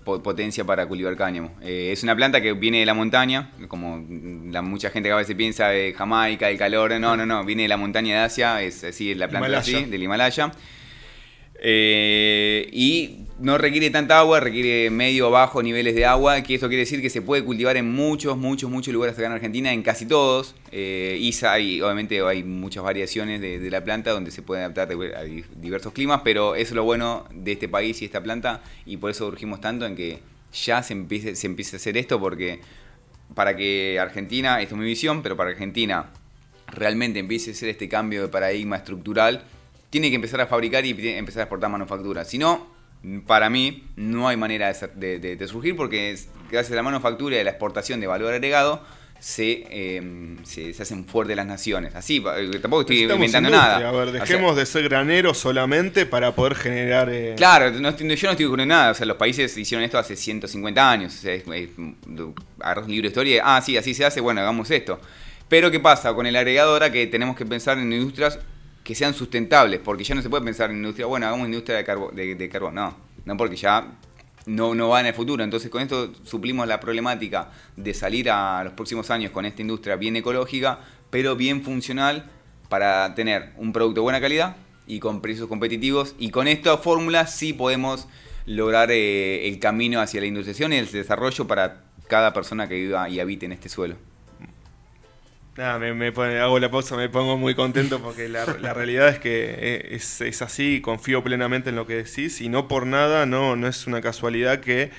potencia 0.04 0.66
para 0.66 0.86
cultivar 0.86 1.16
cáñamo. 1.16 1.56
Eh, 1.62 1.90
es 1.92 2.04
una 2.04 2.16
planta 2.16 2.42
que 2.42 2.54
viene 2.54 2.80
de 2.80 2.86
la 2.86 2.94
montaña, 2.94 3.52
como 3.68 4.06
la, 4.52 4.62
mucha 4.62 4.90
gente 4.90 5.10
que 5.10 5.14
a 5.14 5.18
veces 5.18 5.36
piensa 5.36 5.70
de 5.70 5.94
Jamaica, 5.94 6.50
el 6.50 6.58
calor. 6.58 7.00
No, 7.00 7.16
no, 7.16 7.26
no, 7.26 7.46
viene 7.46 7.64
de 7.64 7.70
la 7.70 7.78
montaña 7.78 8.16
de 8.16 8.22
Asia, 8.22 8.62
es 8.62 8.84
así, 8.84 9.16
la 9.16 9.28
planta 9.28 9.60
así, 9.60 9.86
del 9.86 10.04
Himalaya. 10.04 10.52
Eh, 11.64 12.68
y 12.72 13.21
no 13.42 13.58
requiere 13.58 13.90
tanta 13.90 14.20
agua, 14.20 14.40
requiere 14.40 14.90
medio 14.92 15.30
o 15.30 15.32
bajo 15.32 15.64
niveles 15.64 15.96
de 15.96 16.06
agua, 16.06 16.42
que 16.42 16.56
eso 16.56 16.68
quiere 16.68 16.82
decir 16.82 17.02
que 17.02 17.10
se 17.10 17.24
puede 17.24 17.44
cultivar 17.44 17.76
en 17.76 17.92
muchos, 17.92 18.38
muchos, 18.38 18.70
muchos 18.70 18.94
lugares 18.94 19.18
acá 19.18 19.26
en 19.26 19.32
Argentina, 19.34 19.74
en 19.74 19.82
casi 19.82 20.06
todos. 20.06 20.56
Eh, 20.72 21.18
y 21.20 21.82
obviamente 21.82 22.22
hay 22.22 22.44
muchas 22.44 22.84
variaciones 22.84 23.42
de, 23.42 23.72
la 23.72 23.84
planta 23.84 24.12
donde 24.12 24.32
se 24.32 24.44
puede 24.44 24.62
adaptar 24.62 24.92
a 24.92 25.24
diversos 25.56 25.92
climas, 25.94 26.22
pero 26.24 26.56
eso 26.56 26.70
es 26.70 26.76
lo 26.76 26.84
bueno 26.84 27.26
de 27.34 27.54
este 27.54 27.68
país 27.68 28.02
y 28.02 28.06
esta 28.06 28.22
planta, 28.22 28.62
y 28.86 28.98
por 28.98 29.10
eso 29.10 29.28
urgimos 29.28 29.60
tanto 29.60 29.86
en 29.86 29.96
que 29.96 30.20
ya 30.54 30.84
se 30.84 30.94
empiece, 30.94 31.36
se 31.36 31.48
empiece 31.48 31.76
a 31.76 31.78
hacer 31.78 31.98
esto, 31.98 32.20
porque 32.20 32.60
para 33.34 33.56
que 33.56 33.98
Argentina, 34.00 34.62
esto 34.62 34.76
es 34.76 34.82
mi 34.82 34.86
visión, 34.86 35.24
pero 35.24 35.36
para 35.36 35.50
Argentina 35.50 36.12
realmente 36.68 37.20
empiece 37.20 37.52
a 37.52 37.54
hacer 37.54 37.70
este 37.70 37.90
cambio 37.90 38.22
de 38.22 38.28
paradigma 38.28 38.76
estructural, 38.76 39.44
tiene 39.90 40.10
que 40.10 40.16
empezar 40.16 40.42
a 40.42 40.48
fabricar 40.48 40.86
y 40.86 40.92
empezar 40.92 41.42
a 41.42 41.44
exportar 41.44 41.70
manufactura. 41.70 42.24
Si 42.24 42.38
no, 42.38 42.81
para 43.26 43.50
mí, 43.50 43.84
no 43.96 44.28
hay 44.28 44.38
manera 44.38 44.72
de, 44.72 45.48
surgir 45.48 45.76
porque 45.76 46.16
gracias 46.52 46.72
a 46.72 46.76
la 46.76 46.84
manufactura 46.84 47.36
y 47.36 47.40
a 47.40 47.44
la 47.44 47.50
exportación 47.50 48.00
de 48.00 48.08
valor 48.08 48.34
agregado, 48.34 48.84
se, 49.20 49.66
em, 49.70 50.44
se, 50.44 50.72
hacen 50.80 51.06
fuertes 51.06 51.36
las 51.36 51.46
naciones. 51.46 51.94
Así, 51.96 52.24
eh, 52.38 52.58
tampoco 52.60 52.82
estoy 52.82 53.04
inventando 53.04 53.52
nada. 53.52 53.88
A 53.88 53.92
ver, 53.92 54.12
dejemos 54.12 54.56
de 54.56 54.66
ser 54.66 54.84
graneros 54.90 55.38
solamente 55.38 56.08
para 56.08 56.34
poder 56.34 56.56
generar. 56.56 57.08
Eh, 57.12 57.36
claro, 57.38 57.72
yo 57.72 57.80
no 57.80 57.90
estoy 57.90 58.08
diciendo 58.08 58.66
nada. 58.66 58.92
O 58.92 58.94
sea, 58.96 59.06
los 59.06 59.18
países 59.18 59.56
hicieron 59.56 59.84
esto 59.84 60.00
hace 60.00 60.16
150 60.16 60.92
años. 60.92 61.14
O 61.16 61.22
sea, 61.22 61.36
es, 61.36 61.44
arroz 62.60 62.88
libro 62.88 63.04
de 63.04 63.08
historia. 63.10 63.44
Ah, 63.46 63.62
sí, 63.62 63.78
así 63.78 63.94
se 63.94 64.06
hace, 64.06 64.22
bueno, 64.22 64.42
hagamos 64.42 64.72
esto. 64.72 65.00
Pero 65.48 65.70
¿qué 65.70 65.80
pasa? 65.80 66.14
Con 66.16 66.26
el 66.26 66.36
agregado 66.36 66.74
ahora 66.74 66.92
que 66.92 67.06
tenemos 67.06 67.36
que 67.36 67.46
pensar 67.46 67.78
en 67.78 67.94
industrias 67.94 68.40
que 68.84 68.96
sean 68.96 69.14
sustentables, 69.14 69.80
porque 69.80 70.04
ya 70.04 70.16
no 70.16 70.22
se 70.22 70.30
puede 70.30 70.44
pensar 70.44 70.72
en 70.72 70.78
industria, 70.78 71.06
bueno, 71.06 71.28
hagamos 71.28 71.48
industria 71.48 71.78
de, 71.78 71.84
carbo, 71.84 72.12
de, 72.12 72.50
carbón, 72.50 72.76
no, 72.76 72.96
no 73.26 73.38
porque 73.38 73.56
ya 73.56 73.92
no, 74.46 74.74
no 74.74 74.90
va 74.90 75.02
en 75.02 75.08
el 75.08 75.14
futuro. 75.14 75.44
Entonces 75.44 75.70
con 75.70 75.82
esto 75.82 76.12
suplimos 76.24 76.68
la 76.68 76.80
problemática 76.80 77.50
de 77.76 77.94
salir 77.94 78.30
a 78.30 78.64
los 78.64 78.74
próximos 78.74 79.12
años 79.12 79.32
con 79.32 79.46
esta 79.46 79.62
industria 79.62 79.96
bien 79.96 80.16
ecológica, 80.16 80.80
pero 81.10 81.36
bien 81.36 81.62
funcional 81.62 82.30
para 82.70 83.14
tener 83.16 83.52
un 83.58 83.74
producto 83.74 84.02
de 84.02 84.04
buena 84.04 84.22
calidad 84.22 84.56
y 84.88 85.00
con 85.00 85.22
precios 85.22 85.48
competitivos. 85.48 86.16
Y 86.18 86.30
con 86.30 86.48
esta 86.48 86.78
fórmula 86.78 87.28
sí 87.28 87.54
podemos 87.54 88.08
lograr 88.46 88.90
eh, 88.92 89.48
el 89.48 89.60
camino 89.60 90.02
hacia 90.02 90.22
la 90.22 90.28
industrialización 90.28 90.74
y 90.74 90.78
el 90.78 90.92
desarrollo 90.92 91.48
para 91.48 91.84
cada 92.08 92.34
persona 92.34 92.68
que 92.68 92.76
viva 92.76 93.08
y 93.10 93.20
habite 93.20 93.46
en 93.46 93.52
este 93.52 93.70
suelo. 93.70 93.96
Nada, 95.58 95.80
me, 95.80 96.08
hago 96.40 96.60
la 96.60 96.72
pausa, 96.72 96.96
me 96.96 97.10
pongo 97.10 97.38
muy 97.38 97.56
contento 97.56 98.02
porque 98.02 98.30
la, 98.30 98.46
realidad 98.74 99.10
es 99.10 99.20
que 99.20 99.56
eh, 99.58 99.96
es, 99.96 100.42
así, 100.42 100.80
confío 100.80 101.24
plenamente 101.24 101.72
en 101.72 101.76
lo 101.76 101.86
que 101.86 101.96
decís 101.96 102.40
y 102.40 102.48
no 102.48 102.70
por 102.70 102.88
nada, 102.88 103.26
no, 103.26 103.58
no 103.58 103.68
es 103.68 103.86
una 103.86 104.00
casualidad 104.00 104.62
que 104.62 104.92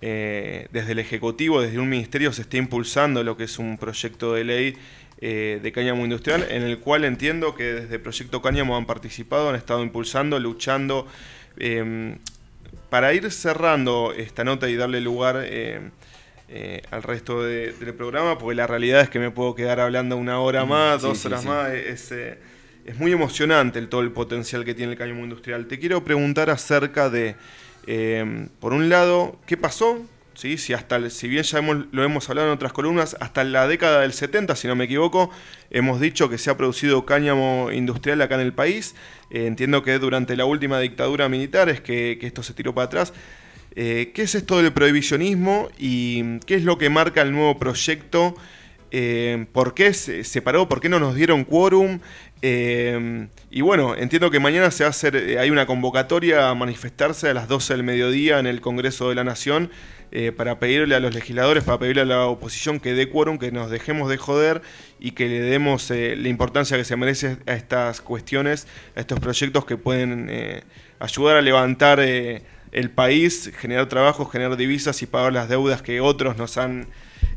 eh, 0.00 0.68
desde 0.72 0.92
el 0.92 1.00
Ejecutivo, 1.00 1.60
desde 1.60 1.78
un 1.78 1.90
ministerio 1.90 2.32
se 2.32 2.42
esté 2.42 2.56
impulsando 2.56 3.22
lo 3.22 3.36
que 3.36 3.44
es 3.44 3.58
un 3.58 3.76
proyecto 3.76 4.32
de 4.32 4.44
ley 4.44 4.76
eh, 5.20 5.60
de 5.62 5.70
cáñamo 5.70 6.02
industrial, 6.02 6.46
en 6.48 6.62
el 6.62 6.78
cual 6.78 7.04
entiendo 7.04 7.54
que 7.54 7.64
desde 7.64 7.98
Proyecto 7.98 8.40
Cáñamo 8.40 8.78
han 8.78 8.86
participado, 8.86 9.50
han 9.50 9.56
estado 9.56 9.82
impulsando, 9.82 10.38
luchando. 10.38 11.06
para 12.88 13.12
ir 13.12 13.30
cerrando 13.30 14.14
esta 14.16 14.44
nota 14.44 14.70
y 14.70 14.76
darle 14.76 15.02
lugar 15.02 15.42
eh, 15.44 15.90
al 16.90 17.02
resto 17.02 17.44
del 17.44 17.94
programa, 17.94 18.36
porque 18.36 18.56
la 18.56 18.66
realidad 18.66 19.02
es 19.02 19.08
que 19.08 19.20
me 19.20 19.30
puedo 19.30 19.54
quedar 19.54 19.78
hablando 19.78 20.16
una 20.16 20.40
hora 20.40 20.64
más, 20.64 21.02
dos 21.02 21.24
horas 21.24 21.44
más. 21.44 21.70
Es, 21.70 22.10
eh, 22.10 22.38
es, 22.84 22.98
muy 22.98 23.12
emocionante 23.12 23.78
el, 23.78 23.88
todo 23.88 24.00
el 24.00 24.10
potencial 24.10 24.64
que 24.64 24.74
tiene 24.74 24.92
el 24.92 24.98
cáñamo 24.98 25.22
industrial. 25.22 25.66
Te 25.66 25.78
quiero 25.78 26.02
preguntar 26.02 26.50
acerca 26.50 27.08
de, 27.08 27.36
eh, 27.86 28.48
por 28.58 28.72
un 28.72 28.88
lado, 28.88 29.38
¿qué 29.46 29.56
pasó? 29.56 30.04
¿Sí? 30.34 30.58
Si, 30.58 30.72
hasta, 30.72 31.08
si 31.10 31.28
bien 31.28 31.44
ya 31.44 31.58
hemos, 31.58 31.86
lo 31.92 32.02
hemos 32.02 32.28
hablado 32.30 32.48
en 32.48 32.54
otras 32.54 32.72
columnas, 32.72 33.16
hasta 33.20 33.44
la 33.44 33.68
década 33.68 34.00
del 34.00 34.12
70, 34.12 34.56
si 34.56 34.66
no 34.66 34.74
me 34.74 34.84
equivoco, 34.84 35.30
hemos 35.70 36.00
dicho 36.00 36.28
que 36.28 36.38
se 36.38 36.50
ha 36.50 36.56
producido 36.56 37.04
cáñamo 37.04 37.70
industrial 37.70 38.20
acá 38.22 38.36
en 38.36 38.40
el 38.40 38.52
país. 38.52 38.94
entiendo 39.30 39.82
que 39.82 39.98
durante 39.98 40.36
la 40.36 40.46
última 40.46 40.80
dictadura 40.80 41.28
militar 41.28 41.68
es 41.68 41.80
que, 41.80 42.16
que 42.20 42.26
esto 42.26 42.42
se 42.42 42.54
tiró 42.54 42.74
para 42.74 42.86
atrás. 42.86 43.12
Eh, 43.76 44.10
¿Qué 44.14 44.22
es 44.22 44.34
esto 44.34 44.60
del 44.60 44.72
prohibicionismo 44.72 45.68
y 45.78 46.40
qué 46.40 46.56
es 46.56 46.64
lo 46.64 46.76
que 46.78 46.90
marca 46.90 47.22
el 47.22 47.32
nuevo 47.32 47.58
proyecto? 47.58 48.34
Eh, 48.90 49.46
¿Por 49.52 49.74
qué 49.74 49.94
se 49.94 50.24
separó? 50.24 50.68
¿Por 50.68 50.80
qué 50.80 50.88
no 50.88 50.98
nos 50.98 51.14
dieron 51.14 51.44
quórum? 51.44 52.00
Eh, 52.42 53.28
y 53.50 53.60
bueno, 53.60 53.94
entiendo 53.94 54.30
que 54.30 54.40
mañana 54.40 54.72
se 54.72 54.82
va 54.82 54.88
a 54.88 54.90
hacer, 54.90 55.38
hay 55.38 55.50
una 55.50 55.66
convocatoria 55.66 56.48
a 56.48 56.54
manifestarse 56.56 57.28
a 57.28 57.34
las 57.34 57.46
12 57.46 57.74
del 57.74 57.84
mediodía 57.84 58.40
en 58.40 58.46
el 58.46 58.60
Congreso 58.60 59.08
de 59.08 59.14
la 59.14 59.24
Nación 59.24 59.70
para 60.36 60.58
pedirle 60.58 60.96
a 60.96 61.00
los 61.00 61.14
legisladores, 61.14 61.62
para 61.62 61.78
pedirle 61.78 62.02
a 62.02 62.04
la 62.04 62.26
oposición 62.26 62.80
que 62.80 62.94
dé 62.94 63.08
quórum, 63.08 63.38
que 63.38 63.52
nos 63.52 63.70
dejemos 63.70 64.10
de 64.10 64.16
joder 64.16 64.60
y 64.98 65.12
que 65.12 65.28
le 65.28 65.38
demos 65.38 65.88
la 65.90 66.28
importancia 66.28 66.76
que 66.76 66.82
se 66.82 66.96
merece 66.96 67.36
a 67.46 67.52
estas 67.52 68.00
cuestiones, 68.00 68.66
a 68.96 69.00
estos 69.00 69.20
proyectos 69.20 69.64
que 69.64 69.76
pueden 69.76 70.28
ayudar 70.98 71.36
a 71.36 71.42
levantar 71.42 72.00
el 72.72 72.90
país, 72.90 73.50
generar 73.58 73.88
trabajo, 73.88 74.26
generar 74.26 74.56
divisas 74.56 75.02
y 75.02 75.06
pagar 75.06 75.32
las 75.32 75.48
deudas 75.48 75.82
que 75.82 76.00
otros 76.00 76.36
nos 76.36 76.56
han 76.56 76.88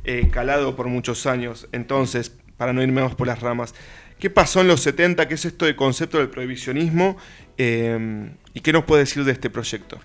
eh, 0.03 0.29
calado 0.31 0.75
por 0.75 0.87
muchos 0.87 1.25
años. 1.25 1.67
Entonces, 1.71 2.33
para 2.57 2.73
no 2.73 2.83
irme 2.83 3.01
más 3.01 3.15
por 3.15 3.27
las 3.27 3.39
ramas, 3.39 3.73
¿qué 4.19 4.29
pasó 4.29 4.61
en 4.61 4.67
los 4.67 4.81
70? 4.81 5.27
¿Qué 5.27 5.33
es 5.33 5.45
esto 5.45 5.65
del 5.65 5.75
concepto 5.75 6.17
del 6.17 6.29
prohibicionismo? 6.29 7.17
Eh, 7.57 8.29
¿Y 8.53 8.59
qué 8.61 8.73
nos 8.73 8.83
puede 8.85 9.03
decir 9.03 9.23
de 9.23 9.31
este 9.31 9.49
proyecto? 9.49 9.99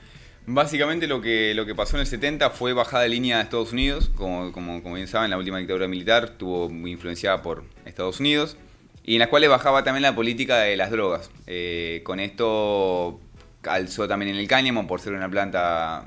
Básicamente 0.50 1.06
lo 1.06 1.20
que, 1.20 1.52
lo 1.54 1.66
que 1.66 1.74
pasó 1.74 1.96
en 1.96 2.00
el 2.00 2.06
70 2.06 2.48
fue 2.50 2.72
bajada 2.72 3.02
de 3.02 3.10
línea 3.10 3.36
de 3.36 3.42
Estados 3.42 3.72
Unidos, 3.72 4.10
como, 4.14 4.50
como, 4.50 4.82
como 4.82 4.94
bien 4.94 5.06
saben, 5.06 5.28
la 5.28 5.36
última 5.36 5.58
dictadura 5.58 5.88
militar 5.88 6.24
estuvo 6.24 6.70
muy 6.70 6.92
influenciada 6.92 7.42
por 7.42 7.64
Estados 7.84 8.18
Unidos, 8.18 8.56
y 9.04 9.14
en 9.14 9.18
las 9.18 9.28
cuales 9.28 9.50
bajaba 9.50 9.84
también 9.84 10.02
la 10.02 10.14
política 10.14 10.56
de 10.60 10.74
las 10.78 10.90
drogas. 10.90 11.30
Eh, 11.46 12.00
con 12.02 12.18
esto 12.18 13.20
alzó 13.64 14.06
también 14.08 14.34
en 14.34 14.40
el 14.40 14.48
cáñamo 14.48 14.86
por 14.86 15.00
ser 15.00 15.12
una 15.12 15.28
planta 15.28 16.04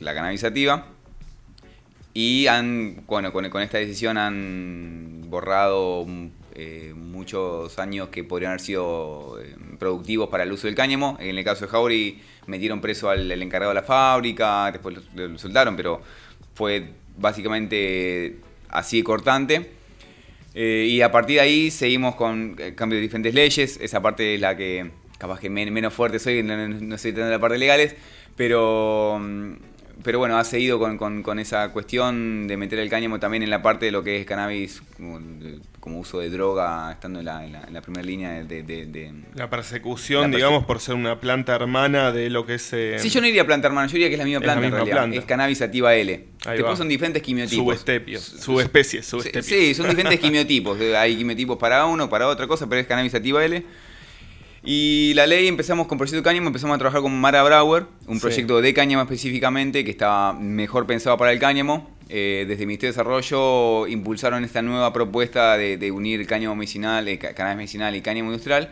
la 0.00 0.14
cannabisativa. 0.14 0.86
Y 2.12 2.46
han, 2.46 3.02
bueno, 3.06 3.32
con, 3.32 3.44
esta 3.44 3.78
decisión 3.78 4.18
han 4.18 5.24
borrado 5.28 6.06
eh, 6.54 6.92
muchos 6.94 7.76
años 7.80 8.08
que 8.10 8.22
podrían 8.22 8.50
haber 8.50 8.60
sido 8.60 9.40
eh, 9.42 9.56
productivos 9.80 10.28
para 10.28 10.44
el 10.44 10.52
uso 10.52 10.68
del 10.68 10.76
cáñamo. 10.76 11.16
En 11.18 11.36
el 11.36 11.44
caso 11.44 11.64
de 11.64 11.72
Jauri 11.72 12.22
metieron 12.46 12.80
preso 12.80 13.10
al, 13.10 13.30
encargado 13.32 13.70
de 13.70 13.80
la 13.80 13.82
fábrica, 13.82 14.70
después 14.70 14.96
lo, 15.14 15.36
soltaron, 15.38 15.74
pero 15.74 16.02
fue 16.54 16.90
básicamente 17.18 18.36
así 18.68 19.02
cortante. 19.02 19.72
Eh, 20.54 20.86
y 20.88 21.00
a 21.00 21.10
partir 21.10 21.36
de 21.36 21.40
ahí 21.40 21.70
seguimos 21.72 22.14
con 22.14 22.54
cambio 22.76 22.96
de 22.96 23.02
diferentes 23.02 23.34
leyes. 23.34 23.76
Esa 23.82 24.00
parte 24.00 24.36
es 24.36 24.40
la 24.40 24.56
que 24.56 24.92
capaz 25.24 25.40
que 25.40 25.48
menos 25.48 25.94
fuerte 25.94 26.18
soy, 26.18 26.42
no, 26.42 26.68
no 26.68 26.98
soy 26.98 27.12
tan 27.14 27.24
de 27.24 27.30
la 27.30 27.38
parte 27.38 27.56
legales, 27.56 27.96
pero 28.36 29.18
pero 30.02 30.18
bueno, 30.18 30.36
ha 30.36 30.44
seguido 30.44 30.78
con, 30.78 31.38
esa 31.38 31.70
cuestión 31.70 32.46
de 32.46 32.56
meter 32.56 32.78
el 32.78 32.90
cáñamo 32.90 33.20
también 33.20 33.42
en 33.42 33.50
la 33.50 33.62
parte 33.62 33.86
de 33.86 33.92
lo 33.92 34.02
que 34.02 34.20
es 34.20 34.26
cannabis 34.26 34.82
como, 35.80 35.98
uso 35.98 36.18
de 36.18 36.30
droga, 36.30 36.92
estando 36.92 37.20
en 37.20 37.24
la, 37.24 37.80
primera 37.82 38.04
línea 38.04 38.42
de, 38.42 39.12
La 39.34 39.48
persecución, 39.48 40.30
digamos, 40.30 40.64
por 40.64 40.80
ser 40.80 40.94
una 40.94 41.20
planta 41.20 41.54
hermana 41.54 42.12
de 42.12 42.28
lo 42.30 42.44
que 42.44 42.54
es... 42.54 42.70
Eh, 42.72 42.96
sí, 42.98 43.08
yo 43.08 43.20
no 43.20 43.26
iría 43.26 43.46
planta 43.46 43.68
hermana, 43.68 43.86
yo 43.86 43.94
diría 43.94 44.08
que 44.08 44.14
es 44.14 44.18
la 44.18 44.24
misma 44.24 44.40
planta 44.40 44.66
en 44.66 44.72
realidad. 44.72 45.12
Es 45.14 45.24
cannabis 45.24 45.58
sativa 45.58 45.94
L. 45.94 46.26
Después 46.44 46.78
son 46.78 46.88
diferentes 46.88 47.22
quimiotipos. 47.22 47.64
Subestepios, 47.64 48.22
subespecies, 48.22 49.06
subespecies. 49.06 49.46
Sí, 49.46 49.74
son 49.74 49.88
diferentes 49.88 50.20
quimiotipos. 50.20 50.78
Hay 50.96 51.16
quimiotipos 51.16 51.56
para 51.58 51.86
uno, 51.86 52.10
para 52.10 52.28
otra 52.28 52.46
cosa, 52.46 52.68
pero 52.68 52.80
es 52.80 52.86
cannabis 52.86 53.12
sativa 53.12 53.44
L. 53.44 53.64
Y 54.66 55.12
la 55.12 55.26
ley 55.26 55.46
empezamos 55.46 55.86
con 55.86 55.98
Proyecto 55.98 56.22
Cáñamo, 56.22 56.46
empezamos 56.46 56.74
a 56.74 56.78
trabajar 56.78 57.02
con 57.02 57.20
Mara 57.20 57.42
Brauer, 57.42 57.84
un 58.06 58.18
proyecto 58.18 58.62
de 58.62 58.72
cáñamo 58.72 59.02
específicamente 59.02 59.84
que 59.84 59.90
estaba 59.90 60.32
mejor 60.32 60.86
pensado 60.86 61.18
para 61.18 61.32
el 61.32 61.38
cáñamo. 61.38 61.90
Eh, 62.08 62.46
desde 62.48 62.62
el 62.62 62.68
Ministerio 62.68 62.92
de 62.92 62.96
Desarrollo 62.96 63.86
impulsaron 63.86 64.42
esta 64.42 64.62
nueva 64.62 64.90
propuesta 64.94 65.58
de, 65.58 65.92
unir 65.92 66.26
cáñamo 66.26 66.56
medicinal, 66.56 67.06
eh, 67.08 67.18
cannabis 67.18 67.58
medicinal 67.58 67.94
y 67.94 68.00
cáñamo 68.00 68.30
industrial, 68.30 68.70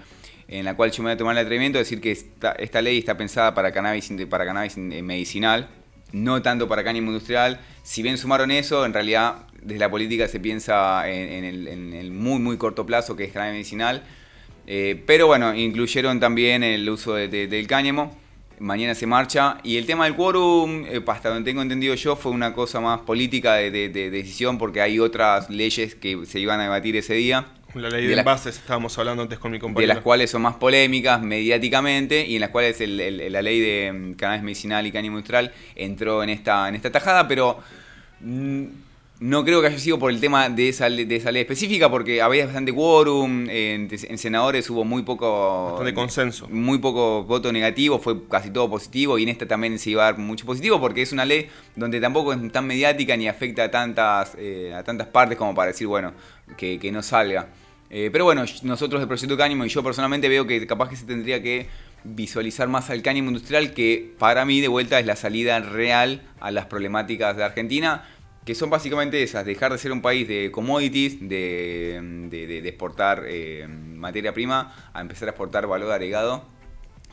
en 0.49 0.65
la 0.65 0.77
cual 0.77 0.93
yo 0.93 1.03
me 1.03 1.11
voy 1.11 1.15
a 1.15 1.19
tomar 1.19 1.37
el 1.37 1.45
atrevimiento 1.45 1.77
de 1.77 1.85
decir 1.85 2.01
que 2.01 2.13
esta, 2.13 2.81
ley 2.81 2.97
está 2.97 3.19
pensada 3.19 3.53
para 3.53 3.71
cannabis, 3.71 4.11
para 4.31 4.47
cannabis 4.47 4.79
eh, 4.79 5.03
medicinal, 5.03 5.69
no 6.13 6.41
tanto 6.41 6.69
para 6.69 6.85
cáñamo 6.85 7.09
industrial. 7.09 7.61
Si 7.83 8.03
bien 8.03 8.17
sumaron 8.17 8.51
eso, 8.51 8.87
en 8.87 8.95
realidad 8.95 9.45
desde 9.61 9.79
la 9.79 9.91
política 9.91 10.27
se 10.27 10.41
piensa 10.41 11.07
en, 11.11 11.45
el, 11.45 11.69
en 11.69 11.93
el 11.93 12.13
muy, 12.13 12.39
muy 12.39 12.57
corto 12.57 12.87
plazo 12.87 13.15
que 13.15 13.25
es 13.25 13.33
cannabis 13.33 13.53
medicinal 13.53 14.03
eh, 14.67 15.03
pero 15.07 15.27
bueno, 15.27 15.55
incluyeron 15.55 16.21
también 16.21 16.63
el 16.63 16.89
uso 16.89 17.15
del 17.15 17.67
cáñamo. 17.67 18.17
Mañana 18.59 18.95
se 18.95 19.07
marcha. 19.07 19.59
Y 19.65 19.77
el 19.77 19.87
tema 19.87 20.05
del 20.05 20.15
quórum, 20.15 20.85
eh, 20.87 21.03
hasta 21.07 21.31
donde 21.31 21.51
tengo 21.51 21.63
entendido 21.63 21.95
yo, 21.95 22.15
fue 22.15 22.31
una 22.31 22.53
cosa 22.53 22.81
más 22.81 23.01
política 23.01 23.55
de, 23.55 23.89
decisión 23.89 24.57
porque 24.59 24.81
hay 24.81 25.01
otras 25.01 25.51
leyes 25.51 25.95
que 25.97 26.25
se 26.27 26.39
iban 26.39 26.61
a 26.61 26.65
debatir 26.65 26.97
ese 26.97 27.15
día. 27.15 27.47
La 27.75 27.89
ley 27.89 28.07
de, 28.07 28.19
envases, 28.19 28.57
estábamos 28.59 28.97
hablando 28.99 29.23
antes 29.23 29.39
con 29.39 29.51
mi 29.51 29.59
compañero. 29.59 29.89
De 29.89 29.95
las 29.95 30.03
cuales 30.05 30.31
son 30.31 30.43
más 30.43 30.57
polémicas 30.57 31.23
mediáticamente 31.23 32.25
y 32.27 32.35
en 32.35 32.43
las 32.43 32.51
cuales 32.51 32.79
la 32.81 33.43
ley 33.43 33.61
de 33.61 33.93
mm, 33.93 34.13
cannabis 34.15 34.43
medicinal 34.43 34.87
y 34.87 34.93
cáñamo 34.93 35.17
industrial 35.17 35.53
entró 35.75 36.23
en 36.23 36.29
esta, 36.31 36.69
en 36.69 36.77
esta 36.77 36.93
tajada, 36.93 37.27
pero... 37.27 37.59
Mm, 38.21 38.67
no 39.23 39.45
creo 39.45 39.61
que 39.61 39.69
haya 39.69 39.79
sido 39.79 40.01
por 40.01 40.11
el 40.11 40.19
tema 40.19 40.49
de 40.49 40.69
esa, 40.69 40.91
de 40.91 41.15
esa 41.15 41.31
ley 41.31 41.43
específica, 41.43 41.89
porque 41.89 42.21
había 42.21 42.45
bastante 42.45 42.73
quórum, 42.73 43.47
en, 43.49 43.89
senadores 44.19 44.69
hubo 44.69 44.85
muy 44.85 45.03
poco... 45.05 45.67
Bastante 45.67 45.95
consenso. 45.95 46.49
Muy 46.49 46.79
poco 46.79 47.23
voto 47.23 47.53
negativo, 47.53 48.01
fue 48.01 48.27
casi 48.27 48.51
todo 48.51 48.69
positivo, 48.69 49.19
y 49.19 49.23
en 49.23 49.29
esta 49.29 49.47
también 49.47 49.79
se 49.79 49.91
iba 49.91 50.03
a 50.03 50.07
dar 50.07 50.19
mucho 50.19 50.45
positivo, 50.45 50.81
porque 50.81 51.03
es 51.03 51.13
una 51.13 51.25
ley 51.25 51.47
donde 51.77 52.01
tampoco 52.01 52.33
es 52.33 52.51
tan 52.51 52.67
mediática 52.67 53.17
ni 53.17 53.29
afecta 53.29 53.63
a 53.63 53.71
tantas, 53.71 54.35
eh, 54.39 54.75
a 54.75 54.83
tantas 54.83 55.07
partes 55.07 55.39
como 55.39 55.55
para 55.55 55.69
decir, 55.69 55.87
bueno, 55.87 56.13
que, 56.57 56.91
no 56.93 57.01
salga. 57.01 57.47
Eh, 57.91 58.11
pero 58.11 58.25
bueno, 58.25 58.45
nosotros 58.63 59.01
del 59.01 59.07
Proyecto 59.07 59.37
Cáñamo 59.37 59.65
y 59.65 59.69
yo 59.69 59.85
personalmente 59.85 60.29
veo 60.29 60.49
que 60.49 60.67
capaz 60.67 60.89
que 60.89 60.97
se 60.97 61.07
tendría 61.07 61.41
que 61.41 61.69
visualizar 62.03 62.67
más 62.67 62.91
al 62.91 63.03
cáñamo 63.03 63.29
industrial, 63.29 63.73
que 63.73 64.15
para 64.19 64.45
mí 64.45 64.61
de 64.61 64.67
vuelta 64.67 64.99
es 64.99 65.07
la 65.07 65.15
salida 65.15 65.61
real 65.61 66.23
a 66.41 66.51
las 66.51 66.67
problemáticas 66.67 67.37
de 67.37 67.45
Argentina 67.45 68.03
que 68.45 68.55
son 68.55 68.71
básicamente 68.71 69.23
esas, 69.23 69.47
dejar 69.47 69.73
de 69.73 69.79
ser 69.79 69.93
un 69.93 70.03
país 70.03 70.27
de 70.27 70.51
commodities, 70.51 71.29
de, 71.29 72.63
exportar 72.65 73.25
eh, 73.29 73.67
materia 73.69 74.33
prima, 74.33 74.75
a 74.93 75.01
empezar 75.01 75.29
a 75.29 75.31
exportar 75.31 75.67
valor 75.67 75.93
agregado, 75.93 76.45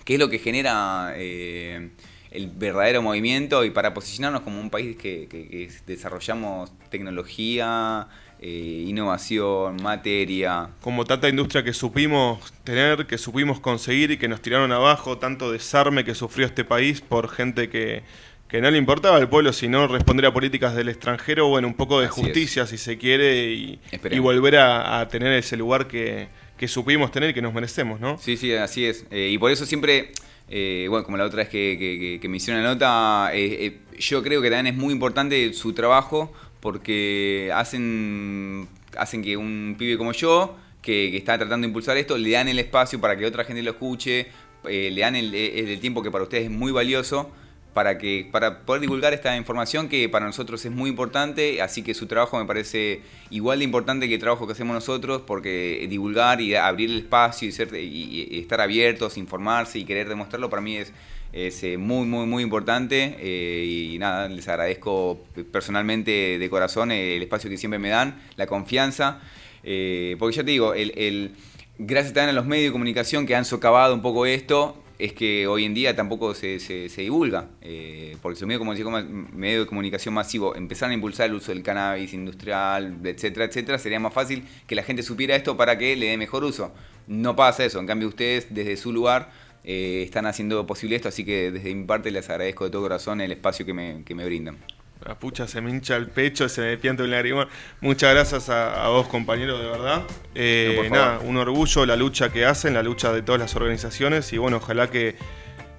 que 0.05 0.15
es 0.15 0.19
lo 0.19 0.29
que 0.29 0.39
genera 0.39 1.13
eh, 1.15 1.89
el 2.31 2.47
verdadero 2.47 3.01
movimiento 3.01 3.63
y 3.63 3.69
para 3.69 3.93
posicionarnos 3.93 4.41
como 4.41 4.59
un 4.59 4.69
país 4.69 4.95
que, 4.95 5.69
desarrollamos 5.85 6.71
tecnología, 6.89 8.07
eh, 8.39 8.85
innovación, 8.87 9.77
materia. 9.83 10.69
Como 10.81 11.05
tanta 11.05 11.29
industria 11.29 11.63
que 11.63 11.73
supimos 11.73 12.53
tener, 12.63 13.05
que 13.05 13.17
supimos 13.17 13.59
conseguir 13.59 14.11
y 14.11 14.17
que 14.17 14.27
nos 14.27 14.41
tiraron 14.41 14.71
abajo, 14.71 15.19
tanto 15.19 15.51
desarme 15.51 16.03
que 16.03 16.15
sufrió 16.15 16.47
este 16.47 16.63
país 16.63 17.01
por 17.01 17.29
gente 17.29 17.69
que 17.69 18.03
que 18.49 18.61
no 18.61 18.71
le 18.71 18.79
importaba 18.79 19.17
al 19.17 19.29
pueblo 19.29 19.53
sino 19.53 19.87
responder 19.87 20.25
a 20.25 20.33
políticas 20.33 20.75
del 20.75 20.89
extranjero, 20.89 21.47
bueno, 21.47 21.67
un 21.67 21.75
poco 21.75 22.01
de 22.01 22.07
justicia 22.07 22.65
si 22.65 22.77
se 22.77 22.97
quiere 22.97 23.51
y, 23.51 23.79
volver 24.19 24.57
a, 24.57 25.07
tener 25.07 25.31
ese 25.33 25.55
lugar 25.55 25.87
que, 25.87 26.27
supimos 26.67 27.11
tener 27.11 27.29
y 27.29 27.33
que 27.33 27.43
nos 27.43 27.53
merecemos, 27.53 27.99
¿no? 27.99 28.17
Sí, 28.17 28.35
sí, 28.35 28.51
así 28.53 28.85
es. 28.85 29.05
Eh, 29.11 29.29
y 29.31 29.37
por 29.37 29.51
eso 29.51 29.65
siempre, 29.65 30.11
eh, 30.49 30.87
bueno, 30.89 31.05
como 31.05 31.17
la 31.17 31.25
otra 31.25 31.37
vez 31.37 31.49
que, 31.49 32.19
me 32.27 32.37
hicieron 32.37 32.63
la 32.63 32.73
nota, 32.73 33.29
eh, 33.33 33.77
yo 33.99 34.23
creo 34.23 34.41
que 34.41 34.49
también 34.49 34.73
es 34.73 34.81
muy 34.81 34.93
importante 34.93 35.53
su 35.53 35.73
trabajo 35.73 36.33
porque 36.59 37.51
hacen, 37.53 38.67
hacen 38.97 39.21
que 39.21 39.37
un 39.37 39.75
pibe 39.77 39.95
como 39.95 40.11
yo, 40.11 40.57
que, 40.81 41.15
está 41.15 41.37
tratando 41.37 41.65
de 41.65 41.69
impulsar 41.69 41.97
esto, 41.97 42.17
le 42.17 42.31
dan 42.31 42.47
el 42.47 42.57
espacio 42.57 42.99
para 42.99 43.15
que 43.15 43.27
otra 43.27 43.43
gente 43.43 43.61
lo 43.61 43.71
escuche, 43.71 44.27
le 44.63 44.99
dan 44.99 45.15
el 45.15 45.79
tiempo 45.79 46.01
que 46.01 46.09
para 46.09 46.23
ustedes 46.23 46.45
es 46.45 46.51
muy 46.51 46.71
valioso 46.71 47.31
para, 47.73 47.97
que, 47.97 48.27
para 48.31 48.61
poder 48.61 48.81
divulgar 48.81 49.13
esta 49.13 49.35
información 49.37 49.89
que 49.89 50.09
para 50.09 50.25
nosotros 50.25 50.65
es 50.65 50.71
muy 50.71 50.89
importante, 50.89 51.61
así 51.61 51.83
que 51.83 51.93
su 51.93 52.07
trabajo 52.07 52.37
me 52.37 52.45
parece 52.45 53.01
igual 53.29 53.59
de 53.59 53.65
importante 53.65 54.07
que 54.07 54.15
el 54.15 54.19
trabajo 54.19 54.47
que 54.47 54.53
hacemos 54.53 54.73
nosotros, 54.73 55.21
porque 55.25 55.85
divulgar 55.89 56.41
y 56.41 56.55
abrir 56.55 56.89
el 56.89 56.97
espacio 56.99 57.47
y, 57.47 58.39
estar 58.39 58.61
abiertos, 58.61 59.17
informarse 59.17 59.79
y 59.79 59.85
querer 59.85 60.09
demostrarlo 60.09 60.49
para 60.49 60.61
mí 60.61 60.77
es, 60.77 60.93
eh, 61.31 61.77
muy, 61.77 62.07
muy, 62.07 62.25
muy 62.25 62.41
importante 62.41 63.15
eh, 63.19 63.91
y 63.93 63.99
nada, 63.99 64.27
les 64.27 64.47
agradezco 64.47 65.23
personalmente 65.51 66.39
de 66.39 66.49
corazón 66.49 66.91
el 66.91 67.21
espacio 67.21 67.51
que 67.51 67.57
siempre 67.57 67.77
me 67.77 67.89
dan, 67.89 68.19
la 68.35 68.47
confianza, 68.47 69.21
eh, 69.63 70.15
porque 70.17 70.37
ya 70.37 70.43
te 70.43 70.51
digo, 70.51 70.73
el, 70.73 71.35
gracias 71.77 72.13
también 72.13 72.29
a 72.29 72.33
los 72.33 72.47
medios 72.47 72.69
de 72.69 72.71
comunicación 72.71 73.27
que 73.27 73.35
han 73.35 73.45
socavado 73.45 73.93
un 73.93 74.01
poco 74.01 74.25
esto, 74.25 74.81
es 74.99 75.13
que 75.13 75.47
hoy 75.47 75.63
en 75.63 75.73
día 75.73 75.95
tampoco 75.95 76.35
se, 76.35 76.59
se, 76.59 77.01
divulga, 77.01 77.47
eh, 77.61 78.17
porque 78.21 78.41
los 78.41 78.63
medios, 78.65 79.05
medio 79.33 79.61
de 79.61 79.65
comunicación 79.65 80.13
masivo 80.13 80.55
empezaran 80.57 80.91
a 80.91 80.95
impulsar 80.95 81.29
el 81.29 81.35
uso 81.35 81.53
del 81.53 81.63
cannabis 81.63 82.13
industrial, 82.13 82.97
etcétera, 83.05 83.45
etcétera, 83.45 83.79
sería 83.79 83.99
más 84.01 84.13
fácil 84.13 84.43
que 84.67 84.75
la 84.75 84.83
gente 84.83 85.01
supiera 85.01 85.37
esto 85.37 85.55
para 85.55 85.77
que 85.77 85.95
le 85.95 86.07
dé 86.07 86.17
mejor 86.17 86.43
uso. 86.43 86.73
No 87.07 87.33
pasa 87.37 87.63
eso, 87.63 87.79
en 87.79 87.87
cambio 87.87 88.09
ustedes 88.09 88.53
desde 88.53 88.75
su 88.75 88.91
lugar 88.91 89.31
eh, 89.63 90.03
están 90.03 90.25
haciendo 90.25 90.67
posible 90.67 90.97
esto, 90.97 91.07
así 91.07 91.23
que 91.23 91.49
desde 91.51 91.73
mi 91.73 91.85
parte 91.85 92.11
les 92.11 92.29
agradezco 92.29 92.65
de 92.65 92.69
todo 92.69 92.81
corazón 92.81 93.21
el 93.21 93.31
espacio 93.31 93.65
que 93.65 93.73
me, 93.73 94.03
que 94.03 94.15
me 94.15 94.25
brindan. 94.25 94.57
La 95.05 95.17
pucha 95.17 95.47
se 95.47 95.61
me 95.61 95.69
hincha 95.69 95.95
el 95.95 96.07
pecho, 96.07 96.49
se 96.49 96.61
me 96.61 96.77
pianta 96.77 97.03
un 97.03 97.11
lagrimón. 97.11 97.47
Muchas 97.79 98.13
gracias 98.13 98.49
a, 98.49 98.89
vos, 98.89 99.07
compañero, 99.07 99.57
de 99.57 99.65
verdad. 99.65 100.03
Eh, 100.35 100.89
nada, 100.91 101.19
un 101.19 101.37
orgullo 101.37 101.85
la 101.85 101.95
lucha 101.95 102.31
que 102.31 102.45
hacen, 102.45 102.73
la 102.73 102.83
lucha 102.83 103.13
de 103.13 103.21
todas 103.21 103.39
las 103.39 103.55
organizaciones. 103.55 104.33
Y 104.33 104.37
bueno, 104.37 104.57
ojalá 104.57 104.89
que, 104.89 105.15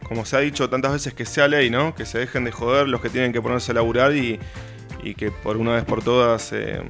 como 0.05 0.25
se 0.25 0.37
ha 0.37 0.41
dicho 0.41 0.71
tantas 0.71 0.93
veces, 0.93 1.12
que 1.12 1.27
sea 1.27 1.49
ley, 1.49 1.68
¿no? 1.68 1.95
Que 1.95 2.07
se 2.07 2.18
dejen 2.18 2.45
de 2.45 2.51
joder 2.51 2.89
los 2.89 3.03
que 3.03 3.11
tienen 3.11 3.33
que 3.33 3.43
ponerse 3.43 3.73
a 3.73 3.75
laburar 3.75 4.16
y, 4.16 4.41
que 5.16 5.31
por 5.31 5.59
una 5.59 5.73
vez 5.73 5.85
por 5.85 6.03
todas 6.03 6.53
eh, 6.53 6.81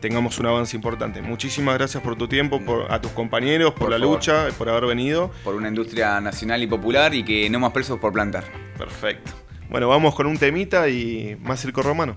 tengamos 0.00 0.38
un 0.38 0.46
avance 0.46 0.74
importante. 0.76 1.20
Muchísimas 1.20 1.76
gracias 1.76 2.02
por 2.02 2.16
tu 2.16 2.28
tiempo, 2.28 2.60
por, 2.64 2.90
a 2.90 3.00
tus 3.00 3.12
compañeros, 3.12 3.74
por, 3.74 3.90
la 3.90 3.98
lucha, 3.98 4.48
por 4.56 4.70
haber 4.70 4.86
venido. 4.86 5.30
Por 5.44 5.54
una 5.54 5.68
industria 5.68 6.18
nacional 6.22 6.62
y 6.62 6.66
popular 6.66 7.14
y 7.14 7.24
que 7.24 7.50
no 7.50 7.60
más 7.60 7.72
presos 7.72 7.98
por 7.98 8.12
plantar. 8.12 8.44
Perfecto. 8.78 9.32
Bueno, 9.68 9.88
vamos 9.88 10.14
con 10.14 10.26
un 10.26 10.38
temita 10.38 10.88
y 10.88 11.36
más 11.40 11.60
circo 11.60 11.82
romano. 11.82 12.16